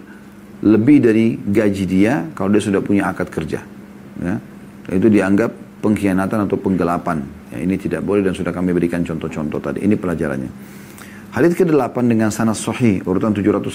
lebih 0.60 1.00
dari 1.00 1.40
gaji 1.40 1.84
dia 1.88 2.28
kalau 2.36 2.52
dia 2.52 2.60
sudah 2.60 2.84
punya 2.84 3.08
akad 3.08 3.32
kerja. 3.32 3.64
Ya. 4.20 4.36
Itu 4.92 5.08
dianggap 5.08 5.69
pengkhianatan 5.83 6.49
atau 6.49 6.57
penggelapan. 6.57 7.21
Ya, 7.53 7.61
ini 7.61 7.75
tidak 7.77 8.01
boleh 8.01 8.25
dan 8.25 8.33
sudah 8.33 8.51
kami 8.51 8.73
berikan 8.73 9.05
contoh-contoh 9.05 9.59
tadi. 9.61 9.85
Ini 9.85 9.95
pelajarannya. 9.95 10.51
Hadis 11.35 11.51
ke-8 11.59 11.95
dengan 12.07 12.31
sanad 12.31 12.55
sahih 12.55 13.03
urutan 13.03 13.35
780 13.35 13.67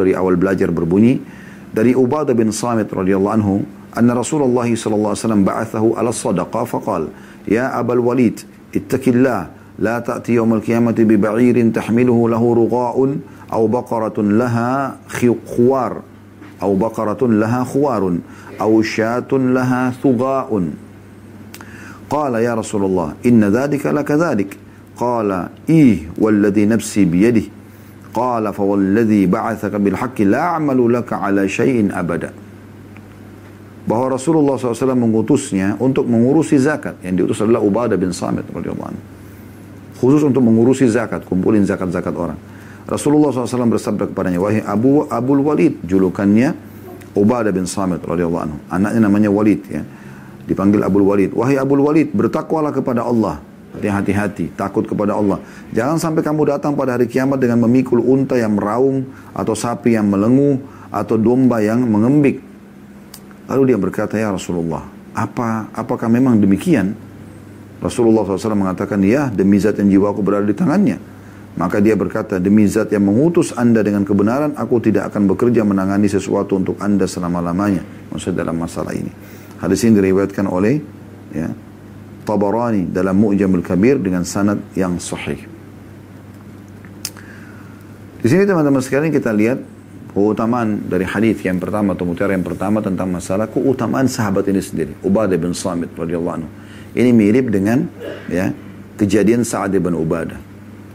dari 0.00 0.16
awal 0.16 0.40
belajar 0.40 0.72
berbunyi 0.72 1.20
dari 1.68 1.92
Ubadah 1.92 2.32
bin 2.32 2.48
Samit 2.48 2.88
radhiyallahu 2.88 3.34
anhu 3.36 3.60
anna 3.92 4.16
Rasulullah 4.16 4.64
sallallahu 4.64 5.12
alaihi 5.12 5.20
wasallam 5.20 5.44
ba'athahu 5.44 5.88
ala 6.00 6.10
sadaqah 6.16 6.64
faqal 6.64 7.02
ya 7.44 7.76
Abul 7.76 8.00
Walid 8.00 8.40
ittaqillah 8.72 9.64
لا 9.74 9.98
تأتي 9.98 10.38
يوم 10.38 10.54
القيامة 10.54 10.94
ببعير 10.98 11.70
تحمله 11.74 12.28
له 12.28 12.54
رغاء 12.54 12.96
أو 13.52 13.66
بقرة 13.66 14.22
لها 14.22 14.96
خوار 15.56 16.02
أو 16.62 16.74
بقرة 16.74 17.22
لها 17.26 17.64
خوار 17.64 18.18
أو 18.60 18.82
شاة 18.82 19.30
لها 19.32 19.90
ثغاء 19.90 20.50
Qala 22.09 22.41
ya 22.41 22.57
Rasulullah, 22.57 23.13
inna 23.21 23.53
dhalika 23.53 23.93
laka 23.93 24.17
dhalik. 24.17 24.57
Qala, 24.97 25.53
ih, 25.69 26.09
walladhi 26.17 26.65
nafsi 26.65 27.05
biyadih. 27.05 27.45
Qala, 28.09 28.49
fawalladhi 28.49 29.29
ba'athaka 29.29 29.77
bilhaqi 29.77 30.25
la 30.25 30.57
ala 30.57 31.41
syai'in 31.45 31.93
abada. 31.93 32.33
Bahwa 33.85 34.17
Rasulullah 34.17 34.57
SAW 34.57 34.97
mengutusnya 34.97 35.77
untuk 35.77 36.09
mengurusi 36.09 36.57
zakat. 36.57 36.97
Yang 37.05 37.13
diutus 37.25 37.37
adalah 37.45 37.61
Ubadah 37.61 37.97
bin 37.97 38.09
Samit 38.09 38.49
radhiyallahu 38.49 38.89
anhu. 38.89 39.03
Khusus 40.01 40.25
untuk 40.25 40.41
mengurusi 40.41 40.89
zakat, 40.89 41.25
kumpulin 41.29 41.65
zakat-zakat 41.65 42.13
orang. 42.17 42.37
Rasulullah 42.89 43.29
SAW 43.29 43.69
bersabda 43.69 44.09
kepadanya, 44.09 44.41
wahai 44.41 44.65
Abu 44.65 45.05
Abdul 45.05 45.45
Walid, 45.45 45.85
julukannya 45.85 46.57
Ubadah 47.13 47.53
bin 47.53 47.69
Samit 47.69 48.01
radhiyallahu 48.01 48.43
anhu. 48.49 48.57
Anaknya 48.73 48.99
namanya 49.05 49.29
Walid 49.29 49.61
ya. 49.69 49.85
Dipanggil 50.49 50.81
Abul 50.81 51.05
Walid. 51.05 51.37
Wahai 51.37 51.61
Abul 51.61 51.85
Walid, 51.85 52.09
bertakwalah 52.09 52.73
kepada 52.73 53.05
Allah. 53.05 53.37
Hati-hati, 53.69 54.49
takut 54.57 54.81
kepada 54.81 55.13
Allah. 55.13 55.37
Jangan 55.69 56.01
sampai 56.01 56.25
kamu 56.25 56.57
datang 56.57 56.73
pada 56.73 56.97
hari 56.97 57.05
kiamat 57.05 57.37
dengan 57.37 57.61
memikul 57.69 58.01
unta 58.01 58.33
yang 58.33 58.57
meraung, 58.57 59.05
atau 59.29 59.53
sapi 59.53 59.93
yang 59.93 60.09
melengu, 60.09 60.57
atau 60.89 61.21
domba 61.21 61.61
yang 61.61 61.85
mengembik. 61.85 62.41
Lalu 63.45 63.69
dia 63.69 63.77
berkata, 63.77 64.17
ya 64.17 64.33
Rasulullah, 64.33 64.89
apa 65.13 65.69
apakah 65.69 66.09
memang 66.09 66.41
demikian? 66.41 66.97
Rasulullah 67.79 68.25
SAW 68.25 68.57
mengatakan, 68.57 68.99
ya 69.05 69.29
demi 69.29 69.61
zat 69.61 69.77
yang 69.77 70.01
jiwaku 70.01 70.25
berada 70.25 70.49
di 70.49 70.57
tangannya. 70.57 70.97
Maka 71.57 71.77
dia 71.77 71.93
berkata, 71.93 72.41
demi 72.41 72.65
zat 72.65 72.89
yang 72.89 73.05
mengutus 73.05 73.53
anda 73.53 73.85
dengan 73.85 74.01
kebenaran, 74.01 74.57
aku 74.57 74.81
tidak 74.81 75.13
akan 75.13 75.29
bekerja 75.29 75.61
menangani 75.61 76.09
sesuatu 76.09 76.57
untuk 76.57 76.75
anda 76.81 77.05
selama-lamanya. 77.05 77.85
Maksudnya 78.09 78.43
dalam 78.43 78.57
masalah 78.57 78.97
ini. 78.97 79.13
Hadis 79.59 79.83
ini 79.83 79.99
diriwayatkan 79.99 80.47
oleh 80.47 80.79
ya, 81.35 81.51
Tabarani 82.23 82.87
dalam 82.87 83.19
Mu'jamul 83.19 83.63
Kabir 83.63 83.99
dengan 83.99 84.23
sanad 84.23 84.63
yang 84.73 84.95
sahih. 84.97 85.43
Di 88.19 88.27
sini 88.27 88.43
teman-teman 88.43 88.83
sekalian 88.83 89.11
kita 89.15 89.31
lihat 89.31 89.59
keutamaan 90.11 90.89
dari 90.91 91.07
hadis 91.07 91.39
yang 91.45 91.59
pertama 91.61 91.95
atau 91.95 92.03
mutiara 92.03 92.35
yang 92.35 92.43
pertama 92.43 92.83
tentang 92.83 93.07
masalah 93.07 93.47
keutamaan 93.47 94.11
sahabat 94.11 94.47
ini 94.51 94.59
sendiri. 94.59 94.93
Ubadah 95.05 95.39
bin 95.39 95.55
Samit 95.55 95.95
radhiyallahu 95.95 96.35
anhu. 96.43 96.49
Ini 96.95 97.11
mirip 97.15 97.47
dengan 97.53 97.87
ya 98.27 98.51
kejadian 98.99 99.47
Sa'ad 99.47 99.71
bin 99.77 99.95
Ubadah. 99.95 100.39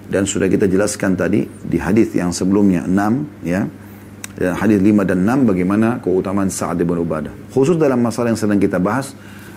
Dan 0.05 0.29
sudah 0.29 0.53
kita 0.53 0.68
jelaskan 0.68 1.16
tadi 1.16 1.48
di 1.48 1.81
hadis 1.81 2.12
yang 2.12 2.29
sebelumnya 2.29 2.85
6 2.85 3.48
ya. 3.48 3.64
Dan 4.35 4.59
hadis 4.59 4.83
5 4.83 5.07
dan 5.07 5.18
6 5.23 5.51
bagaimana 5.51 6.03
keutamaan 6.03 6.51
Sa'ad 6.51 6.83
bin 6.83 6.99
Ubadah. 6.99 7.31
Khusus 7.55 7.79
dalam 7.79 8.03
masalah 8.03 8.35
yang 8.35 8.40
sedang 8.40 8.59
kita 8.59 8.83
bahas 8.83 9.14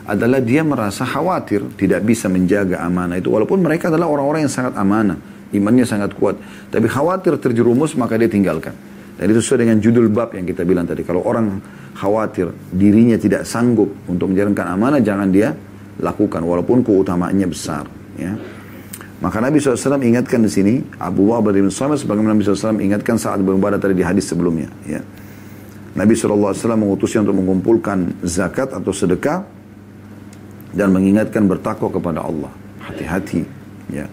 adalah 0.07 0.39
dia 0.39 0.61
merasa 0.63 1.03
khawatir 1.03 1.65
tidak 1.75 2.05
bisa 2.05 2.31
menjaga 2.31 2.79
amanah 2.85 3.19
itu 3.19 3.27
walaupun 3.27 3.59
mereka 3.59 3.91
adalah 3.91 4.07
orang-orang 4.07 4.47
yang 4.47 4.53
sangat 4.53 4.73
amanah, 4.77 5.17
imannya 5.51 5.83
sangat 5.83 6.15
kuat, 6.15 6.37
tapi 6.69 6.87
khawatir 6.87 7.35
terjerumus 7.41 7.97
maka 7.97 8.15
dia 8.15 8.29
tinggalkan. 8.29 8.71
Dan 9.17 9.33
itu 9.33 9.41
sesuai 9.41 9.65
dengan 9.65 9.81
judul 9.81 10.13
bab 10.13 10.37
yang 10.37 10.45
kita 10.45 10.61
bilang 10.61 10.85
tadi. 10.85 11.01
Kalau 11.01 11.25
orang 11.25 11.57
khawatir 11.97 12.53
dirinya 12.69 13.17
tidak 13.17 13.49
sanggup 13.49 13.89
untuk 14.05 14.29
menjalankan 14.29 14.77
amanah, 14.77 15.01
jangan 15.01 15.33
dia 15.33 15.57
lakukan 15.97 16.45
walaupun 16.45 16.85
keutamaannya 16.85 17.47
besar. 17.49 17.89
Ya. 18.13 18.37
Maka 19.17 19.41
Nabi 19.41 19.57
SAW 19.57 19.97
ingatkan 20.05 20.45
di 20.45 20.51
sini 20.51 20.73
Abu 21.01 21.33
Bakar 21.33 21.49
bin 21.49 21.73
Samit 21.73 22.05
sebagaimana 22.05 22.37
Nabi 22.37 22.45
SAW 22.45 22.77
ingatkan 22.77 23.17
saat 23.17 23.41
beribadah 23.41 23.81
tadi 23.81 23.97
di 23.97 24.05
hadis 24.05 24.29
sebelumnya. 24.29 24.69
Ya. 24.85 25.01
Nabi 25.97 26.13
SAW 26.13 26.53
mengutusnya 26.77 27.25
untuk 27.25 27.41
mengumpulkan 27.41 28.21
zakat 28.21 28.69
atau 28.69 28.93
sedekah 28.93 29.41
dan 30.77 30.93
mengingatkan 30.93 31.49
bertakwa 31.49 31.89
kepada 31.89 32.21
Allah. 32.21 32.53
Hati-hati. 32.85 33.41
Ya. 33.89 34.05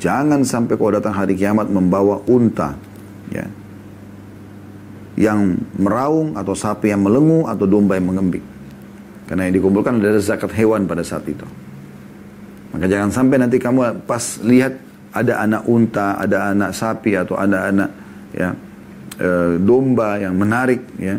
Jangan 0.00 0.40
sampai 0.48 0.80
kau 0.80 0.88
datang 0.88 1.12
hari 1.12 1.36
kiamat 1.36 1.68
membawa 1.68 2.24
unta. 2.24 2.72
Ya. 3.28 3.44
Yang 5.20 5.60
meraung 5.76 6.40
atau 6.40 6.56
sapi 6.56 6.88
yang 6.88 7.04
melengu 7.04 7.44
atau 7.44 7.68
domba 7.68 8.00
yang 8.00 8.08
mengembik. 8.08 8.40
Karena 9.28 9.52
yang 9.52 9.60
dikumpulkan 9.60 10.00
adalah 10.00 10.24
zakat 10.24 10.56
hewan 10.56 10.88
pada 10.88 11.04
saat 11.04 11.28
itu. 11.28 11.44
Maka 12.70 12.86
jangan 12.86 13.10
sampai 13.10 13.36
nanti 13.42 13.58
kamu 13.58 14.06
pas 14.06 14.38
lihat 14.42 14.78
ada 15.10 15.42
anak 15.42 15.62
unta, 15.66 16.14
ada 16.18 16.54
anak 16.54 16.70
sapi 16.70 17.18
atau 17.18 17.34
ada 17.34 17.66
anak 17.66 17.90
ya 18.30 18.54
e, 19.18 19.58
domba 19.58 20.22
yang 20.22 20.38
menarik 20.38 20.80
ya. 20.96 21.18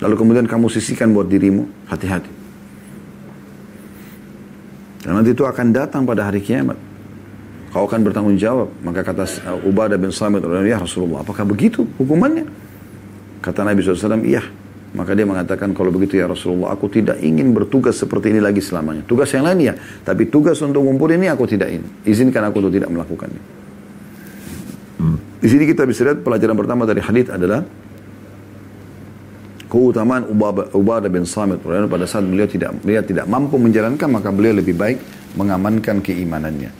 Lalu 0.00 0.14
kemudian 0.16 0.46
kamu 0.48 0.72
sisihkan 0.72 1.12
buat 1.12 1.28
dirimu, 1.28 1.68
hati-hati. 1.90 2.32
Dan 5.04 5.20
nanti 5.20 5.36
itu 5.36 5.44
akan 5.44 5.76
datang 5.76 6.08
pada 6.08 6.24
hari 6.24 6.40
kiamat. 6.40 6.76
Kau 7.68 7.84
akan 7.84 8.00
bertanggung 8.08 8.40
jawab. 8.40 8.72
Maka 8.80 9.04
kata 9.04 9.28
Ubadah 9.60 10.00
bin 10.00 10.08
Samit, 10.08 10.40
ya 10.64 10.80
Rasulullah, 10.80 11.20
apakah 11.20 11.44
begitu 11.44 11.84
hukumannya? 12.00 12.48
Kata 13.44 13.60
Nabi 13.64 13.84
SAW, 13.84 14.24
iya. 14.24 14.40
Maka 14.90 15.14
dia 15.14 15.22
mengatakan 15.22 15.70
kalau 15.70 15.94
begitu 15.94 16.18
ya 16.18 16.26
Rasulullah 16.26 16.74
aku 16.74 16.90
tidak 16.90 17.22
ingin 17.22 17.54
bertugas 17.54 17.94
seperti 17.94 18.34
ini 18.34 18.42
lagi 18.42 18.58
selamanya. 18.58 19.06
Tugas 19.06 19.30
yang 19.30 19.46
lain 19.46 19.70
ya, 19.70 19.74
tapi 20.02 20.26
tugas 20.26 20.58
untuk 20.66 20.82
ngumpul 20.82 21.14
ini 21.14 21.30
aku 21.30 21.46
tidak 21.46 21.70
ingin. 21.70 21.86
Izinkan 22.02 22.42
aku 22.50 22.58
untuk 22.58 22.74
tidak 22.74 22.90
melakukannya. 22.90 23.42
Hmm. 24.98 25.18
Di 25.38 25.46
sini 25.46 25.62
kita 25.70 25.86
bisa 25.86 26.02
lihat 26.10 26.26
pelajaran 26.26 26.58
pertama 26.58 26.82
dari 26.90 26.98
hadis 26.98 27.30
adalah 27.30 27.62
keutamaan 29.70 30.26
Ubadah 30.74 31.06
bin 31.06 31.22
Samit 31.22 31.62
pada 31.62 32.04
saat 32.10 32.26
beliau 32.26 32.50
tidak 32.50 32.74
beliau 32.82 33.06
tidak 33.06 33.30
mampu 33.30 33.54
menjalankan 33.62 34.10
maka 34.10 34.34
beliau 34.34 34.58
lebih 34.58 34.74
baik 34.74 34.98
mengamankan 35.38 36.02
keimanannya. 36.02 36.74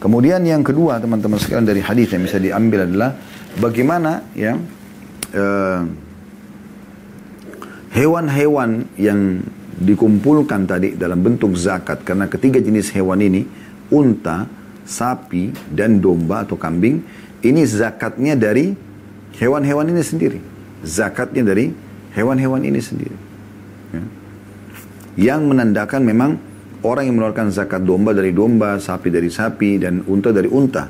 Kemudian 0.00 0.40
yang 0.42 0.64
kedua 0.64 0.98
teman-teman 0.98 1.36
sekalian 1.36 1.68
dari 1.68 1.84
hadis 1.84 2.10
yang 2.16 2.24
bisa 2.24 2.40
diambil 2.40 2.88
adalah 2.88 3.12
bagaimana 3.60 4.24
ya 4.32 4.56
uh, 5.36 5.80
hewan-hewan 7.92 8.88
yang 8.96 9.44
dikumpulkan 9.82 10.64
tadi 10.64 10.96
dalam 10.96 11.20
bentuk 11.20 11.52
zakat 11.56 12.04
karena 12.04 12.28
ketiga 12.28 12.58
jenis 12.58 12.92
hewan 12.92 13.20
ini 13.20 13.44
unta, 13.92 14.48
sapi 14.88 15.52
dan 15.68 16.00
domba 16.00 16.44
atau 16.48 16.56
kambing 16.56 17.04
ini 17.44 17.62
zakatnya 17.68 18.38
dari 18.38 18.72
hewan-hewan 19.36 19.86
ini 19.92 20.02
sendiri. 20.02 20.40
Zakatnya 20.82 21.46
dari 21.46 21.70
hewan-hewan 22.16 22.62
ini 22.64 22.80
sendiri. 22.80 23.16
Ya. 23.92 24.02
Yang 25.12 25.40
menandakan 25.52 26.02
memang 26.02 26.30
orang 26.82 27.06
yang 27.06 27.14
mengeluarkan 27.20 27.52
zakat 27.52 27.84
domba 27.84 28.16
dari 28.16 28.32
domba, 28.32 28.80
sapi 28.80 29.12
dari 29.12 29.28
sapi 29.28 29.76
dan 29.76 30.02
unta 30.08 30.32
dari 30.32 30.48
unta. 30.48 30.88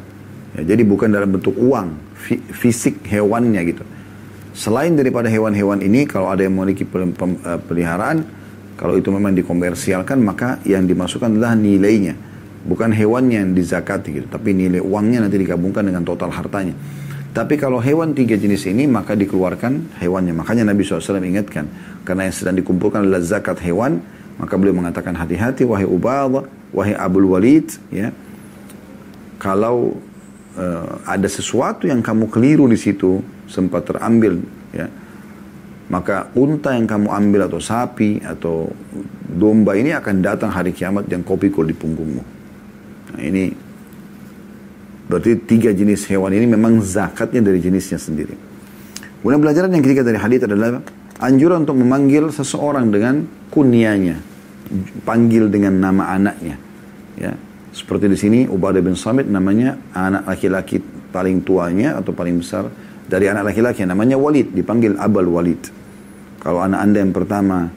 Ya, 0.52 0.76
jadi 0.76 0.84
bukan 0.84 1.08
dalam 1.08 1.32
bentuk 1.32 1.56
uang, 1.56 1.96
fisik 2.52 3.02
hewannya 3.08 3.60
gitu. 3.64 3.84
Selain 4.52 4.92
daripada 4.92 5.32
hewan-hewan 5.32 5.80
ini, 5.80 6.04
kalau 6.04 6.28
ada 6.28 6.44
yang 6.44 6.52
memiliki 6.52 6.84
eh, 6.84 7.60
peliharaan, 7.64 8.24
kalau 8.76 9.00
itu 9.00 9.08
memang 9.08 9.32
dikomersialkan, 9.32 10.20
maka 10.20 10.60
yang 10.68 10.84
dimasukkan 10.84 11.38
adalah 11.38 11.56
nilainya. 11.56 12.12
Bukan 12.62 12.94
hewannya 12.94 13.42
yang 13.42 13.52
dizakati 13.56 14.22
gitu, 14.22 14.26
tapi 14.30 14.54
nilai 14.54 14.78
uangnya 14.78 15.26
nanti 15.26 15.40
digabungkan 15.40 15.82
dengan 15.82 16.06
total 16.06 16.30
hartanya. 16.30 16.76
Tapi 17.32 17.56
kalau 17.56 17.80
hewan 17.80 18.12
tiga 18.12 18.36
jenis 18.36 18.68
ini, 18.68 18.84
maka 18.84 19.16
dikeluarkan 19.16 19.98
hewannya. 19.98 20.36
Makanya 20.36 20.68
Nabi 20.68 20.84
SAW 20.84 21.16
ingatkan, 21.24 21.64
karena 22.04 22.28
yang 22.28 22.36
sedang 22.36 22.60
dikumpulkan 22.60 23.08
adalah 23.08 23.24
zakat 23.24 23.56
hewan, 23.64 24.04
maka 24.36 24.54
beliau 24.60 24.76
mengatakan 24.76 25.16
hati-hati, 25.16 25.64
wahai 25.64 25.88
Ubadah, 25.88 26.44
wahai 26.76 26.92
Abul 26.92 27.32
Walid, 27.32 27.72
ya, 27.88 28.12
kalau 29.40 29.96
uh, 30.54 31.02
ada 31.08 31.26
sesuatu 31.26 31.88
yang 31.88 32.04
kamu 32.04 32.28
keliru 32.28 32.68
di 32.68 32.76
situ, 32.76 33.24
sempat 33.52 33.84
terambil 33.84 34.40
ya. 34.72 34.88
Maka 35.92 36.32
unta 36.32 36.72
yang 36.72 36.88
kamu 36.88 37.12
ambil 37.12 37.52
atau 37.52 37.60
sapi 37.60 38.24
atau 38.24 38.72
domba 39.28 39.76
ini 39.76 39.92
akan 39.92 40.24
datang 40.24 40.48
hari 40.48 40.72
kiamat 40.72 41.04
yang 41.12 41.20
kau 41.20 41.36
pikul 41.36 41.68
di 41.68 41.76
punggungmu. 41.76 42.22
Nah, 43.12 43.20
ini 43.20 43.52
berarti 45.04 45.36
tiga 45.44 45.68
jenis 45.76 46.08
hewan 46.08 46.32
ini 46.32 46.48
memang 46.48 46.80
zakatnya 46.80 47.44
dari 47.44 47.60
jenisnya 47.60 48.00
sendiri. 48.00 48.32
Kemudian 49.20 49.44
pelajaran 49.44 49.68
yang 49.68 49.84
ketiga 49.84 50.00
dari 50.00 50.16
hadis 50.16 50.48
adalah 50.48 50.80
anjuran 51.20 51.68
untuk 51.68 51.76
memanggil 51.76 52.32
seseorang 52.32 52.88
dengan 52.88 53.28
kunianya 53.52 54.16
panggil 55.04 55.52
dengan 55.52 55.76
nama 55.76 56.16
anaknya 56.16 56.56
ya. 57.20 57.36
Seperti 57.72 58.04
di 58.08 58.16
sini 58.20 58.38
Ubadah 58.48 58.84
bin 58.84 58.96
Samit 58.96 59.28
namanya 59.28 59.80
anak 59.96 60.28
laki-laki 60.28 60.80
paling 61.12 61.40
tuanya 61.44 62.00
atau 62.00 62.12
paling 62.12 62.40
besar 62.40 62.68
dari 63.12 63.28
anak 63.28 63.52
laki-laki 63.52 63.84
namanya 63.84 64.16
Walid 64.16 64.56
dipanggil 64.56 64.96
Abul 64.96 65.28
Walid. 65.28 65.68
Kalau 66.40 66.64
anak 66.64 66.80
anda 66.80 67.04
yang 67.04 67.12
pertama 67.12 67.68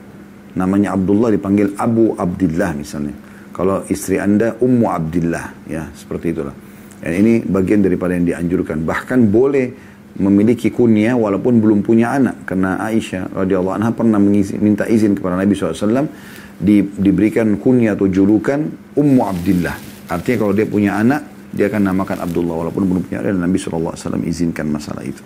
namanya 0.55 0.95
Abdullah 0.95 1.27
dipanggil 1.35 1.75
Abu 1.75 2.15
Abdullah 2.15 2.71
misalnya. 2.71 3.11
Kalau 3.51 3.83
istri 3.91 4.15
anda 4.15 4.55
Ummu 4.55 4.87
Abdullah 4.87 5.67
ya 5.67 5.91
seperti 5.91 6.31
itulah. 6.31 6.55
Dan 7.03 7.11
ini 7.19 7.43
bagian 7.43 7.83
daripada 7.83 8.15
yang 8.15 8.23
dianjurkan. 8.23 8.87
Bahkan 8.87 9.19
boleh 9.27 9.67
memiliki 10.15 10.71
kunyah 10.71 11.19
walaupun 11.19 11.59
belum 11.59 11.83
punya 11.83 12.15
anak 12.15 12.47
karena 12.47 12.79
Aisyah 12.79 13.35
radhiyallahu 13.35 13.75
anha 13.75 13.91
pernah 13.91 14.15
minta 14.63 14.87
izin 14.87 15.19
kepada 15.19 15.35
Nabi 15.35 15.51
SAW 15.51 16.07
di, 16.55 16.79
diberikan 16.95 17.59
kunyah 17.59 17.99
atau 17.99 18.07
julukan 18.07 18.63
Ummu 18.95 19.21
Abdullah 19.27 19.75
artinya 20.07 20.37
kalau 20.39 20.53
dia 20.55 20.63
punya 20.63 20.95
anak 20.95 21.34
dia 21.55 21.71
akan 21.71 21.81
namakan 21.87 22.19
Abdullah 22.19 22.67
walaupun 22.67 22.83
belum 22.83 23.01
punya 23.07 23.23
dan 23.23 23.39
Nabi 23.39 23.55
SAW 23.55 23.95
izinkan 24.27 24.67
masalah 24.67 25.07
itu. 25.07 25.23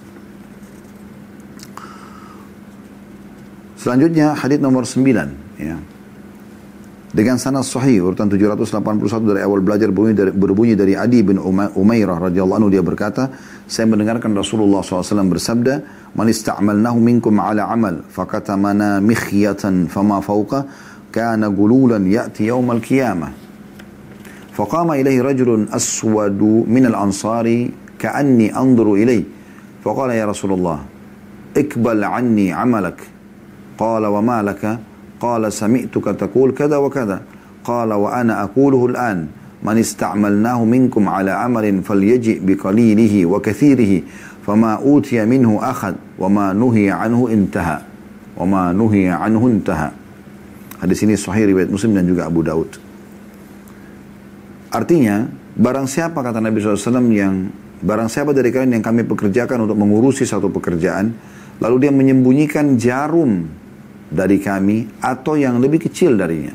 Selanjutnya 3.80 4.38
hadis 4.38 4.62
nomor 4.62 4.86
9 4.86 5.58
ya. 5.58 5.78
Dengan 7.10 7.42
sanad 7.42 7.66
sahih 7.66 8.06
urutan 8.06 8.30
781 8.30 9.26
dari 9.26 9.42
awal 9.42 9.66
belajar 9.66 9.90
berbunyi 9.90 10.14
dari, 10.14 10.30
berbunyi 10.30 10.78
dari 10.78 10.94
Adi 10.94 11.26
bin 11.26 11.42
Umairah 11.74 12.30
radhiyallahu 12.30 12.58
anhu 12.62 12.70
dia 12.70 12.86
berkata, 12.86 13.34
saya 13.66 13.90
mendengarkan 13.90 14.30
Rasulullah 14.38 14.86
SAW 14.86 15.26
bersabda, 15.26 15.74
"Man 16.14 16.30
ista'malnahu 16.30 17.02
minkum 17.02 17.34
ala 17.42 17.66
amal 17.66 18.06
fakatamana 18.06 19.02
mikhyatan 19.02 19.90
fama 19.90 20.22
fawqa 20.22 20.70
kana 21.10 21.50
gululan 21.50 22.06
ya'ti 22.06 22.46
yawmal 22.46 22.78
qiyamah." 22.78 23.49
فقام 24.60 24.92
إليه 24.92 25.24
رجل 25.24 25.72
أسود 25.72 26.68
من 26.68 26.84
الأنصار 26.86 27.48
كأني 27.96 28.52
أنظر 28.52 28.94
إليه 28.94 29.24
فقال 29.88 30.10
يا 30.12 30.28
رسول 30.28 30.52
الله 30.60 30.80
اقبل 31.58 32.04
عني 32.04 32.52
عملك. 32.52 33.00
قال 33.80 34.04
وما 34.06 34.44
لك؟ 34.44 34.80
قال 35.24 35.54
سمعتك 35.54 36.04
تقول 36.04 36.52
كذا 36.52 36.78
وكذا. 36.78 37.22
قال 37.64 37.94
وأنا 37.94 38.44
أقوله 38.44 38.86
الآن 38.86 39.28
من 39.64 39.78
استعملناه 39.80 40.66
منكم 40.66 41.04
على 41.08 41.32
عمل 41.32 41.84
فليجئ 41.84 42.44
بقليله 42.44 43.26
وكثيره 43.26 44.04
فما 44.48 44.74
أوتي 44.84 45.26
منه 45.26 45.60
أخذ 45.64 45.96
وما 46.20 46.54
نهي 46.54 46.92
عنه 46.92 47.30
انتهى. 47.32 47.80
وما 48.38 48.76
نهي 48.76 49.08
عنه 49.08 49.42
انتهى. 49.48 49.92
Hadis 50.84 51.00
ini 51.04 51.16
sahih 51.16 51.48
riwayat 51.48 51.72
Muslim 51.72 51.96
dan 51.96 52.08
juga 52.08 52.28
Abu 52.28 52.44
Daud. 52.44 52.89
Artinya, 54.70 55.26
barang 55.58 55.90
siapa 55.90 56.22
kata 56.22 56.38
Nabi 56.38 56.62
SAW 56.62 57.02
yang, 57.10 57.50
barang 57.82 58.10
siapa 58.10 58.38
dari 58.38 58.54
kalian 58.54 58.78
yang 58.78 58.86
kami 58.86 59.02
pekerjakan 59.06 59.66
untuk 59.66 59.78
mengurusi 59.82 60.30
satu 60.30 60.54
pekerjaan, 60.54 61.14
lalu 61.58 61.90
dia 61.90 61.92
menyembunyikan 61.94 62.78
jarum 62.78 63.50
dari 64.10 64.38
kami 64.38 64.86
atau 65.02 65.38
yang 65.38 65.58
lebih 65.58 65.90
kecil 65.90 66.18
darinya. 66.18 66.54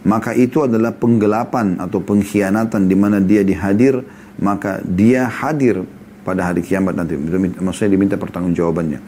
Maka 0.00 0.32
itu 0.32 0.64
adalah 0.64 0.96
penggelapan 0.96 1.76
atau 1.76 2.00
pengkhianatan 2.00 2.88
di 2.88 2.96
mana 2.96 3.20
dia 3.20 3.44
dihadir, 3.44 4.00
maka 4.40 4.80
dia 4.80 5.28
hadir 5.28 5.84
pada 6.24 6.48
hari 6.48 6.64
kiamat 6.64 6.96
nanti. 6.96 7.16
Maksudnya 7.60 7.90
diminta 7.92 8.16
pertanggungjawabannya. 8.16 9.00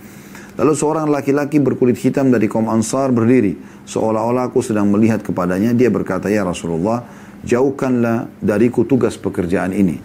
Lalu 0.52 0.72
seorang 0.76 1.08
laki-laki 1.08 1.64
berkulit 1.64 1.96
hitam 1.96 2.28
dari 2.28 2.44
kaum 2.44 2.68
Ansar 2.68 3.08
berdiri. 3.08 3.56
Seolah-olah 3.88 4.52
aku 4.52 4.60
sedang 4.60 4.92
melihat 4.92 5.24
kepadanya. 5.24 5.72
Dia 5.72 5.88
berkata, 5.88 6.28
Ya 6.28 6.44
Rasulullah, 6.44 7.08
jauhkanlah 7.46 8.30
dariku 8.42 8.86
tugas 8.86 9.18
pekerjaan 9.18 9.74
ini. 9.74 9.98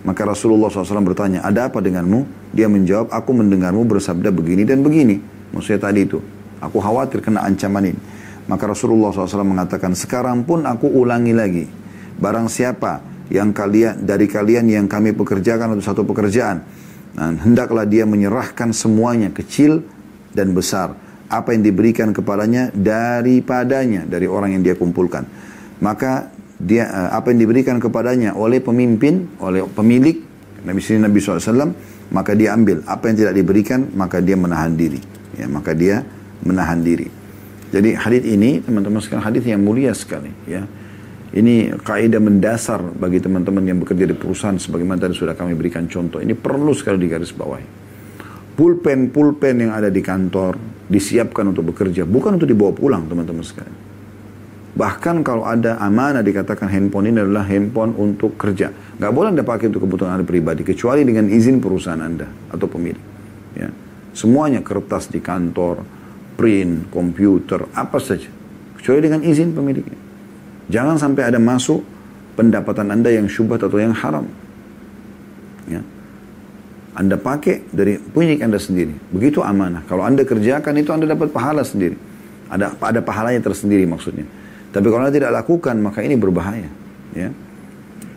Maka 0.00 0.24
Rasulullah 0.24 0.72
SAW 0.72 1.04
bertanya, 1.04 1.44
ada 1.44 1.68
apa 1.68 1.84
denganmu? 1.84 2.52
Dia 2.56 2.72
menjawab, 2.72 3.12
aku 3.12 3.30
mendengarmu 3.36 3.84
bersabda 3.84 4.32
begini 4.32 4.64
dan 4.64 4.80
begini. 4.80 5.20
Maksudnya 5.52 5.92
tadi 5.92 6.08
itu, 6.08 6.18
aku 6.56 6.80
khawatir 6.80 7.20
kena 7.20 7.44
ancaman 7.44 7.92
ini. 7.92 8.00
Maka 8.48 8.72
Rasulullah 8.72 9.12
SAW 9.12 9.44
mengatakan, 9.44 9.92
sekarang 9.92 10.48
pun 10.48 10.64
aku 10.64 10.88
ulangi 10.88 11.36
lagi. 11.36 11.68
Barang 12.16 12.48
siapa 12.48 13.04
yang 13.28 13.52
kalian 13.52 14.08
dari 14.08 14.24
kalian 14.24 14.72
yang 14.72 14.88
kami 14.88 15.12
pekerjakan 15.12 15.76
untuk 15.76 15.84
satu 15.84 16.02
pekerjaan, 16.08 16.64
Nah, 17.10 17.34
hendaklah 17.34 17.86
dia 17.88 18.06
menyerahkan 18.06 18.70
semuanya 18.70 19.34
kecil 19.34 19.82
dan 20.30 20.54
besar 20.54 20.94
apa 21.30 21.54
yang 21.54 21.62
diberikan 21.62 22.14
kepadanya 22.14 22.70
daripadanya 22.74 24.06
dari 24.06 24.26
orang 24.30 24.58
yang 24.58 24.62
dia 24.62 24.78
kumpulkan. 24.78 25.26
Maka 25.82 26.30
dia 26.60 26.84
eh, 26.86 27.10
apa 27.16 27.32
yang 27.32 27.48
diberikan 27.48 27.80
kepadanya 27.80 28.36
oleh 28.36 28.60
pemimpin, 28.60 29.26
oleh 29.40 29.64
pemilik 29.64 30.30
Nabi 30.60 30.80
sini 30.84 31.00
Nabi 31.00 31.18
SAW, 31.24 31.72
maka 32.12 32.36
dia 32.36 32.52
ambil. 32.52 32.84
Apa 32.84 33.08
yang 33.08 33.16
tidak 33.16 33.34
diberikan, 33.36 33.88
maka 33.96 34.20
dia 34.20 34.36
menahan 34.36 34.76
diri. 34.76 35.00
Ya, 35.40 35.48
maka 35.48 35.72
dia 35.72 36.04
menahan 36.44 36.84
diri. 36.84 37.08
Jadi 37.70 37.96
hadis 37.96 38.22
ini 38.26 38.60
teman-teman 38.60 39.00
sekalian 39.00 39.24
hadis 39.24 39.42
yang 39.46 39.62
mulia 39.62 39.94
sekali. 39.96 40.28
Ya, 40.44 40.68
ini 41.32 41.70
kaidah 41.80 42.18
mendasar 42.18 42.82
bagi 42.98 43.22
teman-teman 43.22 43.62
yang 43.62 43.78
bekerja 43.80 44.10
di 44.10 44.16
perusahaan 44.18 44.58
sebagaimana 44.58 45.06
tadi 45.06 45.14
sudah 45.14 45.38
kami 45.38 45.54
berikan 45.54 45.86
contoh. 45.86 46.18
Ini 46.18 46.34
perlu 46.34 46.74
sekali 46.74 46.98
digaris 46.98 47.30
bawahi. 47.32 47.78
Pulpen-pulpen 48.58 49.64
yang 49.64 49.72
ada 49.72 49.88
di 49.88 50.02
kantor 50.04 50.58
disiapkan 50.90 51.54
untuk 51.54 51.72
bekerja, 51.72 52.04
bukan 52.04 52.36
untuk 52.36 52.50
dibawa 52.50 52.74
pulang 52.74 53.06
teman-teman 53.06 53.46
sekalian. 53.46 53.89
Bahkan 54.70 55.26
kalau 55.26 55.42
ada 55.42 55.82
amanah 55.82 56.22
dikatakan 56.22 56.70
handphone 56.70 57.10
ini 57.10 57.18
adalah 57.18 57.42
handphone 57.42 57.90
untuk 57.98 58.38
kerja. 58.38 58.70
Nggak 58.70 59.12
boleh 59.12 59.28
Anda 59.34 59.42
pakai 59.42 59.66
untuk 59.66 59.82
kebutuhan 59.82 60.14
Anda 60.14 60.26
pribadi, 60.26 60.62
kecuali 60.62 61.02
dengan 61.02 61.26
izin 61.26 61.58
perusahaan 61.58 61.98
Anda 61.98 62.30
atau 62.54 62.70
pemilik. 62.70 63.02
Ya. 63.58 63.66
Semuanya 64.14 64.62
kertas 64.62 65.10
di 65.10 65.18
kantor, 65.18 65.82
print, 66.38 66.86
komputer, 66.94 67.66
apa 67.74 67.98
saja. 67.98 68.30
Kecuali 68.78 69.00
dengan 69.02 69.20
izin 69.26 69.50
pemiliknya. 69.50 69.98
Jangan 70.70 71.02
sampai 71.02 71.26
ada 71.26 71.42
masuk 71.42 71.82
pendapatan 72.38 72.94
Anda 72.94 73.10
yang 73.10 73.26
syubhat 73.26 73.66
atau 73.66 73.76
yang 73.82 73.90
haram. 73.90 74.24
Ya. 75.66 75.82
Anda 76.94 77.18
pakai 77.18 77.66
dari 77.74 77.98
punya 77.98 78.38
Anda 78.46 78.62
sendiri. 78.62 78.94
Begitu 79.10 79.42
amanah. 79.42 79.82
Kalau 79.90 80.06
Anda 80.06 80.22
kerjakan 80.22 80.78
itu 80.78 80.94
Anda 80.94 81.10
dapat 81.10 81.34
pahala 81.34 81.66
sendiri. 81.66 81.98
Ada 82.50 82.74
ada 82.78 83.00
pahalanya 83.02 83.42
tersendiri 83.42 83.82
maksudnya. 83.86 84.26
Tapi 84.70 84.86
kalau 84.86 85.02
Anda 85.06 85.14
tidak 85.14 85.32
lakukan 85.34 85.76
maka 85.82 86.02
ini 86.02 86.14
berbahaya. 86.14 86.70
Ya. 87.14 87.30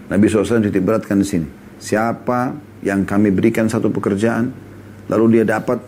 Nabi 0.10 0.30
SAW 0.30 0.62
titik 0.62 0.86
beratkan 0.86 1.18
di 1.18 1.28
sini. 1.28 1.48
Siapa 1.82 2.54
yang 2.86 3.04
kami 3.04 3.34
berikan 3.34 3.66
satu 3.66 3.90
pekerjaan 3.90 4.54
lalu 5.10 5.40
dia 5.40 5.44
dapat 5.48 5.82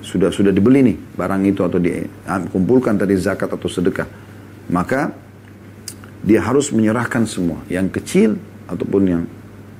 sudah 0.00 0.30
sudah 0.30 0.54
dibeli 0.54 0.86
nih 0.86 0.96
barang 1.18 1.42
itu 1.48 1.60
atau 1.66 1.82
dikumpulkan 1.82 2.94
tadi 2.94 3.18
zakat 3.18 3.50
atau 3.50 3.66
sedekah 3.66 4.06
maka 4.70 5.10
dia 6.26 6.42
harus 6.42 6.74
menyerahkan 6.74 7.22
semua, 7.22 7.62
yang 7.70 7.86
kecil 7.86 8.34
ataupun 8.66 9.02
yang 9.06 9.22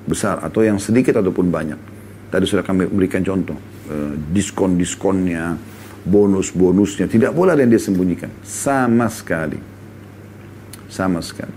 besar 0.06 0.38
atau 0.38 0.62
yang 0.62 0.78
sedikit 0.78 1.18
ataupun 1.18 1.50
banyak. 1.50 1.80
Tadi 2.30 2.44
sudah 2.46 2.62
kami 2.62 2.86
berikan 2.86 3.26
contoh, 3.26 3.58
eh, 3.90 4.14
diskon-diskonnya, 4.30 5.58
bonus-bonusnya, 6.06 7.10
tidak 7.10 7.34
boleh 7.34 7.58
ada 7.58 7.66
yang 7.66 7.74
dia 7.74 7.82
sembunyikan, 7.82 8.30
sama 8.46 9.10
sekali. 9.10 9.58
Sama 10.86 11.20
sekali. 11.22 11.52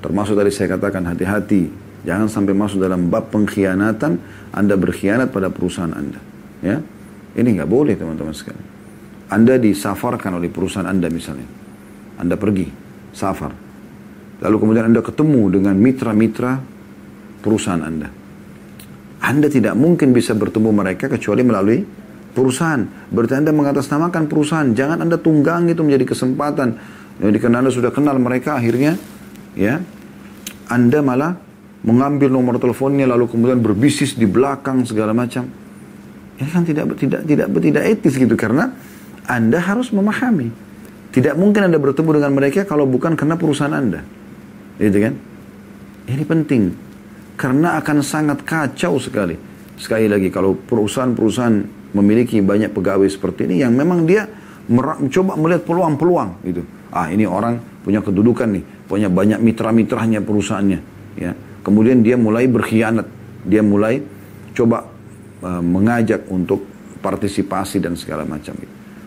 Termasuk 0.00 0.36
tadi 0.36 0.50
saya 0.52 0.76
katakan 0.76 1.04
hati-hati, 1.04 1.68
jangan 2.08 2.28
sampai 2.28 2.56
masuk 2.56 2.80
dalam 2.80 3.12
bab 3.12 3.28
pengkhianatan, 3.28 4.12
Anda 4.56 4.74
berkhianat 4.80 5.28
pada 5.28 5.52
perusahaan 5.52 5.92
Anda. 5.92 6.20
Ya, 6.64 6.80
ini 7.36 7.48
nggak 7.56 7.68
boleh 7.68 7.96
teman-teman 7.96 8.32
sekalian. 8.32 8.68
Anda 9.30 9.60
disafarkan 9.60 10.40
oleh 10.40 10.48
perusahaan 10.50 10.88
Anda 10.88 11.06
misalnya. 11.12 11.46
Anda 12.18 12.34
pergi, 12.36 12.66
safar. 13.12 13.52
Lalu 14.40 14.56
kemudian 14.56 14.88
Anda 14.88 15.04
ketemu 15.04 15.42
dengan 15.52 15.76
mitra-mitra 15.76 16.58
perusahaan 17.44 17.80
Anda. 17.84 18.08
Anda 19.20 19.52
tidak 19.52 19.76
mungkin 19.76 20.16
bisa 20.16 20.32
bertemu 20.32 20.72
mereka 20.72 21.12
kecuali 21.12 21.44
melalui 21.44 21.84
perusahaan. 22.32 22.80
Berarti 23.12 23.34
Anda 23.36 23.52
mengatasnamakan 23.52 24.24
perusahaan. 24.32 24.68
Jangan 24.72 25.04
Anda 25.04 25.20
tunggang 25.20 25.68
itu 25.68 25.84
menjadi 25.84 26.08
kesempatan. 26.08 26.68
Jadi 27.20 27.36
karena 27.36 27.60
Anda 27.60 27.72
sudah 27.72 27.92
kenal 27.92 28.16
mereka 28.16 28.56
akhirnya 28.56 28.96
ya 29.52 29.84
Anda 30.72 31.04
malah 31.04 31.36
mengambil 31.84 32.32
nomor 32.32 32.56
teleponnya 32.56 33.04
lalu 33.04 33.28
kemudian 33.28 33.60
berbisnis 33.60 34.16
di 34.16 34.24
belakang 34.24 34.84
segala 34.88 35.12
macam. 35.12 35.48
Ini 36.40 36.48
kan 36.48 36.64
tidak 36.64 36.96
tidak 36.96 37.28
tidak 37.28 37.46
tidak 37.52 37.82
etis 37.84 38.16
gitu 38.16 38.32
karena 38.36 38.72
Anda 39.28 39.60
harus 39.60 39.92
memahami. 39.92 40.48
Tidak 41.10 41.36
mungkin 41.36 41.68
Anda 41.68 41.76
bertemu 41.76 42.22
dengan 42.22 42.32
mereka 42.32 42.64
kalau 42.64 42.88
bukan 42.88 43.18
karena 43.18 43.36
perusahaan 43.36 43.74
Anda. 43.74 44.00
Gitu 44.80 44.98
kan? 45.02 45.14
Ini 46.08 46.24
penting. 46.24 46.62
Karena 47.36 47.76
akan 47.80 48.00
sangat 48.00 48.46
kacau 48.46 48.96
sekali. 48.96 49.36
Sekali 49.80 50.06
lagi, 50.06 50.28
kalau 50.28 50.54
perusahaan-perusahaan 50.54 51.56
memiliki 51.96 52.38
banyak 52.44 52.70
pegawai 52.70 53.08
seperti 53.08 53.48
ini 53.48 53.64
yang 53.64 53.72
memang 53.74 54.04
dia 54.04 54.28
mencoba 54.70 55.34
melihat 55.34 55.66
peluang-peluang 55.66 56.30
gitu. 56.46 56.62
Ah 56.90 57.08
ini 57.10 57.24
orang 57.26 57.58
punya 57.86 58.02
kedudukan 58.02 58.50
nih, 58.50 58.64
punya 58.86 59.08
banyak 59.08 59.38
mitra-mitranya 59.40 60.20
perusahaannya. 60.22 60.80
Ya. 61.18 61.32
Kemudian 61.62 62.02
dia 62.02 62.18
mulai 62.18 62.50
berkhianat, 62.50 63.06
dia 63.46 63.62
mulai 63.64 64.02
coba 64.52 64.86
uh, 65.44 65.62
mengajak 65.62 66.26
untuk 66.28 66.66
partisipasi 67.00 67.80
dan 67.80 67.96
segala 67.96 68.26
macam. 68.26 68.54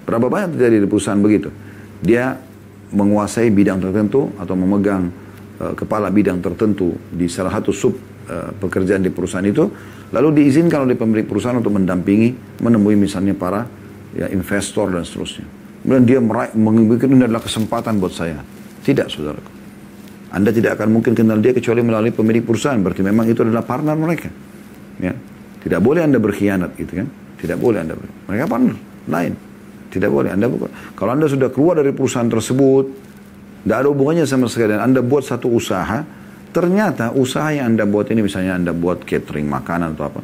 Berapa 0.03 0.27
banyak 0.27 0.57
terjadi 0.57 0.83
di 0.83 0.87
perusahaan 0.89 1.19
begitu? 1.19 1.49
Dia 2.03 2.35
menguasai 2.93 3.49
bidang 3.49 3.81
tertentu 3.81 4.29
atau 4.37 4.53
memegang 4.53 5.23
Eh, 5.63 5.73
kepala 5.77 6.09
bidang 6.09 6.43
tertentu 6.43 6.97
di 7.13 7.29
salah 7.31 7.53
satu 7.61 7.69
sub 7.69 7.93
uh, 8.25 8.51
pekerjaan 8.57 9.05
di 9.05 9.13
perusahaan 9.13 9.45
itu, 9.45 9.69
lalu 10.11 10.41
diizinkan 10.41 10.83
oleh 10.83 10.97
pemilik 10.97 11.29
perusahaan 11.29 11.55
untuk 11.55 11.77
mendampingi, 11.77 12.59
menemui 12.59 12.97
misalnya 12.97 13.37
para 13.37 13.61
ya, 14.17 14.27
investor 14.33 14.89
dan 14.89 15.05
seterusnya. 15.05 15.45
Kemudian 15.83 16.03
dia 16.07 16.19
menginginkan 16.55 17.11
ini 17.11 17.27
adalah 17.27 17.43
kesempatan 17.43 17.99
buat 17.99 18.15
saya. 18.15 18.39
Tidak, 18.87 19.07
saudaraku. 19.11 19.51
Anda 20.33 20.49
tidak 20.49 20.79
akan 20.79 20.89
mungkin 20.95 21.13
kenal 21.13 21.37
dia 21.43 21.53
kecuali 21.53 21.83
melalui 21.83 22.09
pemilik 22.15 22.41
perusahaan. 22.41 22.79
Berarti 22.79 23.03
memang 23.05 23.27
itu 23.27 23.43
adalah 23.43 23.61
partner 23.61 23.93
mereka. 23.93 24.31
Ya. 24.97 25.13
Tidak 25.61 25.79
boleh 25.83 26.01
Anda 26.07 26.17
berkhianat 26.17 26.73
gitu 26.79 27.03
kan. 27.03 27.07
Tidak 27.37 27.59
boleh 27.59 27.83
Anda. 27.83 27.93
Mereka 27.99 28.47
partner 28.49 28.75
lain. 29.11 29.33
Tidak 29.93 30.09
boleh 30.09 30.33
Anda 30.33 30.49
bukan. 30.49 30.97
Kalau 30.97 31.11
Anda 31.13 31.29
sudah 31.29 31.53
keluar 31.53 31.77
dari 31.77 31.93
perusahaan 31.93 32.25
tersebut, 32.25 32.85
tidak 33.61 33.77
ada 33.77 33.87
hubungannya 33.93 34.25
sama 34.25 34.49
sekali. 34.49 34.73
Dan 34.73 34.81
Anda 34.81 35.05
buat 35.05 35.21
satu 35.21 35.53
usaha, 35.53 36.01
ternyata 36.49 37.13
usaha 37.13 37.53
yang 37.53 37.77
Anda 37.77 37.85
buat 37.85 38.09
ini 38.09 38.25
misalnya 38.25 38.57
Anda 38.57 38.71
buat 38.73 39.05
catering, 39.05 39.45
makanan 39.45 39.93
atau 39.93 40.05
apa. 40.09 40.21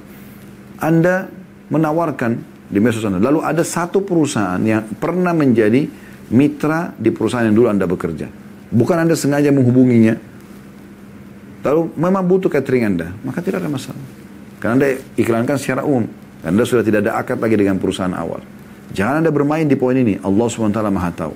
Anda 0.81 1.29
menawarkan 1.69 2.31
di 2.69 2.77
media 2.77 3.09
Anda. 3.09 3.19
Lalu 3.19 3.39
ada 3.41 3.63
satu 3.65 4.05
perusahaan 4.05 4.61
yang 4.61 4.85
pernah 5.01 5.33
menjadi 5.33 5.89
mitra 6.29 6.93
di 6.93 7.09
perusahaan 7.09 7.49
yang 7.49 7.57
dulu 7.57 7.67
Anda 7.67 7.89
bekerja. 7.89 8.29
Bukan 8.69 8.97
Anda 9.01 9.17
sengaja 9.17 9.49
menghubunginya. 9.49 10.13
Lalu 11.65 11.81
memang 11.97 12.23
butuh 12.23 12.47
catering 12.47 12.95
Anda, 12.95 13.11
maka 13.25 13.41
tidak 13.41 13.65
ada 13.65 13.69
masalah. 13.73 13.99
Karena 14.61 14.73
Anda 14.79 14.87
iklankan 15.17 15.57
secara 15.57 15.81
umum. 15.83 16.07
Anda 16.39 16.63
sudah 16.63 16.85
tidak 16.85 17.09
ada 17.09 17.19
akad 17.19 17.41
lagi 17.41 17.59
dengan 17.59 17.81
perusahaan 17.81 18.13
awal. 18.15 18.39
Jangan 18.95 19.25
Anda 19.25 19.31
bermain 19.33 19.67
di 19.67 19.75
poin 19.75 19.97
ini. 19.97 20.15
Allah 20.23 20.47
SWT 20.47 20.79
maha 20.87 21.11
tahu. 21.11 21.35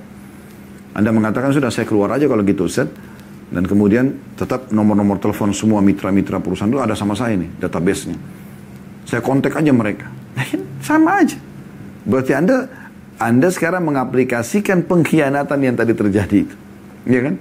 Anda 0.94 1.10
mengatakan 1.10 1.52
sudah 1.52 1.74
saya 1.74 1.90
keluar 1.90 2.14
aja 2.14 2.30
kalau 2.30 2.46
gitu 2.46 2.70
Ustaz. 2.70 2.88
Dan 3.54 3.70
kemudian 3.70 4.34
tetap 4.34 4.74
nomor-nomor 4.74 5.22
telepon 5.22 5.54
semua 5.54 5.78
mitra-mitra 5.84 6.42
perusahaan 6.42 6.72
itu 6.74 6.82
ada 6.82 6.98
sama 6.98 7.14
saya 7.14 7.38
nih, 7.38 7.52
database-nya. 7.62 8.18
Saya 9.06 9.22
kontak 9.22 9.54
aja 9.54 9.70
mereka. 9.70 10.10
Nah, 10.34 10.46
sama 10.84 11.24
aja. 11.24 11.38
Berarti 12.04 12.32
Anda 12.36 12.68
Anda 13.22 13.48
sekarang 13.54 13.88
mengaplikasikan 13.88 14.84
pengkhianatan 14.84 15.60
yang 15.64 15.76
tadi 15.78 15.94
terjadi 15.96 16.38
itu. 16.44 16.56
Iya 17.08 17.32
kan? 17.32 17.36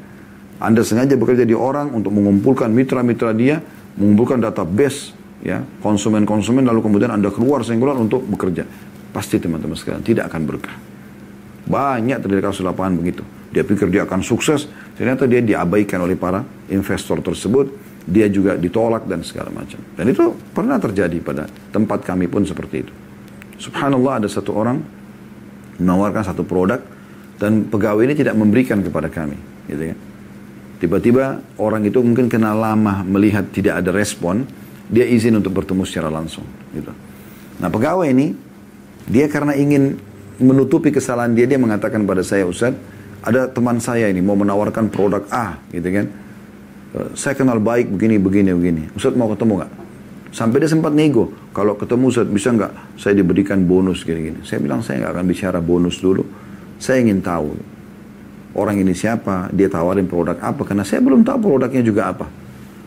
Anda 0.63 0.87
sengaja 0.87 1.19
bekerja 1.19 1.43
di 1.43 1.57
orang 1.57 1.91
untuk 1.91 2.15
mengumpulkan 2.15 2.71
mitra-mitra 2.71 3.35
dia, 3.35 3.59
mengumpulkan 3.99 4.39
database 4.39 5.11
ya 5.43 5.67
konsumen-konsumen 5.83 6.63
lalu 6.63 6.87
kemudian 6.87 7.11
Anda 7.11 7.35
keluar 7.35 7.67
singgulan 7.67 7.99
untuk 7.99 8.23
bekerja. 8.23 8.63
Pasti 9.11 9.43
teman-teman 9.43 9.75
sekalian 9.75 10.07
tidak 10.07 10.31
akan 10.31 10.43
berkah. 10.47 10.77
Banyak 11.67 12.23
terjadi 12.23 12.53
kasus 12.53 12.63
lapangan 12.63 12.95
begitu. 13.03 13.27
Dia 13.53 13.67
pikir 13.67 13.93
dia 13.93 14.09
akan 14.09 14.25
sukses, 14.25 14.65
ternyata 14.97 15.29
dia 15.29 15.45
diabaikan 15.45 16.01
oleh 16.01 16.17
para 16.17 16.47
investor 16.73 17.21
tersebut 17.21 17.69
dia 18.03 18.27
juga 18.27 18.59
ditolak 18.59 19.07
dan 19.07 19.23
segala 19.23 19.55
macam. 19.55 19.79
Dan 19.95 20.11
itu 20.11 20.35
pernah 20.51 20.79
terjadi 20.79 21.19
pada 21.23 21.47
tempat 21.71 22.03
kami 22.03 22.27
pun 22.27 22.43
seperti 22.43 22.77
itu. 22.83 22.93
Subhanallah 23.63 24.23
ada 24.23 24.29
satu 24.29 24.51
orang 24.59 24.83
menawarkan 25.79 26.23
satu 26.27 26.43
produk 26.43 26.83
dan 27.39 27.67
pegawai 27.67 28.03
ini 28.07 28.15
tidak 28.15 28.35
memberikan 28.35 28.83
kepada 28.83 29.07
kami, 29.11 29.39
gitu 29.71 29.95
ya. 29.95 29.97
Tiba-tiba 30.83 31.39
orang 31.63 31.87
itu 31.87 32.03
mungkin 32.03 32.27
kena 32.27 32.55
lama 32.59 33.07
melihat 33.07 33.47
tidak 33.55 33.83
ada 33.83 33.95
respon, 33.95 34.47
dia 34.91 35.07
izin 35.07 35.39
untuk 35.39 35.55
bertemu 35.55 35.87
secara 35.87 36.11
langsung, 36.11 36.43
gitu. 36.75 36.91
Nah 37.63 37.71
pegawai 37.71 38.11
ini 38.11 38.35
dia 39.07 39.31
karena 39.31 39.55
ingin 39.55 39.95
menutupi 40.43 40.91
kesalahan 40.91 41.35
dia, 41.35 41.47
dia 41.47 41.59
mengatakan 41.59 42.03
pada 42.03 42.27
saya, 42.27 42.47
Ustaz, 42.47 42.75
ada 43.23 43.47
teman 43.47 43.79
saya 43.79 44.11
ini 44.11 44.19
mau 44.19 44.35
menawarkan 44.35 44.91
produk 44.91 45.23
A, 45.31 45.59
gitu 45.71 45.87
kan. 45.87 46.07
Saya 47.17 47.33
kenal 47.33 47.57
baik 47.57 47.89
begini, 47.89 48.21
begini, 48.21 48.53
begini. 48.53 48.83
Ustaz 48.93 49.17
mau 49.17 49.33
ketemu 49.33 49.65
nggak? 49.65 49.73
Sampai 50.33 50.65
dia 50.65 50.69
sempat 50.69 50.93
nego, 50.93 51.33
kalau 51.53 51.77
ketemu 51.77 52.09
Ustaz 52.09 52.29
bisa 52.29 52.53
nggak 52.53 52.97
saya 53.01 53.17
diberikan 53.17 53.65
bonus 53.65 54.05
gini-gini. 54.05 54.45
Saya 54.45 54.61
bilang 54.61 54.85
saya 54.85 55.05
nggak 55.05 55.13
akan 55.17 55.25
bicara 55.29 55.59
bonus 55.61 56.01
dulu. 56.01 56.25
Saya 56.77 57.01
ingin 57.05 57.25
tahu 57.25 57.53
orang 58.57 58.81
ini 58.81 58.93
siapa, 58.93 59.49
dia 59.53 59.73
tawarin 59.73 60.05
produk 60.05 60.37
apa, 60.41 60.61
karena 60.69 60.85
saya 60.85 61.01
belum 61.01 61.25
tahu 61.25 61.39
produknya 61.53 61.81
juga 61.81 62.13
apa. 62.13 62.27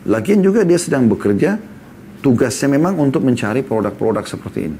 Lagian 0.06 0.38
juga 0.38 0.62
dia 0.62 0.78
sedang 0.78 1.10
bekerja, 1.10 1.58
tugasnya 2.22 2.78
memang 2.78 2.94
untuk 3.02 3.26
mencari 3.26 3.66
produk-produk 3.66 4.22
seperti 4.22 4.70
ini. 4.70 4.78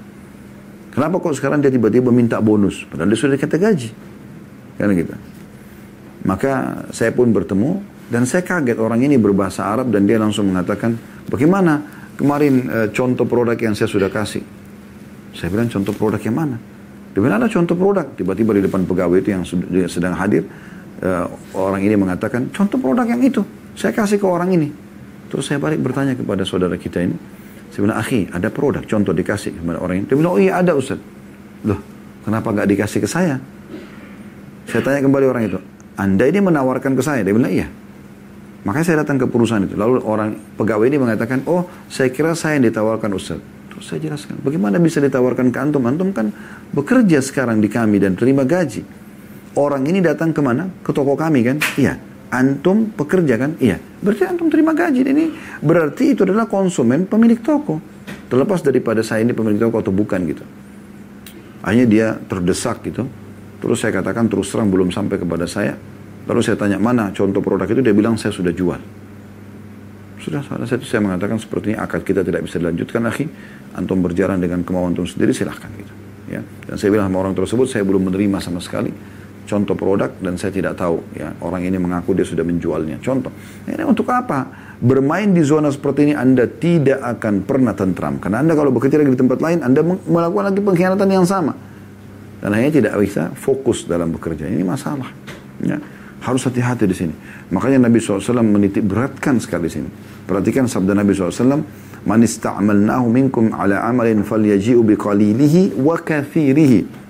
Kenapa 0.95 1.19
kok 1.19 1.35
sekarang 1.35 1.59
dia 1.59 1.71
tiba-tiba 1.71 2.15
minta 2.15 2.39
bonus, 2.39 2.87
padahal 2.87 3.11
dia 3.11 3.19
sudah 3.19 3.35
dikata 3.35 3.59
gaji. 3.59 3.91
Kan 4.79 4.91
gitu. 4.95 5.15
Maka 6.27 6.83
saya 6.95 7.11
pun 7.11 7.31
bertemu, 7.35 7.83
dan 8.07 8.23
saya 8.23 8.47
kaget 8.47 8.79
orang 8.79 9.03
ini 9.03 9.19
berbahasa 9.19 9.67
Arab 9.67 9.91
dan 9.91 10.07
dia 10.07 10.19
langsung 10.21 10.51
mengatakan, 10.51 10.95
bagaimana 11.27 11.83
kemarin 12.15 12.55
e, 12.71 12.79
contoh 12.95 13.27
produk 13.27 13.59
yang 13.59 13.75
saya 13.75 13.91
sudah 13.91 14.07
kasih? 14.07 14.43
Saya 15.37 15.53
bilang 15.53 15.69
contoh 15.69 15.93
produk 15.93 16.23
yang 16.23 16.37
mana? 16.39 16.57
Dia 17.17 17.21
bilang 17.25 17.41
ada 17.41 17.49
contoh 17.49 17.73
produk. 17.73 18.07
Tiba-tiba 18.13 18.57
di 18.57 18.63
depan 18.65 18.85
pegawai 18.85 19.17
itu 19.25 19.33
yang 19.33 19.45
sedang 19.89 20.13
hadir, 20.21 20.45
uh, 21.01 21.29
orang 21.57 21.81
ini 21.81 21.97
mengatakan, 21.97 22.53
contoh 22.53 22.77
produk 22.77 23.09
yang 23.09 23.25
itu, 23.25 23.41
saya 23.73 23.97
kasih 23.97 24.21
ke 24.21 24.29
orang 24.29 24.53
ini. 24.53 24.69
Terus 25.33 25.49
saya 25.49 25.57
balik 25.57 25.81
bertanya 25.81 26.13
kepada 26.13 26.45
saudara 26.45 26.77
kita 26.77 27.01
ini, 27.01 27.17
saya 27.73 27.89
bilang, 27.89 27.97
akhi, 28.01 28.29
ada 28.33 28.53
produk, 28.53 28.85
contoh 28.85 29.17
dikasih 29.17 29.57
kepada 29.57 29.81
orang 29.81 30.05
ini. 30.05 30.05
Dia 30.13 30.17
bilang, 30.21 30.33
oh 30.37 30.41
iya 30.41 30.61
ada 30.61 30.77
Ustaz. 30.77 31.01
Loh, 31.65 31.81
kenapa 32.25 32.53
nggak 32.53 32.69
dikasih 32.69 33.01
ke 33.01 33.09
saya? 33.09 33.41
Saya 34.69 34.81
tanya 34.85 35.01
kembali 35.01 35.25
orang 35.25 35.43
itu, 35.49 35.59
anda 35.97 36.25
ini 36.29 36.41
menawarkan 36.45 36.93
ke 36.93 37.01
saya? 37.01 37.25
Dia 37.25 37.33
bilang, 37.33 37.49
iya. 37.49 37.69
Makanya 38.67 38.85
saya 38.85 38.97
datang 39.07 39.23
ke 39.23 39.31
perusahaan 39.31 39.63
itu. 39.63 39.79
Lalu 39.79 40.03
orang 40.03 40.35
pegawai 40.59 40.91
ini 40.91 40.99
mengatakan, 40.99 41.47
oh 41.47 41.71
saya 41.87 42.11
kira 42.11 42.35
saya 42.35 42.59
yang 42.59 42.67
ditawarkan 42.67 43.15
Ustaz. 43.15 43.39
Terus 43.71 43.85
saya 43.87 44.03
jelaskan, 44.03 44.43
bagaimana 44.43 44.83
bisa 44.83 44.99
ditawarkan 44.99 45.55
ke 45.55 45.59
antum? 45.63 45.87
Antum 45.87 46.11
kan 46.11 46.35
bekerja 46.75 47.23
sekarang 47.23 47.63
di 47.63 47.71
kami 47.71 48.03
dan 48.03 48.19
terima 48.19 48.43
gaji 48.43 49.07
orang 49.57 49.83
ini 49.89 50.05
datang 50.05 50.31
ke 50.31 50.41
mana? 50.45 50.69
Ke 50.85 50.93
toko 50.93 51.17
kami 51.17 51.43
kan? 51.43 51.57
Iya. 51.81 51.97
Antum 52.31 52.93
pekerja 52.93 53.41
kan? 53.41 53.57
Iya. 53.57 53.81
Berarti 53.81 54.23
antum 54.29 54.53
terima 54.53 54.77
gaji. 54.77 55.01
Ini 55.03 55.25
berarti 55.65 56.13
itu 56.13 56.29
adalah 56.29 56.45
konsumen 56.47 57.09
pemilik 57.09 57.41
toko. 57.41 57.81
Terlepas 58.29 58.61
daripada 58.61 59.01
saya 59.01 59.25
ini 59.25 59.33
pemilik 59.33 59.59
toko 59.59 59.81
atau 59.81 59.91
bukan 59.91 60.21
gitu. 60.29 60.45
Hanya 61.65 61.89
dia 61.89 62.07
terdesak 62.29 62.85
gitu. 62.85 63.09
Terus 63.59 63.81
saya 63.81 63.97
katakan 63.97 64.29
terus 64.29 64.53
terang 64.53 64.69
belum 64.69 64.93
sampai 64.93 65.17
kepada 65.17 65.49
saya. 65.49 65.75
Lalu 66.27 66.41
saya 66.43 66.59
tanya 66.59 66.79
mana 66.83 67.15
contoh 67.15 67.39
produk 67.39 67.71
itu, 67.71 67.83
dia 67.83 67.95
bilang 67.95 68.19
saya 68.19 68.35
sudah 68.35 68.51
jual. 68.51 68.79
Sudah, 70.19 70.43
salah 70.43 70.67
satu 70.67 70.83
saya 70.83 70.99
mengatakan 71.07 71.39
seperti 71.39 71.75
ini 71.75 71.79
akad 71.79 72.03
kita 72.03 72.27
tidak 72.27 72.43
bisa 72.43 72.59
dilanjutkan 72.59 73.07
lagi. 73.07 73.31
Antum 73.79 74.03
berjalan 74.03 74.43
dengan 74.43 74.67
kemauan 74.67 74.91
antum 74.97 75.07
sendiri 75.07 75.31
silahkan 75.31 75.71
gitu. 75.79 75.95
Ya. 76.27 76.43
Dan 76.43 76.75
saya 76.75 76.91
bilang 76.91 77.07
sama 77.07 77.23
orang 77.23 77.35
tersebut 77.39 77.71
saya 77.71 77.87
belum 77.87 78.11
menerima 78.11 78.43
sama 78.43 78.59
sekali 78.59 78.91
contoh 79.47 79.79
produk 79.79 80.11
dan 80.19 80.35
saya 80.37 80.51
tidak 80.51 80.75
tahu 80.75 81.01
ya 81.15 81.31
orang 81.41 81.63
ini 81.65 81.79
mengaku 81.79 82.13
dia 82.13 82.27
sudah 82.27 82.43
menjualnya 82.43 82.99
contoh 82.99 83.31
ini 83.65 83.87
untuk 83.87 84.11
apa 84.11 84.51
bermain 84.83 85.31
di 85.31 85.41
zona 85.47 85.71
seperti 85.71 86.11
ini 86.11 86.15
anda 86.19 86.45
tidak 86.51 87.01
akan 87.17 87.47
pernah 87.47 87.73
tentram 87.73 88.19
karena 88.19 88.43
anda 88.43 88.53
kalau 88.59 88.75
bekerja 88.75 89.01
lagi 89.01 89.15
di 89.15 89.21
tempat 89.23 89.39
lain 89.41 89.63
anda 89.63 89.81
melakukan 89.87 90.53
lagi 90.53 90.61
pengkhianatan 90.61 91.09
yang 91.09 91.25
sama 91.25 91.55
dan 92.43 92.51
hanya 92.53 92.69
tidak 92.75 92.93
bisa 93.01 93.33
fokus 93.39 93.87
dalam 93.87 94.13
bekerja 94.13 94.51
ini 94.51 94.67
masalah 94.67 95.09
ya 95.63 95.79
harus 96.27 96.43
hati-hati 96.43 96.91
di 96.91 96.97
sini 96.99 97.15
makanya 97.55 97.87
Nabi 97.87 98.03
SAW 98.03 98.43
menitik 98.43 98.83
beratkan 98.83 99.39
sekali 99.39 99.71
di 99.71 99.73
sini 99.79 99.89
perhatikan 100.27 100.67
sabda 100.67 100.99
Nabi 100.99 101.15
SAW 101.15 101.63
man 102.03 102.21
ista'malnahu 102.27 103.07
minkum 103.07 103.55
ala 103.55 103.87
amalin 103.87 104.27
falyaji'u 104.27 104.83
biqalilihi 104.83 105.79
wa 105.79 105.95
kathirihi 105.95 107.07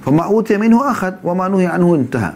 Fama 0.00 0.24
minhu 0.32 0.80
akhad 0.80 1.20
wa 1.20 1.34
manuhi 1.36 1.68
anhu 1.68 1.92
intaha. 1.92 2.32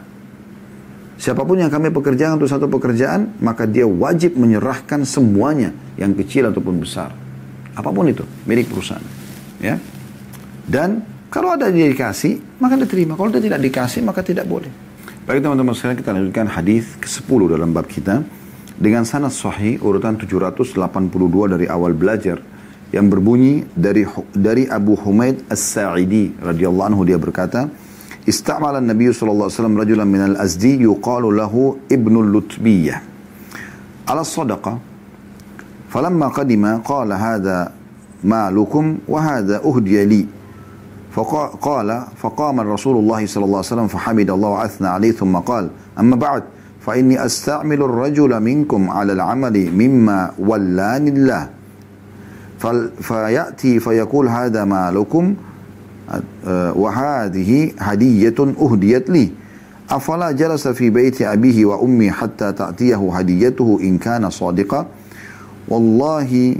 Siapa 1.16 1.46
pun 1.48 1.56
yang 1.56 1.72
kami 1.72 1.88
pekerjakan 1.88 2.36
untuk 2.36 2.50
satu 2.50 2.68
pekerjaan, 2.68 3.40
maka 3.40 3.64
dia 3.64 3.88
wajib 3.88 4.36
menyerahkan 4.36 5.08
semuanya, 5.08 5.72
yang 5.96 6.12
kecil 6.12 6.52
ataupun 6.52 6.84
besar. 6.84 7.14
Apa 7.72 7.88
pun 7.88 8.04
itu, 8.04 8.26
milik 8.44 8.68
perusahaan. 8.68 9.00
Ya. 9.62 9.80
Dan 10.68 11.00
kalau 11.32 11.56
ada 11.56 11.72
dikasih, 11.72 12.60
maka 12.60 12.76
diterima. 12.76 13.16
Kalau 13.16 13.32
dia 13.32 13.40
tidak 13.40 13.64
dikasih, 13.64 14.04
maka 14.04 14.20
tidak 14.20 14.44
boleh. 14.44 14.68
Baik 15.24 15.40
teman-teman 15.40 15.72
sekarang 15.72 15.96
kita 15.96 16.12
lanjutkan 16.12 16.44
hadis 16.52 16.84
ke-10 17.00 17.56
dalam 17.56 17.72
bab 17.72 17.88
kita. 17.88 18.20
Dengan 18.76 19.08
sanad 19.08 19.32
sahih 19.32 19.80
urutan 19.80 20.20
782 20.20 20.76
dari 21.48 21.64
awal 21.64 21.96
belajar 21.96 22.44
yang 22.92 23.08
berbunyi 23.08 23.64
dari 23.72 24.04
dari 24.36 24.68
Abu 24.68 24.92
Humaid 25.00 25.48
As-Sa'idi 25.48 26.36
radhiyallahu 26.44 26.88
anhu 26.92 27.08
dia 27.08 27.16
berkata 27.16 27.72
Istamala 28.28 28.84
Nabi 28.84 29.16
sallallahu 29.16 29.48
alaihi 29.48 29.56
wasallam 29.56 29.78
rajulan 29.80 30.08
min 30.12 30.22
al-Azdi 30.28 30.84
yuqalu 30.84 31.32
lahu 31.32 31.80
Ibnu 31.88 32.20
Lutbiyah 32.20 33.00
ala 34.04 34.28
sadaqa 34.28 34.76
qadima 36.36 36.84
qala 36.84 37.16
hadha 37.16 37.72
malukum 38.20 39.00
wa 39.08 39.24
hadha 39.24 39.64
uhdiya 39.64 40.04
li 40.04 40.28
فقال 41.14 42.02
فقام 42.16 42.60
الرسول 42.60 42.96
الله 42.96 43.26
صلى 43.26 43.44
الله 43.44 43.56
عليه 43.56 43.66
وسلم 43.66 43.86
فحمد 43.86 44.30
الله 44.30 44.48
وأثنى 44.48 44.88
عليه 44.88 45.12
ثم 45.12 45.36
قال 45.36 45.70
أما 45.98 46.16
بعد 46.16 46.42
فإني 46.80 47.24
أستعمل 47.24 47.82
الرجل 47.82 48.40
منكم 48.40 48.90
على 48.90 49.12
العمل 49.12 49.70
مما 49.70 50.30
ولاني 50.38 51.10
الله. 51.10 51.48
فيأتي 53.00 53.80
فيقول 53.80 54.28
هذا 54.28 54.64
مالكم؟ 54.64 55.34
وهذه 56.50 57.70
هدية 57.78 58.34
أهديت 58.40 59.10
لي. 59.10 59.30
أفلا 59.90 60.30
جلس 60.30 60.68
في 60.68 60.90
بيت 60.90 61.22
أبيه 61.22 61.64
وأمي 61.64 62.10
حتى 62.10 62.52
تأتيه 62.52 63.10
هديته 63.12 63.78
إن 63.82 63.98
كان 63.98 64.30
صادقا؟ 64.30 64.86
والله 65.68 66.56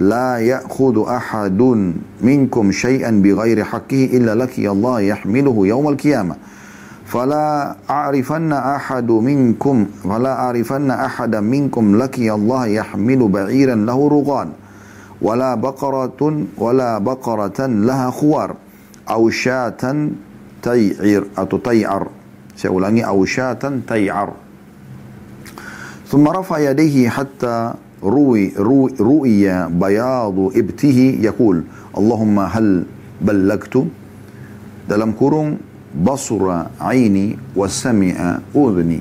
لا 0.00 0.38
يأخذ 0.38 1.08
أحد 1.08 1.62
منكم 2.22 2.72
شيئا 2.72 3.10
بغير 3.10 3.64
حقه 3.64 4.04
إلا 4.12 4.34
لك 4.34 4.58
الله 4.58 5.00
يحمله 5.00 5.66
يوم 5.66 5.88
القيامة. 5.88 6.36
فلا 7.06 7.76
أعرفن 7.90 8.52
أحد 8.52 9.10
منكم 9.10 9.86
فلا 10.04 10.32
أعرفن 10.32 10.90
أحدا 10.90 11.40
منكم 11.40 11.96
لك 11.96 12.18
الله 12.18 12.66
يحمل 12.66 13.28
بعيرا 13.28 13.74
له 13.74 14.08
رغان. 14.08 14.48
ولا 15.22 15.54
بقرة 15.54 16.46
ولا 16.58 16.98
بقرة 16.98 17.66
لها 17.66 18.10
خوار. 18.10 18.54
أو 19.10 19.30
شاة 19.30 20.08
تيعر 20.62 21.24
أو 21.38 21.44
تيعر. 21.44 22.08
سأولاني 22.56 23.06
أو 23.06 23.24
شاة 23.24 23.80
تيعر. 23.88 24.32
ثم 26.08 26.28
رفع 26.28 26.58
يديه 26.58 27.08
حتى 27.08 27.74
روي, 28.03 28.51
روي, 28.59 28.89
رؤي 28.99 29.43
بياض 29.79 30.37
إبته 30.59 30.99
يقول 31.23 31.57
اللهم 31.97 32.37
هل 32.39 32.67
بلغت 33.23 33.75
dalam 34.83 35.15
kurung 35.15 35.55
basura 35.95 36.75
aini 36.75 37.39
wa 37.55 37.67
sami'a 37.71 38.43
udhni 38.51 38.99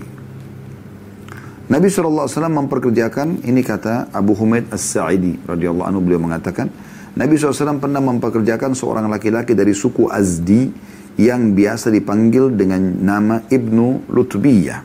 Nabi 1.73 1.89
SAW 1.89 2.29
memperkerjakan, 2.53 3.49
ini 3.49 3.65
kata 3.65 4.13
Abu 4.13 4.37
Humaid 4.37 4.69
As-Sa'idi 4.69 5.41
radhiyallahu 5.41 5.89
anhu 5.89 6.05
beliau 6.05 6.21
mengatakan, 6.21 6.69
Nabi 7.17 7.41
SAW 7.41 7.81
pernah 7.81 7.97
memperkerjakan 8.05 8.77
seorang 8.77 9.09
laki-laki 9.09 9.57
dari 9.57 9.73
suku 9.73 10.05
Azdi 10.05 10.69
yang 11.17 11.57
biasa 11.57 11.89
dipanggil 11.89 12.53
dengan 12.53 13.01
nama 13.01 13.41
Ibnu 13.49 14.05
Lutbiyah 14.05 14.81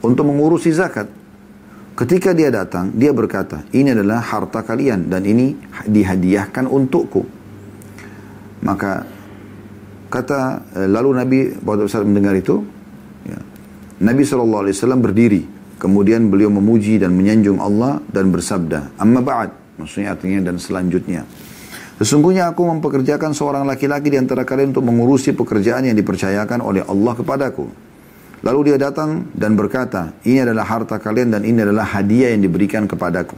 untuk 0.00 0.24
mengurusi 0.28 0.72
zakat. 0.72 1.17
Ketika 1.99 2.31
dia 2.31 2.47
datang, 2.47 2.95
dia 2.95 3.11
berkata, 3.11 3.67
ini 3.75 3.91
adalah 3.91 4.23
harta 4.23 4.63
kalian 4.63 5.11
dan 5.11 5.27
ini 5.27 5.51
dihadiahkan 5.83 6.63
untukku. 6.63 7.27
Maka 8.63 9.03
kata 10.07 10.63
lalu 10.87 11.09
Nabi 11.11 11.39
saat 11.91 12.07
mendengar 12.07 12.39
itu, 12.39 12.63
ya, 13.27 13.35
Nabi 13.99 14.23
SAW 14.23 14.95
berdiri 14.95 15.59
Kemudian 15.79 16.27
beliau 16.27 16.51
memuji 16.51 16.99
dan 16.99 17.15
menyanjung 17.15 17.63
Allah 17.63 18.03
dan 18.11 18.35
bersabda, 18.35 18.99
Amma 18.99 19.23
ba'd, 19.23 19.79
maksudnya 19.79 20.11
artinya 20.11 20.51
dan 20.51 20.59
selanjutnya. 20.59 21.23
Sesungguhnya 21.95 22.51
aku 22.51 22.67
mempekerjakan 22.67 23.31
seorang 23.31 23.63
laki-laki 23.63 24.11
di 24.11 24.19
antara 24.19 24.43
kalian 24.43 24.75
untuk 24.75 24.83
mengurusi 24.83 25.31
pekerjaan 25.31 25.87
yang 25.87 25.95
dipercayakan 25.95 26.59
oleh 26.59 26.83
Allah 26.83 27.15
kepadaku. 27.15 27.71
Lalu 28.39 28.71
dia 28.71 28.77
datang 28.79 29.27
dan 29.35 29.59
berkata, 29.59 30.15
ini 30.23 30.39
adalah 30.39 30.63
harta 30.63 30.95
kalian 30.95 31.35
dan 31.35 31.43
ini 31.43 31.59
adalah 31.59 31.83
hadiah 31.83 32.31
yang 32.31 32.47
diberikan 32.47 32.87
kepadaku. 32.87 33.35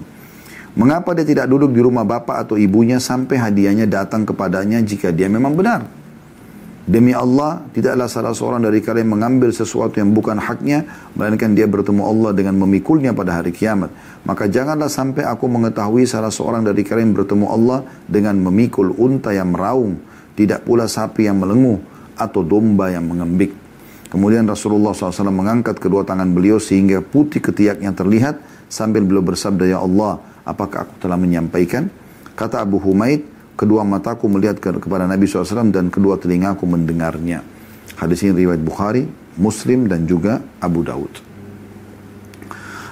Mengapa 0.78 1.12
dia 1.18 1.26
tidak 1.28 1.52
duduk 1.52 1.74
di 1.74 1.82
rumah 1.84 2.06
bapak 2.06 2.47
atau 2.47 2.56
ibunya 2.56 3.02
sampai 3.02 3.36
hadiahnya 3.36 3.89
datang 3.89 4.24
kepadanya 4.24 4.80
jika 4.80 5.12
dia 5.12 5.28
memang 5.28 5.58
benar? 5.58 5.84
Demi 6.82 7.14
Allah, 7.14 7.62
tidaklah 7.78 8.10
salah 8.10 8.34
seorang 8.34 8.66
dari 8.66 8.82
kalian 8.82 9.06
mengambil 9.06 9.54
sesuatu 9.54 10.02
yang 10.02 10.18
bukan 10.18 10.41
haknya, 10.41 10.84
melainkan 11.14 11.54
dia 11.54 11.70
bertemu 11.70 12.02
Allah 12.02 12.32
dengan 12.34 12.58
memikulnya 12.58 13.14
pada 13.14 13.38
hari 13.38 13.54
kiamat. 13.54 13.93
Maka 14.26 14.49
janganlah 14.49 14.89
sampai 14.89 15.22
aku 15.28 15.45
mengetahui 15.45 16.10
salah 16.10 16.34
seorang 16.34 16.66
dari 16.66 16.82
kalian 16.82 17.14
bertemu 17.14 17.45
Allah 17.45 17.86
dengan 18.10 18.34
memikul 18.41 18.97
unta 18.97 19.30
yang 19.30 19.54
meraung, 19.54 20.02
tidak 20.34 20.66
pula 20.66 20.89
sapi 20.89 21.30
yang 21.30 21.38
melenguh, 21.38 21.78
atau 22.18 22.41
domba 22.41 22.89
yang 22.89 23.06
mengembik. 23.06 23.61
Kemudian 24.12 24.43
Rasulullah 24.43 24.91
SAW 24.91 25.32
mengangkat 25.32 25.80
kedua 25.80 26.03
tangan 26.03 26.28
beliau 26.36 26.59
sehingga 26.59 26.99
putih 26.99 27.39
ketiaknya 27.39 27.95
terlihat 27.95 28.43
sambil 28.68 29.07
beliau 29.07 29.24
bersabda, 29.24 29.72
Ya 29.72 29.80
Allah, 29.80 30.20
apakah 30.43 30.84
aku 30.84 30.99
telah 30.99 31.16
menyampaikan? 31.16 31.88
Kata 32.36 32.59
Abu 32.59 32.76
Humaid, 32.84 33.24
kedua 33.55 33.88
mataku 33.88 34.28
melihat 34.28 34.59
ke, 34.59 34.84
kepada 34.84 35.07
Nabi 35.07 35.32
SAW 35.32 35.72
dan 35.72 35.88
kedua 35.88 36.20
telingaku 36.20 36.68
mendengarnya. 36.68 37.39
Hadis 37.95 38.28
ini 38.28 38.36
riwayat 38.36 38.59
Bukhari, 38.59 39.07
Muslim 39.39 39.88
dan 39.88 40.03
juga 40.03 40.43
Abu 40.59 40.84
Daud. 40.84 41.32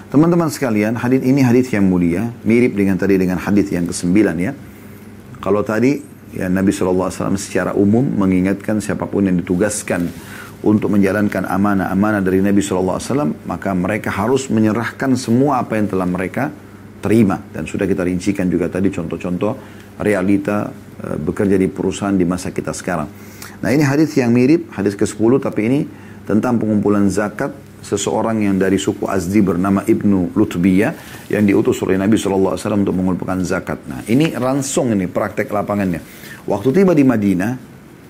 Teman-teman 0.09 0.47
sekalian, 0.47 0.95
hadis 0.97 1.21
ini 1.21 1.43
hadis 1.43 1.67
yang 1.69 1.83
mulia, 1.83 2.31
mirip 2.47 2.79
dengan 2.79 2.95
tadi 2.95 3.19
dengan 3.19 3.43
hadis 3.43 3.67
yang 3.69 3.85
kesembilan 3.85 4.35
ya. 4.39 4.55
Kalau 5.43 5.67
tadi 5.67 5.99
ya 6.31 6.47
Nabi 6.47 6.71
SAW 6.71 7.11
secara 7.35 7.75
umum 7.75 8.07
mengingatkan 8.07 8.79
siapa 8.79 9.03
pun 9.05 9.27
yang 9.27 9.37
ditugaskan 9.37 10.09
untuk 10.59 10.91
menjalankan 10.91 11.47
amanah-amanah 11.47 12.19
dari 12.19 12.43
Nabi 12.43 12.59
SAW, 12.59 12.99
maka 13.47 13.71
mereka 13.71 14.11
harus 14.11 14.51
menyerahkan 14.51 15.15
semua 15.15 15.63
apa 15.63 15.79
yang 15.79 15.87
telah 15.87 16.07
mereka 16.07 16.51
terima. 16.99 17.39
Dan 17.39 17.63
sudah 17.63 17.87
kita 17.87 18.03
rincikan 18.03 18.51
juga 18.51 18.67
tadi 18.67 18.91
contoh-contoh 18.91 19.53
realita 20.03 20.67
uh, 20.67 21.17
bekerja 21.19 21.55
di 21.55 21.71
perusahaan 21.71 22.15
di 22.15 22.27
masa 22.27 22.51
kita 22.51 22.75
sekarang. 22.75 23.07
Nah 23.59 23.69
ini 23.71 23.83
hadis 23.83 24.11
yang 24.19 24.35
mirip, 24.35 24.71
hadis 24.75 24.95
ke-10 24.99 25.31
tapi 25.39 25.61
ini 25.67 25.79
tentang 26.27 26.59
pengumpulan 26.59 27.07
zakat 27.07 27.55
seseorang 27.79 28.43
yang 28.43 28.59
dari 28.59 28.75
suku 28.75 29.07
Azdi 29.07 29.39
bernama 29.39 29.87
Ibnu 29.87 30.35
Lutbiyah 30.35 30.91
yang 31.31 31.47
diutus 31.47 31.79
oleh 31.83 31.95
Nabi 31.95 32.19
SAW 32.19 32.55
untuk 32.55 32.95
mengumpulkan 32.95 33.39
zakat. 33.47 33.79
Nah 33.87 34.03
ini 34.11 34.35
langsung 34.35 34.91
ini 34.91 35.07
praktek 35.07 35.47
lapangannya. 35.47 36.03
Waktu 36.43 36.69
tiba 36.75 36.91
di 36.91 37.07
Madinah, 37.07 37.51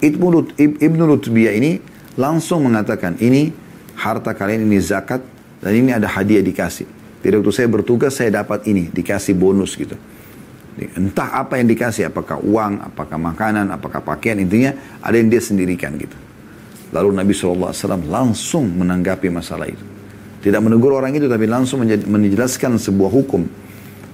Ibnu 0.02 1.04
Lutbiyah 1.06 1.54
ini 1.54 1.72
langsung 2.20 2.68
mengatakan 2.68 3.16
ini 3.24 3.56
harta 3.96 4.36
kalian 4.36 4.68
ini 4.68 4.78
zakat 4.84 5.24
dan 5.64 5.72
ini 5.72 5.96
ada 5.96 6.12
hadiah 6.12 6.44
dikasih. 6.44 6.88
Jadi 7.20 7.34
waktu 7.36 7.52
saya 7.52 7.68
bertugas 7.68 8.16
saya 8.16 8.32
dapat 8.44 8.64
ini, 8.68 8.88
dikasih 8.92 9.36
bonus 9.36 9.76
gitu. 9.76 9.96
Entah 10.96 11.44
apa 11.44 11.60
yang 11.60 11.68
dikasih, 11.68 12.08
apakah 12.08 12.40
uang, 12.40 12.80
apakah 12.80 13.20
makanan, 13.20 13.68
apakah 13.68 14.00
pakaian, 14.00 14.40
intinya 14.40 14.72
ada 15.04 15.20
yang 15.20 15.28
dia 15.28 15.44
sendirikan 15.44 16.00
gitu. 16.00 16.16
Lalu 16.96 17.20
Nabi 17.20 17.36
SAW 17.36 17.76
langsung 18.08 18.72
menanggapi 18.72 19.28
masalah 19.28 19.68
itu. 19.68 19.84
Tidak 20.40 20.64
menegur 20.64 20.96
orang 20.96 21.12
itu, 21.12 21.28
tapi 21.28 21.44
langsung 21.52 21.84
menjelaskan 21.84 22.80
sebuah 22.80 23.12
hukum. 23.12 23.44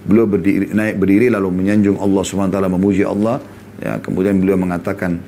Beliau 0.10 0.26
berdiri, 0.26 0.74
naik 0.74 0.98
berdiri 0.98 1.30
lalu 1.30 1.54
menyanjung 1.54 2.02
Allah 2.02 2.26
SWT, 2.26 2.58
memuji 2.66 3.06
Allah. 3.06 3.38
Ya, 3.78 4.02
kemudian 4.02 4.42
beliau 4.42 4.58
mengatakan, 4.58 5.22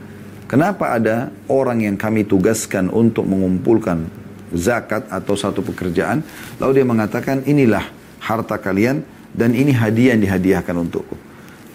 kenapa 0.48 0.96
ada 0.96 1.30
orang 1.52 1.84
yang 1.86 1.96
kami 2.00 2.24
tugaskan 2.26 2.90
untuk 2.90 3.30
mengumpulkan 3.30 4.28
zakat 4.56 5.08
atau 5.12 5.36
satu 5.36 5.60
pekerjaan. 5.66 6.24
Lalu 6.62 6.72
dia 6.84 6.86
mengatakan, 6.88 7.44
inilah 7.44 7.84
harta 8.24 8.56
kalian 8.60 9.04
dan 9.36 9.52
ini 9.52 9.76
hadiah 9.76 10.16
yang 10.16 10.24
dihadiahkan 10.24 10.76
untukku. 10.76 11.16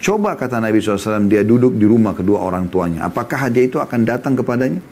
Coba 0.03 0.35
kata 0.35 0.59
Nabi 0.59 0.83
SAW, 0.83 1.31
dia 1.31 1.47
duduk 1.47 1.79
di 1.79 1.87
rumah 1.87 2.11
kedua 2.11 2.43
orang 2.43 2.67
tuanya. 2.67 3.07
Apakah 3.07 3.47
hadiah 3.47 3.71
itu 3.71 3.77
akan 3.79 4.03
datang 4.03 4.35
kepadanya? 4.35 4.83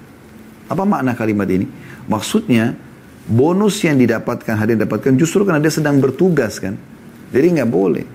Apa 0.71 0.87
makna 0.87 1.11
kalimat 1.17 1.49
ini? 1.51 1.67
Maksudnya, 2.07 2.71
bonus 3.27 3.83
yang 3.83 3.99
didapatkan, 3.99 4.55
hadiah 4.55 4.79
yang 4.79 4.87
didapatkan 4.87 5.13
justru 5.19 5.43
karena 5.43 5.59
dia 5.59 5.73
sedang 5.73 5.99
bertugas 5.99 6.63
kan. 6.63 6.79
Jadi 7.31 7.59
nggak 7.59 7.71
boleh. 7.71 8.05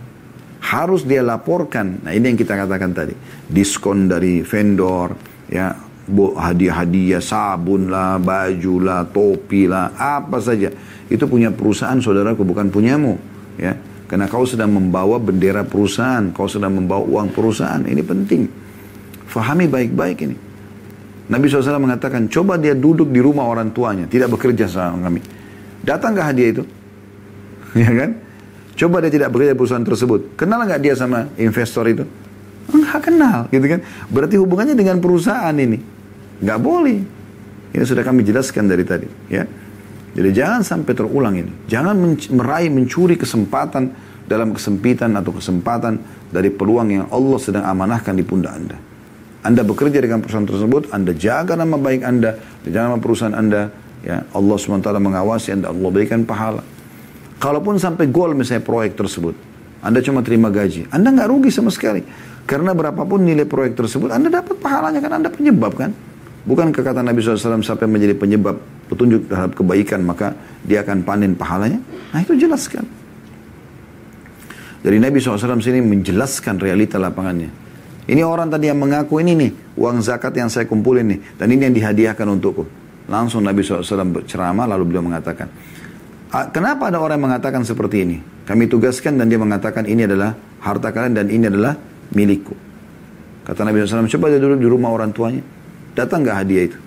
Harus 0.66 1.04
dia 1.04 1.20
laporkan. 1.20 2.00
Nah 2.00 2.16
ini 2.16 2.32
yang 2.32 2.38
kita 2.40 2.56
katakan 2.56 2.96
tadi. 2.96 3.12
Diskon 3.44 4.08
dari 4.08 4.40
vendor, 4.40 5.35
ya 5.50 5.74
hadiah-hadiah, 6.14 7.18
sabun 7.18 7.90
lah, 7.90 8.22
baju 8.22 8.74
lah, 8.78 9.02
topi 9.10 9.66
lah, 9.66 9.90
apa 9.98 10.38
saja. 10.38 10.70
Itu 11.10 11.26
punya 11.26 11.50
perusahaan 11.50 11.98
saudaraku, 11.98 12.46
bukan 12.46 12.70
punyamu. 12.70 13.18
Ya, 13.58 13.74
karena 14.06 14.30
kau 14.30 14.46
sedang 14.46 14.70
membawa 14.70 15.18
bendera 15.18 15.66
perusahaan, 15.66 16.30
kau 16.30 16.46
sedang 16.46 16.78
membawa 16.78 17.02
uang 17.02 17.34
perusahaan. 17.34 17.82
Ini 17.82 18.02
penting. 18.06 18.42
Fahami 19.26 19.66
baik-baik 19.66 20.18
ini. 20.22 20.36
Nabi 21.26 21.50
SAW 21.50 21.82
mengatakan, 21.82 22.30
coba 22.30 22.54
dia 22.54 22.78
duduk 22.78 23.10
di 23.10 23.18
rumah 23.18 23.50
orang 23.50 23.74
tuanya, 23.74 24.06
tidak 24.06 24.30
bekerja 24.38 24.70
sama 24.70 25.10
kami. 25.10 25.18
Datang 25.82 26.14
gak 26.14 26.30
hadiah 26.30 26.50
itu? 26.54 26.62
ya 27.82 27.90
kan? 27.90 28.10
Coba 28.78 29.02
dia 29.02 29.10
tidak 29.10 29.34
bekerja 29.34 29.58
perusahaan 29.58 29.82
tersebut. 29.82 30.38
Kenal 30.38 30.62
nggak 30.68 30.80
dia 30.84 30.94
sama 30.94 31.26
investor 31.40 31.88
itu? 31.90 32.04
Enggak 32.70 33.00
kenal, 33.06 33.46
gitu 33.54 33.66
kan? 33.66 33.80
Berarti 34.10 34.34
hubungannya 34.38 34.74
dengan 34.74 34.98
perusahaan 34.98 35.54
ini. 35.54 35.78
Nggak 36.42 36.58
boleh. 36.58 36.98
Ini 37.76 37.84
sudah 37.84 38.02
kami 38.02 38.24
jelaskan 38.24 38.66
dari 38.66 38.82
tadi, 38.82 39.06
ya. 39.30 39.44
Jadi 40.16 40.32
jangan 40.32 40.64
sampai 40.64 40.92
terulang 40.96 41.36
ini. 41.36 41.52
Jangan 41.68 41.92
meraih 42.32 42.72
mencuri 42.72 43.20
kesempatan 43.20 43.92
dalam 44.24 44.56
kesempitan 44.56 45.12
atau 45.14 45.30
kesempatan 45.30 46.00
dari 46.32 46.48
peluang 46.50 46.88
yang 46.88 47.06
Allah 47.12 47.38
sedang 47.38 47.64
amanahkan 47.68 48.16
di 48.16 48.24
pundak 48.24 48.52
Anda. 48.56 48.76
Anda 49.46 49.62
bekerja 49.62 50.02
dengan 50.02 50.24
perusahaan 50.24 50.48
tersebut, 50.48 50.90
Anda 50.90 51.14
jaga 51.14 51.54
nama 51.54 51.78
baik 51.78 52.02
Anda, 52.02 52.34
jaga 52.66 52.90
nama 52.90 52.98
perusahaan 52.98 53.36
Anda, 53.36 53.70
ya 54.02 54.26
Allah 54.34 54.56
SWT 54.58 54.90
mengawasi 54.98 55.54
Anda, 55.54 55.70
Allah 55.70 55.90
berikan 55.94 56.26
pahala. 56.26 56.66
Kalaupun 57.38 57.78
sampai 57.78 58.10
gol 58.10 58.34
misalnya 58.34 58.66
proyek 58.66 58.98
tersebut, 58.98 59.38
Anda 59.86 60.02
cuma 60.02 60.26
terima 60.26 60.50
gaji, 60.50 60.90
Anda 60.90 61.14
nggak 61.14 61.28
rugi 61.30 61.54
sama 61.54 61.70
sekali. 61.70 62.02
Karena 62.42 62.74
berapapun 62.74 63.22
nilai 63.22 63.46
proyek 63.46 63.78
tersebut, 63.78 64.10
Anda 64.10 64.26
dapat 64.26 64.58
pahalanya 64.58 64.98
kan 64.98 65.22
Anda 65.22 65.30
penyebab 65.30 65.78
kan. 65.78 65.94
Bukan 66.46 66.74
kata 66.74 67.02
Nabi 67.02 67.22
SAW 67.22 67.62
sampai 67.62 67.86
menjadi 67.90 68.14
penyebab 68.14 68.58
petunjuk 68.86 69.26
terhadap 69.26 69.58
kebaikan 69.58 70.02
maka 70.02 70.34
dia 70.62 70.82
akan 70.82 71.02
panen 71.02 71.34
pahalanya? 71.34 71.78
Nah 72.14 72.22
itu 72.22 72.34
jelaskan. 72.38 72.86
Dari 74.82 75.02
Nabi 75.02 75.18
SAW 75.18 75.58
sini 75.58 75.82
menjelaskan 75.82 76.62
realita 76.62 76.98
lapangannya. 77.02 77.50
Ini 78.06 78.22
orang 78.22 78.46
tadi 78.54 78.70
yang 78.70 78.78
mengaku 78.78 79.18
ini 79.18 79.34
nih, 79.34 79.50
uang 79.74 79.98
zakat 79.98 80.30
yang 80.38 80.46
saya 80.46 80.70
kumpulin 80.70 81.10
nih, 81.10 81.18
dan 81.34 81.50
ini 81.50 81.66
yang 81.66 81.74
dihadiahkan 81.74 82.26
untukku. 82.30 82.62
Langsung 83.10 83.42
Nabi 83.42 83.66
SAW 83.66 83.82
berceramah 84.14 84.70
lalu 84.70 84.86
beliau 84.86 85.02
mengatakan, 85.02 85.50
kenapa 86.54 86.94
ada 86.94 87.02
orang 87.02 87.18
yang 87.18 87.26
mengatakan 87.26 87.66
seperti 87.66 88.06
ini? 88.06 88.18
Kami 88.46 88.70
tugaskan 88.70 89.18
dan 89.18 89.26
dia 89.26 89.42
mengatakan 89.42 89.90
ini 89.90 90.06
adalah 90.06 90.30
harta 90.62 90.94
kalian 90.94 91.18
dan 91.18 91.26
ini 91.26 91.50
adalah 91.50 91.74
milikku. 92.14 92.54
Kata 93.42 93.66
Nabi 93.66 93.82
SAW, 93.82 94.06
coba 94.06 94.30
dia 94.30 94.38
duduk 94.38 94.58
di 94.62 94.68
rumah 94.70 94.94
orang 94.94 95.10
tuanya. 95.10 95.42
Datang 95.98 96.22
gak 96.22 96.46
hadiah 96.46 96.64
itu? 96.70 96.78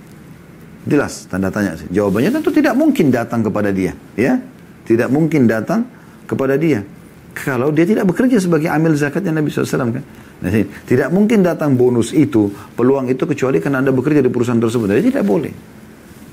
Jelas 0.87 1.27
tanda 1.27 1.51
tanya 1.51 1.75
sih. 1.75 1.87
Jawabannya 1.91 2.31
tentu 2.39 2.51
tidak 2.55 2.75
mungkin 2.79 3.11
datang 3.11 3.43
kepada 3.43 3.75
dia, 3.75 3.91
ya. 4.15 4.39
Tidak 4.87 5.11
mungkin 5.11 5.47
datang 5.47 5.83
kepada 6.23 6.55
dia. 6.55 6.79
Kalau 7.35 7.71
dia 7.75 7.83
tidak 7.83 8.07
bekerja 8.07 8.39
sebagai 8.39 8.71
amil 8.71 8.95
zakatnya 8.95 9.35
Nabi 9.35 9.51
SAW 9.51 9.91
kan. 9.91 10.03
Nah, 10.39 10.49
tidak 10.87 11.11
mungkin 11.11 11.43
datang 11.43 11.75
bonus 11.75 12.15
itu, 12.15 12.47
peluang 12.75 13.11
itu 13.11 13.27
kecuali 13.27 13.59
karena 13.59 13.83
Anda 13.83 13.91
bekerja 13.91 14.23
di 14.23 14.31
perusahaan 14.31 14.59
tersebut. 14.59 14.87
Jadi 14.87 15.11
tidak 15.11 15.27
boleh. 15.27 15.51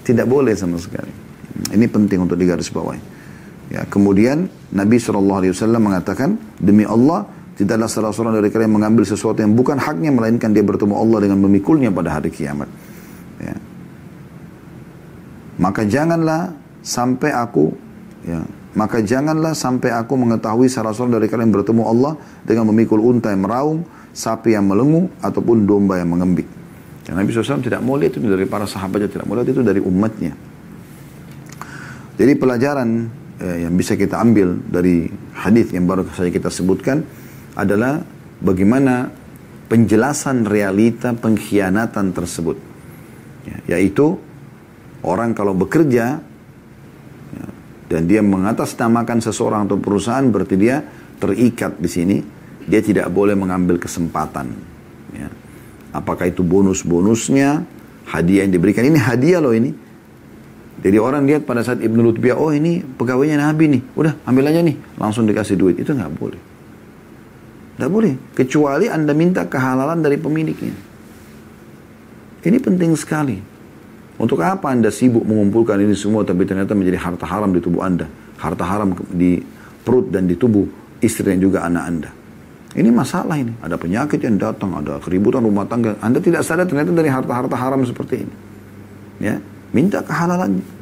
Tidak 0.06 0.26
boleh 0.26 0.54
sama 0.54 0.78
sekali. 0.78 1.10
Ini 1.74 1.86
penting 1.90 2.22
untuk 2.22 2.38
digarisbawahi. 2.38 3.25
Ya, 3.66 3.82
kemudian 3.86 4.46
Nabi 4.70 5.02
SAW 5.02 5.42
mengatakan, 5.82 6.38
demi 6.62 6.86
Allah, 6.86 7.26
tidaklah 7.58 7.90
salah 7.90 8.12
seorang 8.14 8.38
dari 8.38 8.52
kalian 8.52 8.70
mengambil 8.70 9.02
sesuatu 9.02 9.42
yang 9.42 9.58
bukan 9.58 9.80
haknya, 9.80 10.14
melainkan 10.14 10.54
dia 10.54 10.62
bertemu 10.62 10.94
Allah 10.94 11.18
dengan 11.26 11.42
memikulnya 11.42 11.90
pada 11.90 12.14
hari 12.20 12.30
kiamat. 12.30 12.70
Ya. 13.42 13.56
Maka 15.56 15.82
janganlah 15.88 16.54
sampai 16.84 17.32
aku 17.34 17.74
ya, 18.22 18.44
maka 18.76 19.00
janganlah 19.00 19.56
sampai 19.56 19.88
aku 19.88 20.14
mengetahui 20.20 20.68
salah 20.68 20.92
seorang 20.92 21.16
dari 21.16 21.32
kalian 21.32 21.48
bertemu 21.48 21.82
Allah 21.88 22.12
dengan 22.44 22.68
memikul 22.68 23.00
unta 23.00 23.32
yang 23.32 23.48
meraung, 23.48 23.88
sapi 24.12 24.52
yang 24.52 24.68
melengu, 24.68 25.08
ataupun 25.24 25.64
domba 25.64 25.96
yang 25.96 26.12
mengembik. 26.12 26.44
Dan 27.08 27.16
Nabi 27.16 27.32
SAW 27.32 27.64
tidak 27.64 27.80
mau 27.80 27.96
lihat 27.96 28.20
itu 28.20 28.28
dari 28.28 28.44
para 28.44 28.68
sahabatnya, 28.68 29.08
tidak 29.08 29.24
mau 29.24 29.32
lihat 29.32 29.48
itu 29.48 29.64
dari 29.64 29.80
umatnya. 29.80 30.36
Jadi 32.20 32.32
pelajaran 32.36 32.88
eh, 33.40 33.66
yang 33.66 33.74
bisa 33.76 33.96
kita 33.96 34.20
ambil 34.20 34.56
dari 34.68 35.08
hadis 35.36 35.72
yang 35.72 35.84
baru 35.84 36.06
saja 36.12 36.32
kita 36.32 36.48
sebutkan 36.48 37.04
adalah 37.56 38.00
bagaimana 38.40 39.08
penjelasan 39.66 40.46
realita 40.46 41.12
pengkhianatan 41.16 42.14
tersebut. 42.14 42.56
Ya, 43.46 43.78
yaitu 43.78 44.18
orang 45.06 45.34
kalau 45.34 45.54
bekerja 45.54 46.18
ya, 47.32 47.46
dan 47.86 48.02
dia 48.10 48.22
mengatasnamakan 48.22 49.22
seseorang 49.22 49.70
atau 49.70 49.78
perusahaan 49.78 50.26
berarti 50.26 50.56
dia 50.58 50.82
terikat 51.22 51.78
di 51.78 51.90
sini. 51.90 52.16
Dia 52.66 52.82
tidak 52.82 53.06
boleh 53.14 53.38
mengambil 53.38 53.78
kesempatan. 53.78 54.50
Ya. 55.14 55.30
Apakah 55.94 56.26
itu 56.26 56.42
bonus-bonusnya, 56.42 57.62
hadiah 58.10 58.42
yang 58.42 58.50
diberikan. 58.50 58.82
Ini 58.82 58.98
hadiah 58.98 59.38
loh 59.38 59.54
ini. 59.54 59.85
Jadi 60.86 61.02
orang 61.02 61.26
lihat 61.26 61.42
pada 61.42 61.66
saat 61.66 61.82
Ibnu 61.82 61.98
Lutbiyah, 61.98 62.38
oh 62.38 62.54
ini 62.54 62.78
pegawainya 62.78 63.42
Nabi 63.42 63.74
nih, 63.74 63.82
udah 63.98 64.22
ambil 64.22 64.46
aja 64.46 64.62
nih, 64.62 64.78
langsung 64.94 65.26
dikasih 65.26 65.58
duit. 65.58 65.82
Itu 65.82 65.98
nggak 65.98 66.14
boleh. 66.14 66.38
Nggak 67.74 67.90
boleh. 67.90 68.14
Kecuali 68.38 68.86
Anda 68.86 69.10
minta 69.10 69.50
kehalalan 69.50 69.98
dari 69.98 70.14
pemiliknya. 70.14 70.70
Ini 72.46 72.62
penting 72.62 72.94
sekali. 72.94 73.34
Untuk 74.22 74.38
apa 74.46 74.70
Anda 74.70 74.94
sibuk 74.94 75.26
mengumpulkan 75.26 75.74
ini 75.82 75.98
semua 75.98 76.22
tapi 76.22 76.46
ternyata 76.46 76.78
menjadi 76.78 77.02
harta 77.02 77.26
haram 77.26 77.50
di 77.50 77.58
tubuh 77.58 77.82
Anda. 77.82 78.06
Harta 78.38 78.62
haram 78.62 78.94
di 79.10 79.42
perut 79.82 80.14
dan 80.14 80.30
di 80.30 80.38
tubuh 80.38 80.70
istri 81.02 81.34
dan 81.34 81.42
juga 81.42 81.66
anak 81.66 81.82
Anda. 81.82 82.10
Ini 82.78 82.94
masalah 82.94 83.34
ini. 83.34 83.58
Ada 83.58 83.74
penyakit 83.74 84.22
yang 84.22 84.38
datang, 84.38 84.70
ada 84.70 85.02
keributan 85.02 85.42
rumah 85.42 85.66
tangga. 85.66 85.98
Anda 85.98 86.22
tidak 86.22 86.46
sadar 86.46 86.70
ternyata 86.70 86.94
dari 86.94 87.10
harta-harta 87.10 87.58
haram 87.58 87.82
seperti 87.82 88.22
ini. 88.22 88.34
Ya, 89.18 89.42
minta 89.74 89.98
kehalalannya. 89.98 90.75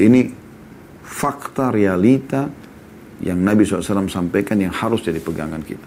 Ini 0.00 0.20
fakta 1.04 1.68
realita 1.68 2.48
yang 3.20 3.36
Nabi 3.44 3.68
SAW 3.68 4.08
sampaikan 4.08 4.56
yang 4.56 4.72
harus 4.72 5.04
jadi 5.04 5.20
pegangan 5.20 5.60
kita. 5.60 5.84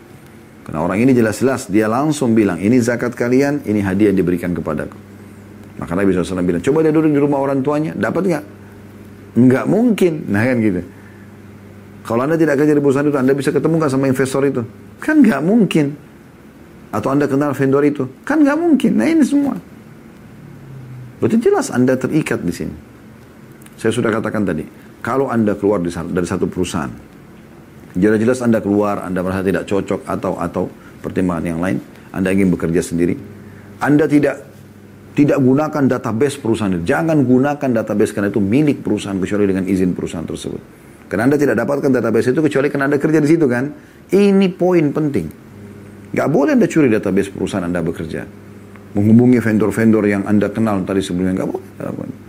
Karena 0.64 0.80
orang 0.80 1.02
ini 1.02 1.12
jelas-jelas 1.12 1.68
dia 1.68 1.90
langsung 1.90 2.32
bilang, 2.38 2.62
ini 2.62 2.80
zakat 2.80 3.18
kalian, 3.18 3.66
ini 3.68 3.84
hadiah 3.84 4.14
yang 4.14 4.22
diberikan 4.22 4.56
kepadaku. 4.56 4.96
Maka 5.82 5.92
Nabi 5.98 6.14
SAW 6.14 6.46
bilang, 6.46 6.62
coba 6.64 6.86
dia 6.86 6.94
duduk 6.94 7.12
di 7.12 7.20
rumah 7.20 7.42
orang 7.42 7.60
tuanya, 7.66 7.92
dapat 7.98 8.24
nggak? 8.30 8.44
Nggak 9.34 9.66
mungkin. 9.68 10.14
Nah 10.32 10.44
kan 10.46 10.58
gitu. 10.62 10.82
Kalau 12.04 12.22
Anda 12.28 12.36
tidak 12.36 12.60
kerja 12.60 12.74
di 12.76 12.82
perusahaan 12.84 13.08
itu, 13.08 13.20
Anda 13.20 13.34
bisa 13.34 13.50
ketemu 13.50 13.80
nggak 13.80 13.92
sama 13.92 14.06
investor 14.12 14.44
itu? 14.44 14.62
Kan 15.00 15.24
nggak 15.24 15.42
mungkin. 15.44 15.86
Atau 16.94 17.10
Anda 17.10 17.26
kenal 17.26 17.58
vendor 17.58 17.84
itu? 17.84 18.04
Kan 18.22 18.46
nggak 18.46 18.58
mungkin. 18.60 18.92
Nah 18.94 19.08
ini 19.10 19.24
semua. 19.26 19.56
Berarti 21.18 21.40
jelas 21.42 21.72
Anda 21.72 21.96
terikat 21.96 22.44
di 22.44 22.54
sini. 22.54 22.93
Saya 23.78 23.92
sudah 23.92 24.10
katakan 24.14 24.46
tadi, 24.48 24.64
kalau 25.04 25.28
Anda 25.28 25.58
keluar 25.58 25.84
dari 25.84 26.28
satu 26.28 26.48
perusahaan, 26.48 26.92
jelas-jelas 27.98 28.40
Anda 28.42 28.64
keluar, 28.64 29.04
Anda 29.04 29.20
merasa 29.22 29.44
tidak 29.44 29.68
cocok 29.68 30.08
atau 30.08 30.40
atau 30.40 30.64
pertimbangan 31.04 31.46
yang 31.46 31.60
lain, 31.60 31.78
Anda 32.16 32.32
ingin 32.32 32.54
bekerja 32.54 32.80
sendiri, 32.80 33.18
Anda 33.84 34.08
tidak 34.08 34.54
tidak 35.14 35.38
gunakan 35.38 35.84
database 35.86 36.42
perusahaan 36.42 36.74
itu. 36.74 36.90
Jangan 36.90 37.22
gunakan 37.22 37.70
database 37.70 38.18
karena 38.18 38.34
itu 38.34 38.42
milik 38.42 38.82
perusahaan 38.82 39.18
kecuali 39.22 39.46
dengan 39.46 39.70
izin 39.70 39.94
perusahaan 39.94 40.26
tersebut. 40.26 40.62
Karena 41.06 41.30
Anda 41.30 41.38
tidak 41.38 41.54
dapatkan 41.62 41.90
database 41.94 42.34
itu 42.34 42.42
kecuali 42.42 42.74
karena 42.74 42.90
Anda 42.90 42.98
kerja 42.98 43.22
di 43.22 43.30
situ 43.30 43.46
kan. 43.46 43.70
Ini 44.10 44.48
poin 44.58 44.90
penting. 44.90 45.30
Gak 46.14 46.30
boleh 46.34 46.58
Anda 46.58 46.66
curi 46.66 46.90
database 46.90 47.30
perusahaan 47.30 47.62
Anda 47.62 47.86
bekerja. 47.86 48.26
Menghubungi 48.98 49.38
vendor-vendor 49.38 50.06
yang 50.10 50.26
Anda 50.26 50.50
kenal 50.50 50.82
tadi 50.82 51.06
sebelumnya. 51.06 51.46
Gak 51.46 51.50
boleh. 51.54 52.23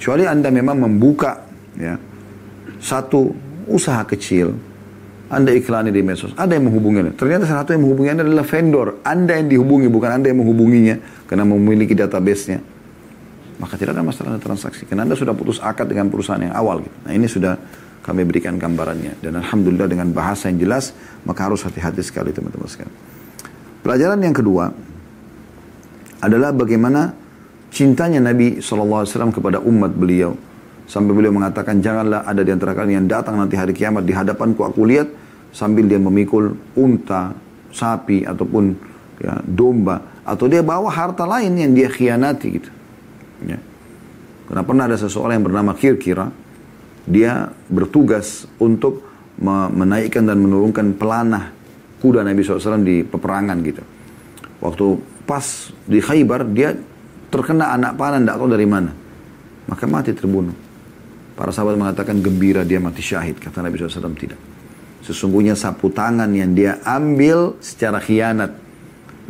Kecuali 0.00 0.24
Anda 0.24 0.48
memang 0.48 0.80
membuka 0.80 1.44
ya 1.76 2.00
satu 2.80 3.36
usaha 3.68 4.00
kecil. 4.08 4.56
Anda 5.28 5.52
iklani 5.52 5.92
di 5.92 6.00
medsos. 6.00 6.32
Ada 6.34 6.56
yang 6.56 6.72
menghubungi 6.72 7.14
Ternyata 7.14 7.44
salah 7.46 7.62
satu 7.62 7.76
yang 7.76 7.84
menghubungi 7.84 8.08
Anda 8.16 8.24
adalah 8.24 8.42
vendor. 8.48 8.98
Anda 9.04 9.38
yang 9.38 9.46
dihubungi, 9.52 9.86
bukan 9.92 10.10
Anda 10.18 10.32
yang 10.32 10.42
menghubunginya. 10.42 10.96
Karena 11.28 11.44
memiliki 11.46 11.94
database-nya 11.94 12.58
maka 13.60 13.76
tidak 13.76 13.92
ada 13.92 14.02
masalah 14.02 14.40
transaksi. 14.40 14.88
Karena 14.88 15.04
Anda 15.04 15.14
sudah 15.14 15.36
putus 15.36 15.60
akad 15.60 15.84
dengan 15.92 16.08
perusahaan 16.08 16.40
yang 16.40 16.56
awal. 16.56 16.80
Gitu. 16.80 16.96
Nah 17.04 17.12
ini 17.12 17.28
sudah 17.28 17.60
kami 18.00 18.24
berikan 18.24 18.56
gambarannya. 18.56 19.20
Dan 19.20 19.36
Alhamdulillah 19.36 19.84
dengan 19.84 20.08
bahasa 20.16 20.48
yang 20.48 20.64
jelas, 20.64 20.96
maka 21.28 21.44
harus 21.44 21.60
hati-hati 21.60 22.00
sekali 22.00 22.32
teman-teman 22.32 22.64
sekalian. 22.64 22.96
Pelajaran 23.84 24.18
yang 24.24 24.32
kedua 24.32 24.72
adalah 26.24 26.56
bagaimana 26.56 27.12
cintanya 27.70 28.20
Nabi 28.20 28.58
SAW 28.58 29.06
kepada 29.32 29.62
umat 29.62 29.94
beliau. 29.94 30.34
Sampai 30.90 31.14
beliau 31.14 31.30
mengatakan, 31.30 31.78
janganlah 31.78 32.26
ada 32.26 32.42
di 32.42 32.50
antara 32.50 32.74
kalian 32.74 33.06
yang 33.06 33.08
datang 33.08 33.38
nanti 33.38 33.54
hari 33.54 33.70
kiamat 33.70 34.02
di 34.02 34.10
hadapanku 34.10 34.66
aku 34.66 34.82
lihat 34.90 35.06
sambil 35.54 35.86
dia 35.86 36.02
memikul 36.02 36.58
unta, 36.74 37.30
sapi, 37.70 38.26
ataupun 38.26 38.74
ya, 39.22 39.38
domba. 39.46 40.22
Atau 40.26 40.50
dia 40.50 40.66
bawa 40.66 40.90
harta 40.90 41.22
lain 41.26 41.54
yang 41.54 41.72
dia 41.74 41.86
khianati 41.86 42.48
gitu. 42.58 42.70
Ya. 43.46 43.58
Karena 44.50 44.62
pernah 44.66 44.84
ada 44.90 44.98
seseorang 44.98 45.38
yang 45.38 45.46
bernama 45.46 45.72
Kirkira, 45.78 46.26
dia 47.06 47.54
bertugas 47.70 48.50
untuk 48.58 49.06
menaikkan 49.40 50.26
dan 50.26 50.42
menurunkan 50.42 50.98
pelanah 50.98 51.54
kuda 52.02 52.26
Nabi 52.26 52.44
SAW 52.44 52.82
di 52.82 53.06
peperangan 53.06 53.56
gitu. 53.64 53.82
Waktu 54.60 54.86
pas 55.24 55.72
di 55.88 56.02
Khaybar, 56.02 56.44
dia 56.50 56.76
terkena 57.30 57.72
anak 57.72 57.94
panah, 57.96 58.18
tidak 58.20 58.36
tahu 58.36 58.48
dari 58.50 58.66
mana. 58.66 58.90
Maka 59.70 59.86
mati 59.86 60.10
terbunuh. 60.12 60.54
Para 61.38 61.54
sahabat 61.54 61.78
mengatakan 61.78 62.20
gembira 62.20 62.66
dia 62.66 62.82
mati 62.82 63.00
syahid. 63.00 63.38
Kata 63.40 63.64
Nabi 63.64 63.80
SAW 63.80 64.12
tidak. 64.18 64.36
Sesungguhnya 65.00 65.56
sapu 65.56 65.88
tangan 65.88 66.28
yang 66.36 66.52
dia 66.52 66.76
ambil 66.84 67.56
secara 67.64 67.96
khianat 68.02 68.52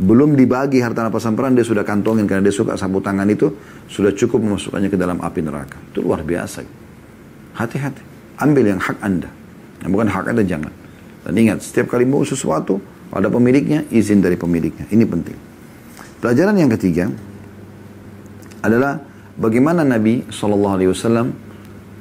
belum 0.00 0.32
dibagi 0.32 0.80
harta 0.80 1.04
rampasan 1.04 1.36
perang 1.36 1.52
dia 1.52 1.62
sudah 1.62 1.84
kantongin 1.84 2.24
karena 2.24 2.48
dia 2.48 2.56
suka 2.56 2.72
sapu 2.74 3.04
tangan 3.04 3.28
itu 3.28 3.52
sudah 3.84 4.16
cukup 4.16 4.40
memasukkannya 4.40 4.88
ke 4.88 4.96
dalam 4.96 5.20
api 5.20 5.40
neraka. 5.44 5.76
Itu 5.92 6.00
luar 6.00 6.24
biasa. 6.24 6.64
Hati-hati. 7.60 8.02
Ambil 8.40 8.72
yang 8.72 8.80
hak 8.80 8.96
Anda. 9.04 9.28
Yang 9.84 9.90
bukan 9.92 10.08
hak 10.08 10.24
Anda 10.32 10.42
jangan. 10.48 10.72
Dan 11.20 11.32
ingat, 11.36 11.60
setiap 11.60 11.92
kali 11.92 12.08
mau 12.08 12.24
sesuatu, 12.24 12.80
ada 13.12 13.28
pemiliknya, 13.28 13.84
izin 13.92 14.24
dari 14.24 14.40
pemiliknya. 14.40 14.88
Ini 14.88 15.04
penting. 15.04 15.36
Pelajaran 16.24 16.56
yang 16.56 16.72
ketiga 16.72 17.12
adalah 18.60 19.00
bagaimana 19.36 19.84
Nabi 19.84 20.28
SAW 20.28 21.28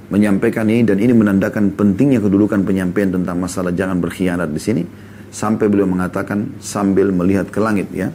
menyampaikan 0.10 0.66
ini 0.66 0.84
dan 0.84 0.97
ini 0.97 1.14
menandakan 1.14 1.74
pentingnya 1.78 2.20
kedudukan 2.20 2.66
penyampaian 2.66 3.14
tentang 3.14 3.38
masalah 3.38 3.70
jangan 3.72 4.01
berkhianat 4.01 4.49
di 4.49 4.62
sini 4.62 4.84
sampai 5.30 5.70
beliau 5.70 5.86
mengatakan 5.86 6.57
sambil 6.57 7.14
melihat 7.14 7.47
ke 7.49 7.62
langit 7.62 7.88
ya. 7.93 8.10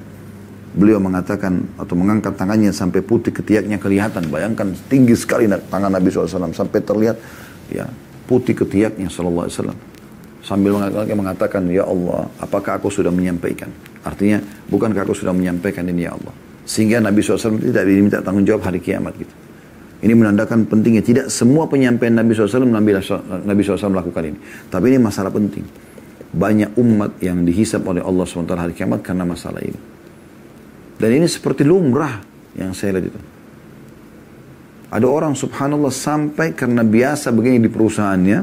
Beliau 0.74 0.98
mengatakan 0.98 1.70
atau 1.78 1.94
mengangkat 1.94 2.34
tangannya 2.34 2.74
sampai 2.74 2.98
putih 2.98 3.30
ketiaknya 3.30 3.78
kelihatan. 3.78 4.26
Bayangkan 4.26 4.74
tinggi 4.90 5.14
sekali 5.14 5.46
tangan 5.46 5.86
Nabi 5.86 6.10
SAW 6.10 6.50
sampai 6.50 6.82
terlihat 6.82 7.14
ya 7.70 7.86
putih 8.26 8.58
ketiaknya 8.58 9.06
SAW. 9.06 9.46
Sambil 10.44 10.76
mengatakan, 11.16 11.64
Ya 11.72 11.88
Allah, 11.88 12.28
apakah 12.36 12.76
aku 12.76 12.92
sudah 12.92 13.08
menyampaikan? 13.08 13.72
Artinya, 14.04 14.44
bukankah 14.68 15.08
aku 15.08 15.16
sudah 15.16 15.32
menyampaikan 15.32 15.88
ini 15.88 16.04
ya 16.04 16.12
Allah? 16.12 16.43
Sehingga 16.64 17.00
Nabi 17.00 17.20
SAW 17.20 17.60
tidak 17.60 17.84
diminta 17.84 18.24
tanggung 18.24 18.48
jawab 18.48 18.64
hari 18.68 18.80
kiamat 18.80 19.12
gitu. 19.20 19.34
Ini 20.04 20.12
menandakan 20.12 20.68
pentingnya. 20.68 21.04
Tidak 21.04 21.26
semua 21.32 21.68
penyampaian 21.68 22.12
Nabi 22.12 22.32
SAW, 22.36 22.64
Nabi 23.44 23.60
SAW 23.60 23.92
melakukan 23.92 24.22
ini. 24.32 24.38
Tapi 24.68 24.84
ini 24.92 24.98
masalah 25.00 25.32
penting 25.32 25.64
banyak 26.34 26.74
umat 26.74 27.22
yang 27.22 27.46
dihisap 27.46 27.86
oleh 27.86 28.02
Allah 28.02 28.26
SWT 28.26 28.50
hari 28.58 28.74
kiamat 28.74 29.06
karena 29.06 29.22
masalah 29.22 29.62
ini. 29.62 29.78
Dan 30.98 31.10
ini 31.14 31.26
seperti 31.30 31.62
lumrah 31.62 32.18
yang 32.58 32.74
saya 32.74 32.98
lihat 32.98 33.06
itu. 33.14 33.20
Ada 34.94 35.06
orang 35.06 35.34
subhanallah 35.38 35.94
sampai 35.94 36.54
karena 36.54 36.82
biasa 36.82 37.30
begini 37.34 37.62
di 37.62 37.70
perusahaannya, 37.70 38.38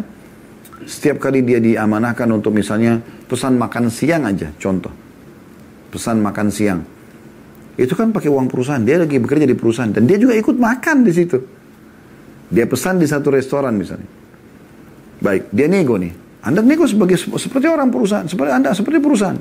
setiap 0.87 1.19
kali 1.19 1.43
dia 1.43 1.59
diamanahkan 1.59 2.27
untuk 2.31 2.55
misalnya 2.55 2.99
pesan 3.27 3.55
makan 3.59 3.87
siang 3.87 4.23
aja, 4.27 4.51
contoh. 4.59 4.91
Pesan 5.91 6.23
makan 6.23 6.47
siang. 6.51 6.79
Itu 7.79 7.95
kan 7.95 8.11
pakai 8.11 8.27
uang 8.27 8.51
perusahaan, 8.51 8.83
dia 8.83 8.99
lagi 8.99 9.15
bekerja 9.15 9.47
di 9.47 9.55
perusahaan 9.55 9.91
dan 9.91 10.03
dia 10.03 10.19
juga 10.19 10.35
ikut 10.35 10.59
makan 10.59 11.07
di 11.07 11.11
situ. 11.15 11.37
Dia 12.51 12.67
pesan 12.67 12.99
di 12.99 13.07
satu 13.07 13.31
restoran 13.31 13.79
misalnya. 13.79 14.07
Baik, 15.23 15.53
dia 15.55 15.71
nego 15.71 15.95
nih. 15.95 16.11
Anda 16.43 16.59
nego 16.59 16.83
sebagai 16.83 17.15
seperti 17.15 17.69
orang 17.69 17.87
perusahaan, 17.93 18.27
seperti 18.27 18.51
Anda 18.51 18.75
seperti 18.75 18.97
perusahaan. 18.99 19.39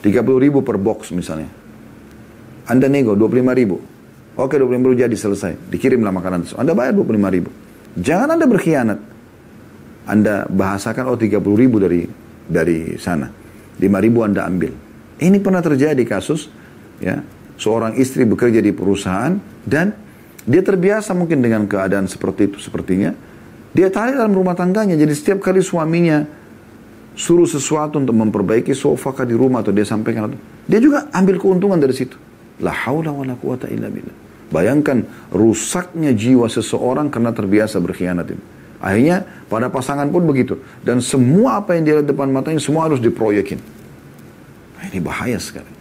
30 0.00 0.08
ribu 0.40 0.64
per 0.64 0.80
box 0.80 1.12
misalnya. 1.12 1.50
Anda 2.66 2.88
nego 2.88 3.12
25 3.18 3.52
ribu. 3.52 3.76
Oke 4.38 4.56
25 4.56 4.80
ribu 4.80 4.96
jadi 4.96 5.16
selesai. 5.18 5.68
Dikirimlah 5.68 6.14
makanan 6.14 6.48
itu. 6.48 6.56
Anda 6.56 6.72
bayar 6.72 6.96
25 6.96 7.36
ribu. 7.36 7.50
Jangan 8.00 8.38
Anda 8.38 8.46
berkhianat. 8.48 8.98
Anda 10.08 10.34
bahasakan 10.48 11.04
oh 11.12 11.18
30 11.20 11.36
ribu 11.52 11.76
dari 11.76 12.08
dari 12.48 12.96
sana. 12.96 13.28
5 13.76 13.82
ribu 14.02 14.24
Anda 14.24 14.48
ambil. 14.48 14.72
Ini 15.20 15.38
pernah 15.38 15.60
terjadi 15.60 16.02
kasus 16.08 16.61
ya 16.98 17.22
seorang 17.56 17.96
istri 17.96 18.26
bekerja 18.26 18.58
di 18.58 18.74
perusahaan 18.74 19.38
dan 19.64 19.94
Dia 20.42 20.58
terbiasa 20.58 21.14
mungkin 21.14 21.38
dengan 21.38 21.70
keadaan 21.70 22.10
seperti 22.10 22.50
itu 22.50 22.58
sepertinya. 22.58 23.14
Dia 23.72 23.88
tarik 23.94 24.18
dalam 24.18 24.34
rumah 24.34 24.58
tangganya. 24.58 24.98
Jadi 24.98 25.14
setiap 25.14 25.38
kali 25.38 25.62
suaminya 25.62 26.26
suruh 27.14 27.46
sesuatu 27.46 28.02
untuk 28.02 28.16
memperbaiki 28.16 28.74
sofa 28.74 29.14
di 29.22 29.38
rumah 29.38 29.62
atau 29.62 29.70
dia 29.70 29.86
sampaikan 29.86 30.34
dia 30.66 30.80
juga 30.82 31.06
ambil 31.14 31.38
keuntungan 31.38 31.78
dari 31.78 31.94
situ. 31.94 32.18
La 32.58 32.74
haula 32.74 33.14
wa 33.14 33.22
la 33.22 33.38
quwata 33.38 33.70
illa. 33.70 33.86
Bayangkan 34.52 35.08
rusaknya 35.32 36.12
jiwa 36.12 36.44
seseorang 36.50 37.08
karena 37.08 37.32
terbiasa 37.32 37.80
berkhianat 37.80 38.28
ini. 38.34 38.44
Akhirnya 38.82 39.24
pada 39.48 39.72
pasangan 39.72 40.10
pun 40.12 40.26
begitu. 40.28 40.60
Dan 40.84 41.00
semua 41.00 41.62
apa 41.62 41.78
yang 41.78 41.82
dia 41.86 41.94
lihat 42.02 42.10
depan 42.12 42.28
matanya 42.28 42.60
semua 42.60 42.90
harus 42.90 43.00
diproyekin. 43.00 43.62
Nah, 44.76 44.82
ini 44.90 44.98
bahaya 45.00 45.40
sekali. 45.40 45.71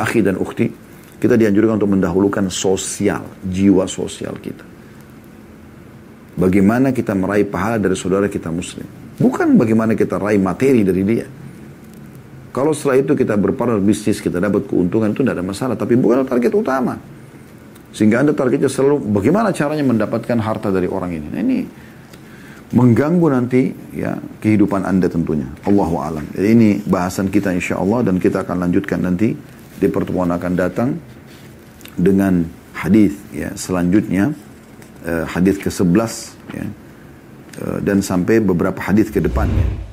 Akhi 0.00 0.24
dan 0.24 0.40
ukhti, 0.40 0.72
kita 1.20 1.36
dianjurkan 1.36 1.76
untuk 1.76 1.92
mendahulukan 1.92 2.48
sosial, 2.48 3.20
jiwa 3.44 3.84
sosial 3.84 4.40
kita. 4.40 4.64
Bagaimana 6.40 6.96
kita 6.96 7.12
meraih 7.12 7.44
pahala 7.44 7.76
dari 7.76 7.92
saudara 7.92 8.24
kita 8.24 8.48
muslim. 8.48 8.88
Bukan 9.20 9.60
bagaimana 9.60 9.92
kita 9.92 10.16
raih 10.16 10.40
materi 10.40 10.80
dari 10.80 11.04
dia. 11.04 11.28
Kalau 12.50 12.72
setelah 12.72 13.04
itu 13.04 13.12
kita 13.12 13.36
berpartner 13.36 13.78
bisnis, 13.84 14.18
kita 14.24 14.40
dapat 14.40 14.64
keuntungan 14.64 15.12
itu 15.12 15.20
tidak 15.20 15.36
ada 15.36 15.44
masalah. 15.44 15.76
Tapi 15.76 15.94
bukan 16.00 16.24
target 16.24 16.50
utama. 16.56 16.96
Sehingga 17.92 18.24
Anda 18.24 18.32
targetnya 18.32 18.72
selalu 18.72 19.02
bagaimana 19.12 19.52
caranya 19.52 19.84
mendapatkan 19.84 20.38
harta 20.40 20.72
dari 20.72 20.88
orang 20.88 21.10
ini. 21.12 21.26
Nah, 21.28 21.40
ini 21.42 21.58
mengganggu 22.70 23.26
nanti 23.28 23.70
ya 23.92 24.16
kehidupan 24.16 24.86
Anda 24.86 25.10
tentunya. 25.10 25.46
Allahu 25.66 25.94
alam. 26.00 26.24
Jadi 26.32 26.48
ini 26.48 26.68
bahasan 26.80 27.28
kita 27.28 27.52
insya 27.52 27.76
Allah 27.82 28.06
dan 28.06 28.16
kita 28.16 28.46
akan 28.46 28.56
lanjutkan 28.66 29.04
nanti 29.04 29.34
di 29.80 29.88
pertemuan 29.88 30.30
akan 30.30 30.52
datang 30.54 30.90
dengan 31.96 32.44
hadis 32.76 33.16
ya 33.32 33.50
selanjutnya 33.56 34.36
uh, 35.04 35.24
hadis 35.26 35.56
ke-11 35.58 36.12
ya 36.54 36.66
uh, 37.64 37.78
dan 37.82 38.04
sampai 38.04 38.38
beberapa 38.44 38.78
hadis 38.78 39.08
ke 39.08 39.18
depannya. 39.18 39.89